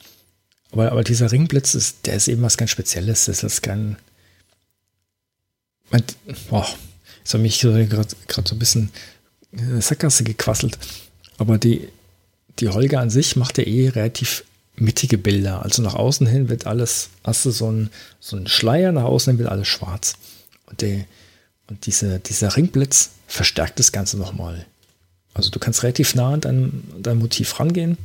Aber, 0.72 0.92
aber 0.92 1.04
dieser 1.04 1.32
Ringblitz, 1.32 1.74
ist, 1.74 2.06
der 2.06 2.16
ist 2.16 2.28
eben 2.28 2.44
was 2.44 2.58
ganz 2.58 2.70
Spezielles. 2.70 3.26
Das 3.26 3.44
ist 3.44 3.62
kein, 3.62 3.98
mein, 5.90 6.04
boah, 6.50 6.68
jetzt 7.20 7.34
habe 7.34 7.42
mich 7.42 7.60
gerade 7.60 8.08
so 8.28 8.56
ein 8.56 8.60
bisschen 8.60 8.92
Sackgasse 9.80 10.24
gequasselt. 10.24 10.78
Aber 11.38 11.58
die, 11.58 11.90
die 12.60 12.70
Holger 12.70 13.00
an 13.00 13.10
sich 13.10 13.36
macht 13.36 13.58
ja 13.58 13.64
eh 13.66 13.90
relativ 13.90 14.44
mittige 14.80 15.18
Bilder. 15.18 15.64
Also 15.64 15.82
nach 15.82 15.96
außen 15.96 16.28
hin 16.28 16.50
wird 16.50 16.66
alles, 16.66 17.10
hast 17.24 17.46
du 17.46 17.52
so 17.52 17.68
einen, 17.68 17.90
so 18.20 18.36
einen 18.36 18.48
Schleier, 18.48 18.92
nach 18.92 19.04
außen 19.04 19.32
hin 19.32 19.40
wird 19.40 19.50
alles 19.50 19.68
schwarz. 19.68 20.16
Und, 20.68 20.82
die, 20.82 21.06
und 21.68 21.86
diese, 21.86 22.20
dieser 22.20 22.56
Ringblitz 22.56 23.12
verstärkt 23.28 23.80
das 23.80 23.92
Ganze 23.92 24.18
nochmal. 24.18 24.66
Also 25.34 25.50
du 25.50 25.60
kannst 25.60 25.84
relativ 25.84 26.16
nah 26.16 26.34
an 26.34 26.42
dein, 26.42 26.84
dein 27.02 27.20
Motiv 27.20 27.60
rangehen 27.60 27.98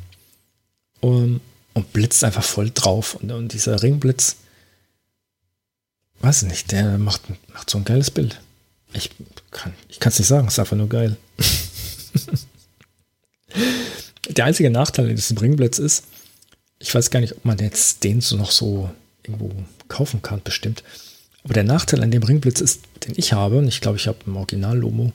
und, 1.01 1.41
und 1.72 1.93
blitzt 1.93 2.25
einfach 2.25 2.45
voll 2.45 2.70
drauf. 2.72 3.14
Und, 3.14 3.31
und 3.31 3.53
dieser 3.53 3.83
Ringblitz 3.83 4.37
weiß 6.20 6.43
nicht, 6.43 6.72
der 6.72 6.99
macht, 6.99 7.22
macht 7.53 7.70
so 7.70 7.79
ein 7.79 7.85
geiles 7.85 8.11
Bild. 8.11 8.41
Ich 8.93 9.11
kann 9.51 9.72
es 9.91 10.18
nicht 10.18 10.29
sagen, 10.29 10.47
es 10.47 10.55
ist 10.55 10.59
einfach 10.59 10.77
nur 10.77 10.89
geil. 10.89 11.16
der 14.29 14.45
einzige 14.45 14.70
Nachteil 14.70 15.11
in 15.11 15.16
diesem 15.16 15.37
Ringblitz 15.37 15.79
ist, 15.79 16.05
ich 16.85 16.95
weiß 16.95 17.11
gar 17.11 17.20
nicht, 17.20 17.35
ob 17.35 17.47
man 17.47 17.59
jetzt 17.59 18.05
den 18.05 18.20
so 18.20 18.37
noch 18.37 18.51
so 18.51 18.91
irgendwo 19.22 19.51
kaufen 19.89 20.20
kann, 20.20 20.43
bestimmt. 20.45 20.85
Aber 21.43 21.55
der 21.55 21.64
Nachteil 21.64 22.03
an 22.03 22.11
dem 22.11 22.22
Ringblitz 22.22 22.61
ist, 22.61 22.82
den 23.07 23.14
ich 23.16 23.32
habe, 23.32 23.57
und 23.57 23.68
ich 23.68 23.80
glaube, 23.80 23.97
ich 23.97 24.07
habe 24.07 24.18
einen 24.26 24.37
Original 24.37 24.76
Lomo 24.76 25.12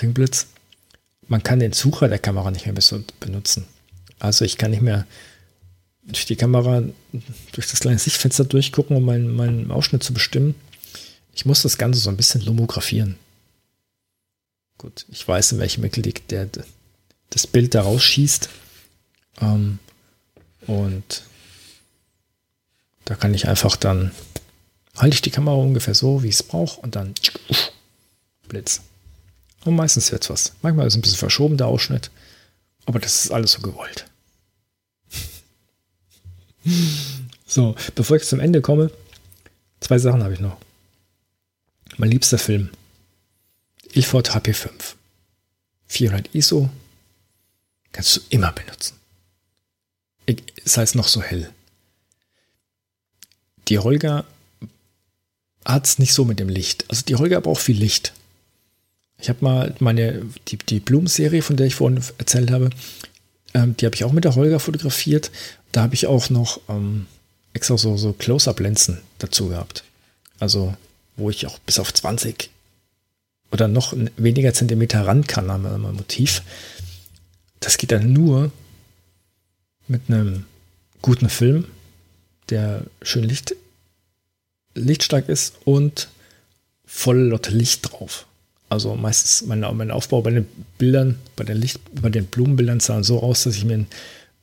Ringblitz, 0.00 0.46
man 1.26 1.42
kann 1.42 1.58
den 1.58 1.72
Sucher 1.72 2.08
der 2.08 2.20
Kamera 2.20 2.52
nicht 2.52 2.66
mehr 2.66 2.74
benutzen. 3.18 3.64
Also 4.20 4.44
ich 4.44 4.56
kann 4.56 4.70
nicht 4.70 4.82
mehr 4.82 5.04
durch 6.04 6.26
die 6.26 6.36
Kamera, 6.36 6.84
durch 7.52 7.68
das 7.68 7.80
kleine 7.80 7.98
Sichtfenster 7.98 8.44
durchgucken, 8.44 8.96
um 8.96 9.04
meinen, 9.04 9.34
meinen 9.34 9.72
Ausschnitt 9.72 10.04
zu 10.04 10.14
bestimmen. 10.14 10.54
Ich 11.34 11.44
muss 11.44 11.62
das 11.62 11.76
Ganze 11.76 11.98
so 11.98 12.08
ein 12.08 12.16
bisschen 12.16 12.42
lomografieren. 12.42 13.16
Gut, 14.78 15.06
ich 15.10 15.26
weiß, 15.26 15.52
in 15.52 15.58
welchem 15.58 15.82
Winkel 15.82 16.02
die, 16.04 16.14
der, 16.30 16.48
das 17.30 17.48
Bild 17.48 17.74
da 17.74 17.82
rausschießt. 17.82 18.48
Ähm, 19.40 19.80
und 20.66 21.22
da 23.04 23.14
kann 23.14 23.34
ich 23.34 23.48
einfach 23.48 23.76
dann, 23.76 24.12
halte 24.96 25.14
ich 25.14 25.22
die 25.22 25.30
Kamera 25.30 25.56
ungefähr 25.56 25.94
so, 25.94 26.22
wie 26.22 26.28
ich 26.28 26.36
es 26.36 26.42
brauche, 26.42 26.80
und 26.80 26.96
dann 26.96 27.14
Blitz. 28.48 28.80
Und 29.64 29.76
meistens 29.76 30.12
wird 30.12 30.22
es 30.22 30.30
was. 30.30 30.52
Manchmal 30.62 30.86
ist 30.86 30.92
es 30.94 30.98
ein 30.98 31.02
bisschen 31.02 31.18
verschoben, 31.18 31.56
der 31.56 31.66
Ausschnitt. 31.66 32.10
Aber 32.86 32.98
das 32.98 33.24
ist 33.24 33.30
alles 33.30 33.52
so 33.52 33.60
gewollt. 33.60 34.06
So, 37.46 37.76
bevor 37.94 38.16
ich 38.16 38.24
zum 38.24 38.40
Ende 38.40 38.62
komme, 38.62 38.90
zwei 39.78 39.98
Sachen 39.98 40.24
habe 40.24 40.32
ich 40.32 40.40
noch. 40.40 40.56
Mein 41.98 42.10
liebster 42.10 42.38
Film. 42.38 42.70
Ilford 43.92 44.34
HP5. 44.34 44.70
400 45.86 46.34
ISO. 46.34 46.70
Kannst 47.92 48.16
du 48.16 48.20
immer 48.30 48.50
benutzen. 48.50 48.98
Es 50.64 50.76
heißt 50.76 50.94
noch 50.94 51.08
so 51.08 51.22
hell. 51.22 51.50
Die 53.68 53.78
Holger 53.78 54.24
hat 55.64 55.86
es 55.86 55.98
nicht 55.98 56.12
so 56.12 56.24
mit 56.24 56.38
dem 56.38 56.48
Licht. 56.48 56.84
Also 56.88 57.02
die 57.02 57.16
Holger 57.16 57.40
braucht 57.40 57.62
viel 57.62 57.76
Licht. 57.76 58.12
Ich 59.18 59.28
habe 59.28 59.44
mal 59.44 59.74
meine, 59.78 60.22
die, 60.48 60.58
die 60.58 60.80
Blumen-Serie, 60.80 61.42
von 61.42 61.56
der 61.56 61.66
ich 61.66 61.74
vorhin 61.74 62.02
erzählt 62.18 62.50
habe, 62.50 62.70
ähm, 63.54 63.76
die 63.76 63.86
habe 63.86 63.94
ich 63.94 64.04
auch 64.04 64.12
mit 64.12 64.24
der 64.24 64.34
Holger 64.34 64.60
fotografiert. 64.60 65.30
Da 65.72 65.82
habe 65.82 65.94
ich 65.94 66.06
auch 66.06 66.28
noch 66.30 66.60
ähm, 66.68 67.06
extra 67.52 67.78
so, 67.78 67.96
so 67.96 68.12
Close-Up-Lenzen 68.12 69.00
dazu 69.18 69.48
gehabt. 69.48 69.84
Also, 70.40 70.74
wo 71.16 71.30
ich 71.30 71.46
auch 71.46 71.58
bis 71.60 71.78
auf 71.78 71.94
20 71.94 72.50
oder 73.52 73.68
noch 73.68 73.94
weniger 74.16 74.52
Zentimeter 74.52 75.06
ran 75.06 75.26
kann 75.26 75.48
an 75.48 75.62
meinem 75.62 75.94
Motiv. 75.94 76.42
Das 77.60 77.78
geht 77.78 77.92
dann 77.92 78.12
nur 78.12 78.50
mit 79.88 80.02
einem 80.08 80.44
guten 81.02 81.28
Film, 81.28 81.66
der 82.50 82.84
schön 83.02 83.24
Licht 83.24 83.54
lichtstark 84.74 85.28
ist 85.28 85.54
und 85.64 86.08
volle 86.86 87.24
Lotte 87.24 87.50
Licht 87.50 87.92
drauf. 87.92 88.26
Also 88.68 88.94
meistens 88.96 89.46
mein, 89.46 89.60
mein 89.60 89.90
Aufbau 89.90 90.22
bei 90.22 90.30
den 90.30 90.46
Bildern, 90.78 91.18
bei 91.36 91.44
den, 91.44 91.58
Licht, 91.58 91.80
bei 92.00 92.08
den 92.08 92.26
Blumenbildern 92.26 92.80
sah 92.80 93.02
so 93.02 93.22
aus, 93.22 93.44
dass 93.44 93.56
ich 93.56 93.64
mir 93.64 93.74
einen, 93.74 93.86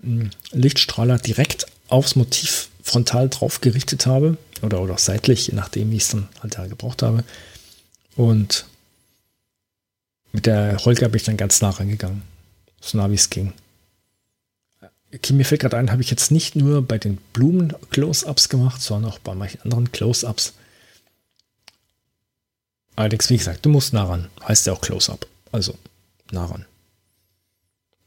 einen 0.04 0.32
Lichtstrahler 0.52 1.18
direkt 1.18 1.66
aufs 1.88 2.16
Motiv 2.16 2.70
frontal 2.84 3.30
drauf 3.30 3.62
gerichtet 3.62 4.06
habe 4.06 4.38
oder, 4.62 4.82
oder 4.82 4.94
auch 4.94 5.00
seitlich, 5.00 5.48
je 5.48 5.56
nachdem, 5.56 5.92
wie 5.92 5.98
ich 5.98 6.04
es 6.04 6.10
dann 6.10 6.30
halt 6.42 6.58
da 6.58 6.68
gebraucht 6.68 7.02
habe. 7.02 7.24
Und 8.16 8.66
mit 10.32 10.46
der 10.46 10.78
Holger 10.86 11.10
bin 11.10 11.18
ich 11.18 11.24
dann 11.24 11.38
ganz 11.38 11.62
nah 11.62 11.72
rangegangen. 11.72 12.22
So 12.80 12.98
nah 12.98 13.10
wie 13.12 13.16
es 13.16 13.30
ging. 13.30 13.54
Okay, 15.14 15.34
mir 15.34 15.43
fällt 15.43 15.62
gerade 15.62 15.78
ein, 15.78 15.91
habe 15.91 16.01
ich 16.01 16.09
jetzt 16.09 16.32
nicht 16.32 16.55
nur 16.55 16.82
bei 16.82 16.97
den 16.97 17.18
Blumen 17.34 17.74
Close-Ups 17.89 18.47
gemacht, 18.47 18.82
sondern 18.82 19.12
auch 19.12 19.20
bei 19.20 19.36
manchen 19.36 19.62
anderen 19.62 19.91
Close-Ups. 19.91 20.53
Allerdings, 22.95 23.30
wie 23.30 23.38
gesagt, 23.38 23.66
du 23.66 23.70
musst 23.70 23.93
nah 23.93 24.05
ran. 24.05 24.30
Heißt 24.47 24.68
ja 24.68 24.74
auch 24.74 24.82
Close-Up. 24.82 25.28
Also 25.51 25.78
nah 26.32 26.45
ran. 26.45 26.66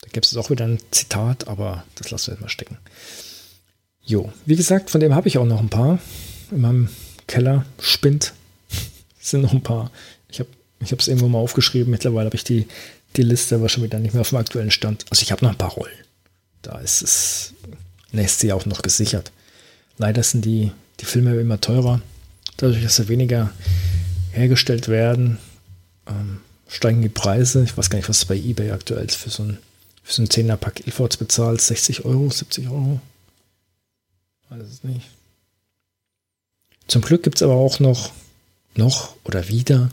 Da 0.00 0.08
gibt 0.12 0.26
es 0.26 0.36
auch 0.36 0.50
wieder 0.50 0.66
ein 0.66 0.78
Zitat, 0.90 1.48
aber 1.48 1.84
das 1.96 2.10
lassen 2.10 2.28
wir 2.28 2.34
jetzt 2.34 2.42
mal 2.42 2.48
stecken. 2.48 2.78
Jo, 4.02 4.32
wie 4.46 4.56
gesagt, 4.56 4.90
von 4.90 5.00
dem 5.00 5.14
habe 5.14 5.28
ich 5.28 5.38
auch 5.38 5.46
noch 5.46 5.60
ein 5.60 5.70
paar. 5.70 5.98
In 6.50 6.60
meinem 6.60 6.88
Keller 7.26 7.64
spinnt. 7.80 8.34
sind 9.20 9.42
noch 9.42 9.52
ein 9.52 9.62
paar. 9.62 9.90
Ich 10.28 10.40
habe 10.40 10.50
ich 10.80 10.92
es 10.92 11.08
irgendwo 11.08 11.28
mal 11.28 11.38
aufgeschrieben. 11.38 11.90
Mittlerweile 11.90 12.26
habe 12.26 12.36
ich 12.36 12.44
die, 12.44 12.66
die 13.16 13.22
Liste 13.22 13.56
aber 13.56 13.68
schon 13.68 13.82
wieder 13.82 13.98
nicht 13.98 14.12
mehr 14.14 14.22
auf 14.22 14.30
dem 14.30 14.38
aktuellen 14.38 14.70
Stand. 14.70 15.06
Also 15.10 15.22
ich 15.22 15.32
habe 15.32 15.44
noch 15.44 15.52
ein 15.52 15.58
paar 15.58 15.72
Rollen. 15.72 15.92
Da 16.64 16.78
ist 16.78 17.02
es 17.02 17.52
nächstes 18.10 18.42
Jahr 18.42 18.56
auch 18.56 18.66
noch 18.66 18.82
gesichert. 18.82 19.32
Leider 19.98 20.22
sind 20.22 20.44
die, 20.44 20.72
die 21.00 21.04
Filme 21.04 21.36
immer 21.36 21.60
teurer. 21.60 22.00
Dadurch, 22.56 22.82
dass 22.82 22.96
sie 22.96 23.08
weniger 23.08 23.52
hergestellt 24.32 24.88
werden, 24.88 25.38
ähm, 26.06 26.40
steigen 26.68 27.02
die 27.02 27.08
Preise. 27.08 27.62
Ich 27.64 27.76
weiß 27.76 27.90
gar 27.90 27.98
nicht, 27.98 28.08
was 28.08 28.24
bei 28.24 28.36
eBay 28.36 28.70
aktuell 28.70 29.08
für 29.08 29.30
so 29.30 29.42
ein, 29.42 29.58
für 30.02 30.14
so 30.14 30.22
ein 30.22 30.28
10er 30.28 30.56
Pack 30.56 30.86
Ilfords 30.86 31.18
bezahlt. 31.18 31.60
60 31.60 32.04
Euro, 32.04 32.30
70 32.30 32.68
Euro. 32.68 33.00
Weiß 34.48 34.62
es 34.62 34.84
nicht. 34.84 35.08
Zum 36.86 37.02
Glück 37.02 37.22
gibt 37.22 37.36
es 37.36 37.42
aber 37.42 37.54
auch 37.54 37.78
noch, 37.78 38.12
noch 38.74 39.16
oder 39.24 39.48
wieder 39.48 39.90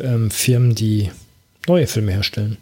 ähm, 0.00 0.30
Firmen, 0.30 0.74
die 0.74 1.10
neue 1.66 1.86
Filme 1.86 2.12
herstellen. 2.12 2.56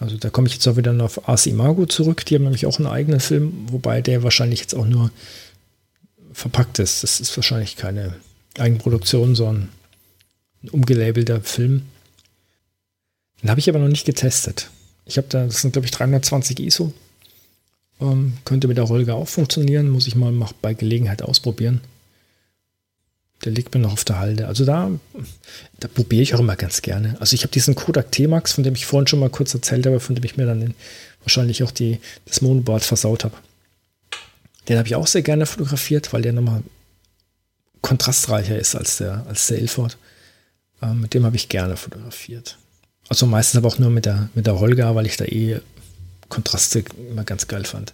Also 0.00 0.16
da 0.16 0.30
komme 0.30 0.48
ich 0.48 0.54
jetzt 0.54 0.66
auch 0.66 0.76
wieder 0.76 0.92
auf 1.02 1.28
Ars 1.28 1.46
Imago 1.46 1.86
zurück. 1.86 2.24
Die 2.26 2.34
haben 2.34 2.44
nämlich 2.44 2.66
auch 2.66 2.78
einen 2.78 2.88
eigenen 2.88 3.20
Film, 3.20 3.66
wobei 3.70 4.00
der 4.00 4.22
wahrscheinlich 4.22 4.60
jetzt 4.60 4.74
auch 4.74 4.86
nur 4.86 5.10
verpackt 6.32 6.78
ist. 6.78 7.02
Das 7.02 7.20
ist 7.20 7.36
wahrscheinlich 7.36 7.76
keine 7.76 8.14
Eigenproduktion, 8.58 9.34
sondern 9.34 9.68
ein 10.62 10.68
umgelabelter 10.70 11.40
Film. 11.40 11.82
Den 13.42 13.50
habe 13.50 13.60
ich 13.60 13.68
aber 13.68 13.78
noch 13.78 13.88
nicht 13.88 14.06
getestet. 14.06 14.70
Ich 15.06 15.16
habe 15.16 15.28
da, 15.28 15.44
das 15.46 15.60
sind 15.60 15.72
glaube 15.72 15.86
ich 15.86 15.92
320 15.92 16.60
ISO. 16.60 16.92
Ähm, 18.00 18.34
könnte 18.44 18.66
mit 18.66 18.78
der 18.78 18.84
Rolga 18.84 19.14
auch 19.14 19.28
funktionieren. 19.28 19.90
Muss 19.90 20.08
ich 20.08 20.16
mal 20.16 20.32
bei 20.60 20.74
Gelegenheit 20.74 21.22
ausprobieren. 21.22 21.80
Der 23.44 23.52
liegt 23.52 23.74
mir 23.74 23.80
noch 23.80 23.92
auf 23.92 24.04
der 24.04 24.18
Halde. 24.18 24.46
Also 24.46 24.64
da, 24.64 24.90
da 25.80 25.88
probiere 25.88 26.22
ich 26.22 26.34
auch 26.34 26.40
immer 26.40 26.56
ganz 26.56 26.82
gerne. 26.82 27.16
Also 27.20 27.34
ich 27.34 27.42
habe 27.42 27.52
diesen 27.52 27.74
Kodak 27.74 28.10
T-Max, 28.10 28.52
von 28.52 28.64
dem 28.64 28.74
ich 28.74 28.86
vorhin 28.86 29.06
schon 29.06 29.20
mal 29.20 29.30
kurz 29.30 29.52
erzählt 29.54 29.86
habe, 29.86 30.00
von 30.00 30.14
dem 30.14 30.24
ich 30.24 30.36
mir 30.36 30.46
dann 30.46 30.60
den, 30.60 30.74
wahrscheinlich 31.22 31.62
auch 31.62 31.70
die, 31.70 32.00
das 32.26 32.40
Monoboard 32.40 32.84
versaut 32.84 33.24
habe. 33.24 33.36
Den 34.68 34.78
habe 34.78 34.88
ich 34.88 34.94
auch 34.94 35.06
sehr 35.06 35.22
gerne 35.22 35.46
fotografiert, 35.46 36.12
weil 36.12 36.22
der 36.22 36.32
nochmal 36.32 36.62
kontrastreicher 37.82 38.58
ist 38.58 38.74
als 38.74 38.96
der, 38.96 39.26
als 39.28 39.46
der 39.46 39.58
Ilford. 39.58 39.98
Ähm, 40.80 41.02
mit 41.02 41.12
dem 41.12 41.26
habe 41.26 41.36
ich 41.36 41.48
gerne 41.50 41.76
fotografiert. 41.76 42.56
Also 43.08 43.26
meistens 43.26 43.58
aber 43.58 43.68
auch 43.68 43.78
nur 43.78 43.90
mit 43.90 44.06
der, 44.06 44.30
mit 44.34 44.46
der 44.46 44.58
Holga, 44.58 44.94
weil 44.94 45.06
ich 45.06 45.18
da 45.18 45.26
eh 45.26 45.60
Kontraste 46.30 46.84
immer 47.10 47.24
ganz 47.24 47.46
geil 47.46 47.64
fand. 47.64 47.92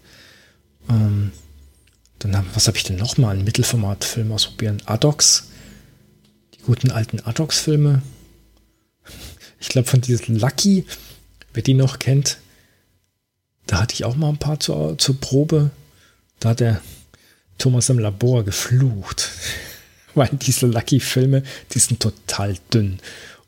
Ähm, 0.88 1.32
dann, 2.20 2.46
was 2.54 2.66
habe 2.66 2.76
ich 2.76 2.84
denn 2.84 2.96
nochmal? 2.96 3.36
Ein 3.36 3.44
Mittelformatfilm 3.44 4.30
ausprobieren. 4.30 4.82
Adox. 4.84 5.48
Die 6.54 6.62
guten 6.62 6.90
alten 6.90 7.20
Adox-Filme. 7.20 8.02
Ich 9.58 9.68
glaube, 9.68 9.88
von 9.88 10.00
diesem 10.00 10.36
Lucky, 10.36 10.86
wer 11.54 11.62
die 11.62 11.74
noch 11.74 11.98
kennt, 11.98 12.38
da 13.66 13.80
hatte 13.80 13.94
ich 13.94 14.04
auch 14.04 14.16
mal 14.16 14.28
ein 14.28 14.38
paar 14.38 14.60
zur, 14.60 14.98
zur 14.98 15.18
Probe. 15.20 15.70
Da 16.40 16.50
hat 16.50 16.60
der 16.60 16.80
Thomas 17.58 17.88
im 17.88 17.98
Labor 17.98 18.44
geflucht. 18.44 19.30
Weil 20.14 20.28
diese 20.32 20.66
Lucky-Filme, 20.66 21.42
die 21.72 21.78
sind 21.78 22.00
total 22.00 22.56
dünn. 22.72 22.98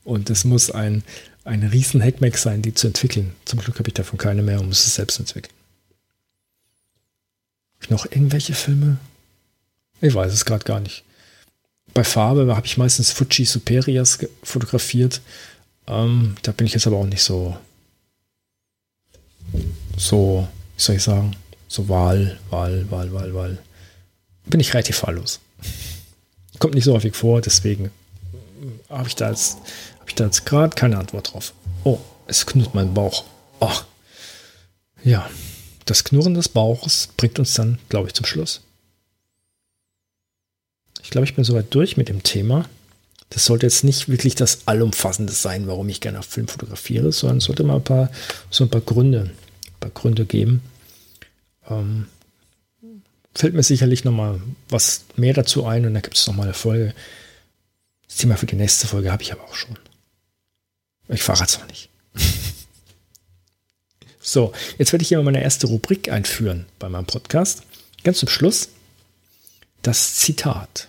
Und 0.04 0.30
es 0.30 0.44
muss 0.44 0.70
ein, 0.70 1.02
ein 1.44 1.62
riesen 1.62 2.02
Hackmack 2.02 2.38
sein, 2.38 2.62
die 2.62 2.72
zu 2.72 2.86
entwickeln. 2.86 3.34
Zum 3.44 3.58
Glück 3.58 3.78
habe 3.78 3.88
ich 3.88 3.94
davon 3.94 4.18
keine 4.18 4.42
mehr 4.42 4.60
und 4.60 4.68
muss 4.68 4.86
es 4.86 4.94
selbst 4.94 5.18
entwickeln 5.18 5.52
noch 7.90 8.06
irgendwelche 8.06 8.54
Filme? 8.54 8.98
Ich 10.00 10.14
weiß 10.14 10.32
es 10.32 10.44
gerade 10.44 10.64
gar 10.64 10.80
nicht. 10.80 11.04
Bei 11.94 12.04
Farbe 12.04 12.54
habe 12.54 12.66
ich 12.66 12.78
meistens 12.78 13.12
Fuji 13.12 13.44
Superiors 13.44 14.18
fotografiert. 14.42 15.20
Ähm, 15.86 16.36
da 16.42 16.52
bin 16.52 16.66
ich 16.66 16.74
jetzt 16.74 16.86
aber 16.86 16.96
auch 16.96 17.06
nicht 17.06 17.22
so, 17.22 17.56
so, 19.96 20.48
wie 20.76 20.82
soll 20.82 20.96
ich 20.96 21.02
sagen, 21.02 21.36
so 21.68 21.88
Wahl, 21.88 22.38
Wahl, 22.50 22.90
Wahl, 22.90 23.12
Wahl, 23.12 23.34
Wahl. 23.34 23.58
Bin 24.46 24.60
ich 24.60 24.72
relativ 24.74 25.02
wahllos. 25.02 25.40
Kommt 26.58 26.74
nicht 26.74 26.84
so 26.84 26.94
häufig 26.94 27.14
vor, 27.14 27.40
deswegen 27.40 27.90
habe 28.88 29.08
ich 29.08 29.16
da 29.16 29.30
jetzt, 29.30 29.58
jetzt 30.18 30.46
gerade 30.46 30.74
keine 30.74 30.98
Antwort 30.98 31.32
drauf. 31.32 31.52
Oh, 31.84 31.98
es 32.26 32.46
knurrt 32.46 32.74
mein 32.74 32.94
Bauch. 32.94 33.24
Oh. 33.60 33.72
Ja 35.04 35.28
das 35.84 36.04
Knurren 36.04 36.34
des 36.34 36.48
Bauches 36.48 37.08
bringt 37.16 37.38
uns 37.38 37.54
dann, 37.54 37.78
glaube 37.88 38.08
ich, 38.08 38.14
zum 38.14 38.26
Schluss. 38.26 38.60
Ich 41.02 41.10
glaube, 41.10 41.26
ich 41.26 41.34
bin 41.34 41.44
soweit 41.44 41.74
durch 41.74 41.96
mit 41.96 42.08
dem 42.08 42.22
Thema. 42.22 42.68
Das 43.30 43.46
sollte 43.46 43.66
jetzt 43.66 43.82
nicht 43.82 44.08
wirklich 44.08 44.34
das 44.34 44.66
Allumfassende 44.66 45.32
sein, 45.32 45.66
warum 45.66 45.88
ich 45.88 46.00
gerne 46.00 46.18
auf 46.18 46.26
Film 46.26 46.48
fotografiere, 46.48 47.12
sondern 47.12 47.38
es 47.38 47.44
sollte 47.44 47.64
mal 47.64 47.76
ein 47.76 47.84
paar, 47.84 48.10
so 48.50 48.64
ein 48.64 48.70
paar 48.70 48.82
Gründe, 48.82 49.30
ein 49.66 49.80
paar 49.80 49.90
Gründe 49.90 50.26
geben. 50.26 50.62
Ähm, 51.68 52.06
fällt 53.34 53.54
mir 53.54 53.62
sicherlich 53.62 54.04
nochmal 54.04 54.40
was 54.68 55.04
mehr 55.16 55.32
dazu 55.32 55.64
ein 55.64 55.86
und 55.86 55.94
dann 55.94 56.02
gibt 56.02 56.16
es 56.16 56.26
nochmal 56.26 56.46
eine 56.46 56.54
Folge. 56.54 56.94
Das 58.06 58.18
Thema 58.18 58.36
für 58.36 58.46
die 58.46 58.56
nächste 58.56 58.86
Folge 58.86 59.10
habe 59.10 59.22
ich 59.22 59.32
aber 59.32 59.44
auch 59.44 59.54
schon. 59.54 59.78
Ich 61.08 61.22
verrate 61.22 61.54
es 61.54 61.58
noch 61.58 61.68
nicht. 61.68 61.88
So, 64.22 64.52
jetzt 64.78 64.92
werde 64.92 65.02
ich 65.02 65.08
hier 65.08 65.18
mal 65.18 65.24
meine 65.24 65.42
erste 65.42 65.66
Rubrik 65.66 66.08
einführen 66.08 66.66
bei 66.78 66.88
meinem 66.88 67.06
Podcast. 67.06 67.64
Ganz 68.04 68.20
zum 68.20 68.28
Schluss 68.28 68.68
das 69.82 70.14
Zitat. 70.14 70.88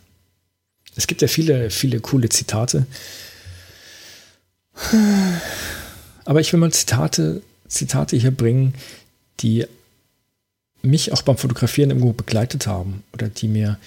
Es 0.96 1.08
gibt 1.08 1.24
ja 1.24 1.28
viele, 1.28 1.72
viele 1.72 2.00
coole 2.00 2.30
Zitate. 2.30 2.86
Aber 6.26 6.40
ich 6.40 6.54
will 6.54 6.60
mal 6.60 6.72
Zitate, 6.72 7.42
Zitate 7.68 8.18
hier 8.18 8.30
bringen, 8.30 8.76
die 9.40 9.66
mich 10.84 11.12
auch 11.12 11.24
beim 11.24 11.38
Fotografieren 11.38 11.90
irgendwo 11.90 12.14
begleitet 12.14 12.68
haben 12.68 13.04
oder 13.14 13.30
die 13.30 13.48
mir, 13.48 13.80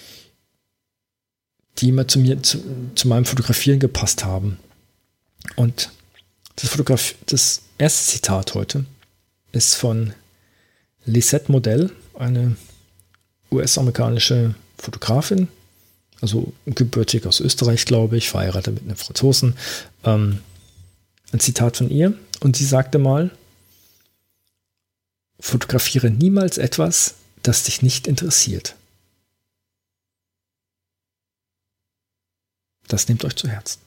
die 1.78 1.90
immer 1.90 2.08
zu 2.08 2.18
mir, 2.18 2.42
zu, 2.42 2.64
zu 2.96 3.06
meinem 3.06 3.26
Fotografieren 3.26 3.78
gepasst 3.78 4.24
haben. 4.24 4.58
Und 5.54 5.90
das, 6.56 6.70
Fotograf 6.70 7.14
das 7.26 7.62
erste 7.78 8.10
Zitat 8.10 8.54
heute 8.54 8.84
ist 9.56 9.74
von 9.74 10.12
Lisette 11.06 11.50
Modell, 11.50 11.90
eine 12.14 12.56
US-amerikanische 13.50 14.54
Fotografin, 14.78 15.48
also 16.20 16.52
gebürtig 16.66 17.26
aus 17.26 17.40
Österreich, 17.40 17.84
glaube 17.84 18.16
ich, 18.16 18.28
verheiratet 18.28 18.74
mit 18.74 18.84
einem 18.84 18.96
Franzosen. 18.96 19.54
Ähm, 20.04 20.40
ein 21.32 21.40
Zitat 21.40 21.78
von 21.78 21.90
ihr. 21.90 22.14
Und 22.40 22.56
sie 22.56 22.64
sagte 22.64 22.98
mal, 22.98 23.30
fotografiere 25.40 26.10
niemals 26.10 26.58
etwas, 26.58 27.14
das 27.42 27.64
dich 27.64 27.82
nicht 27.82 28.06
interessiert. 28.06 28.76
Das 32.88 33.08
nehmt 33.08 33.24
euch 33.24 33.36
zu 33.36 33.48
Herzen. 33.48 33.80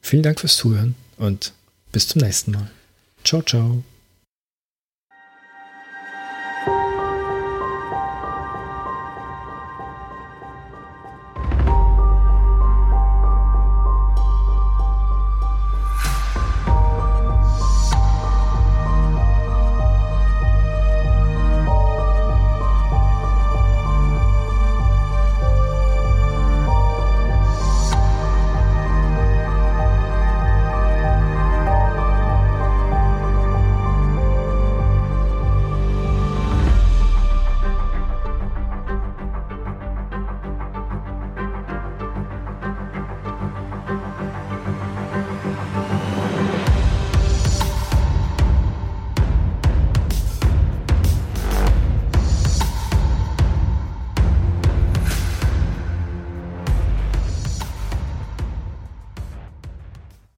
Vielen 0.00 0.22
Dank 0.22 0.40
fürs 0.40 0.56
Zuhören 0.56 0.94
und 1.16 1.52
bis 1.92 2.08
zum 2.08 2.20
nächsten 2.20 2.52
Mal. 2.52 2.70
Ciao, 3.22 3.42
ciao. 3.42 3.82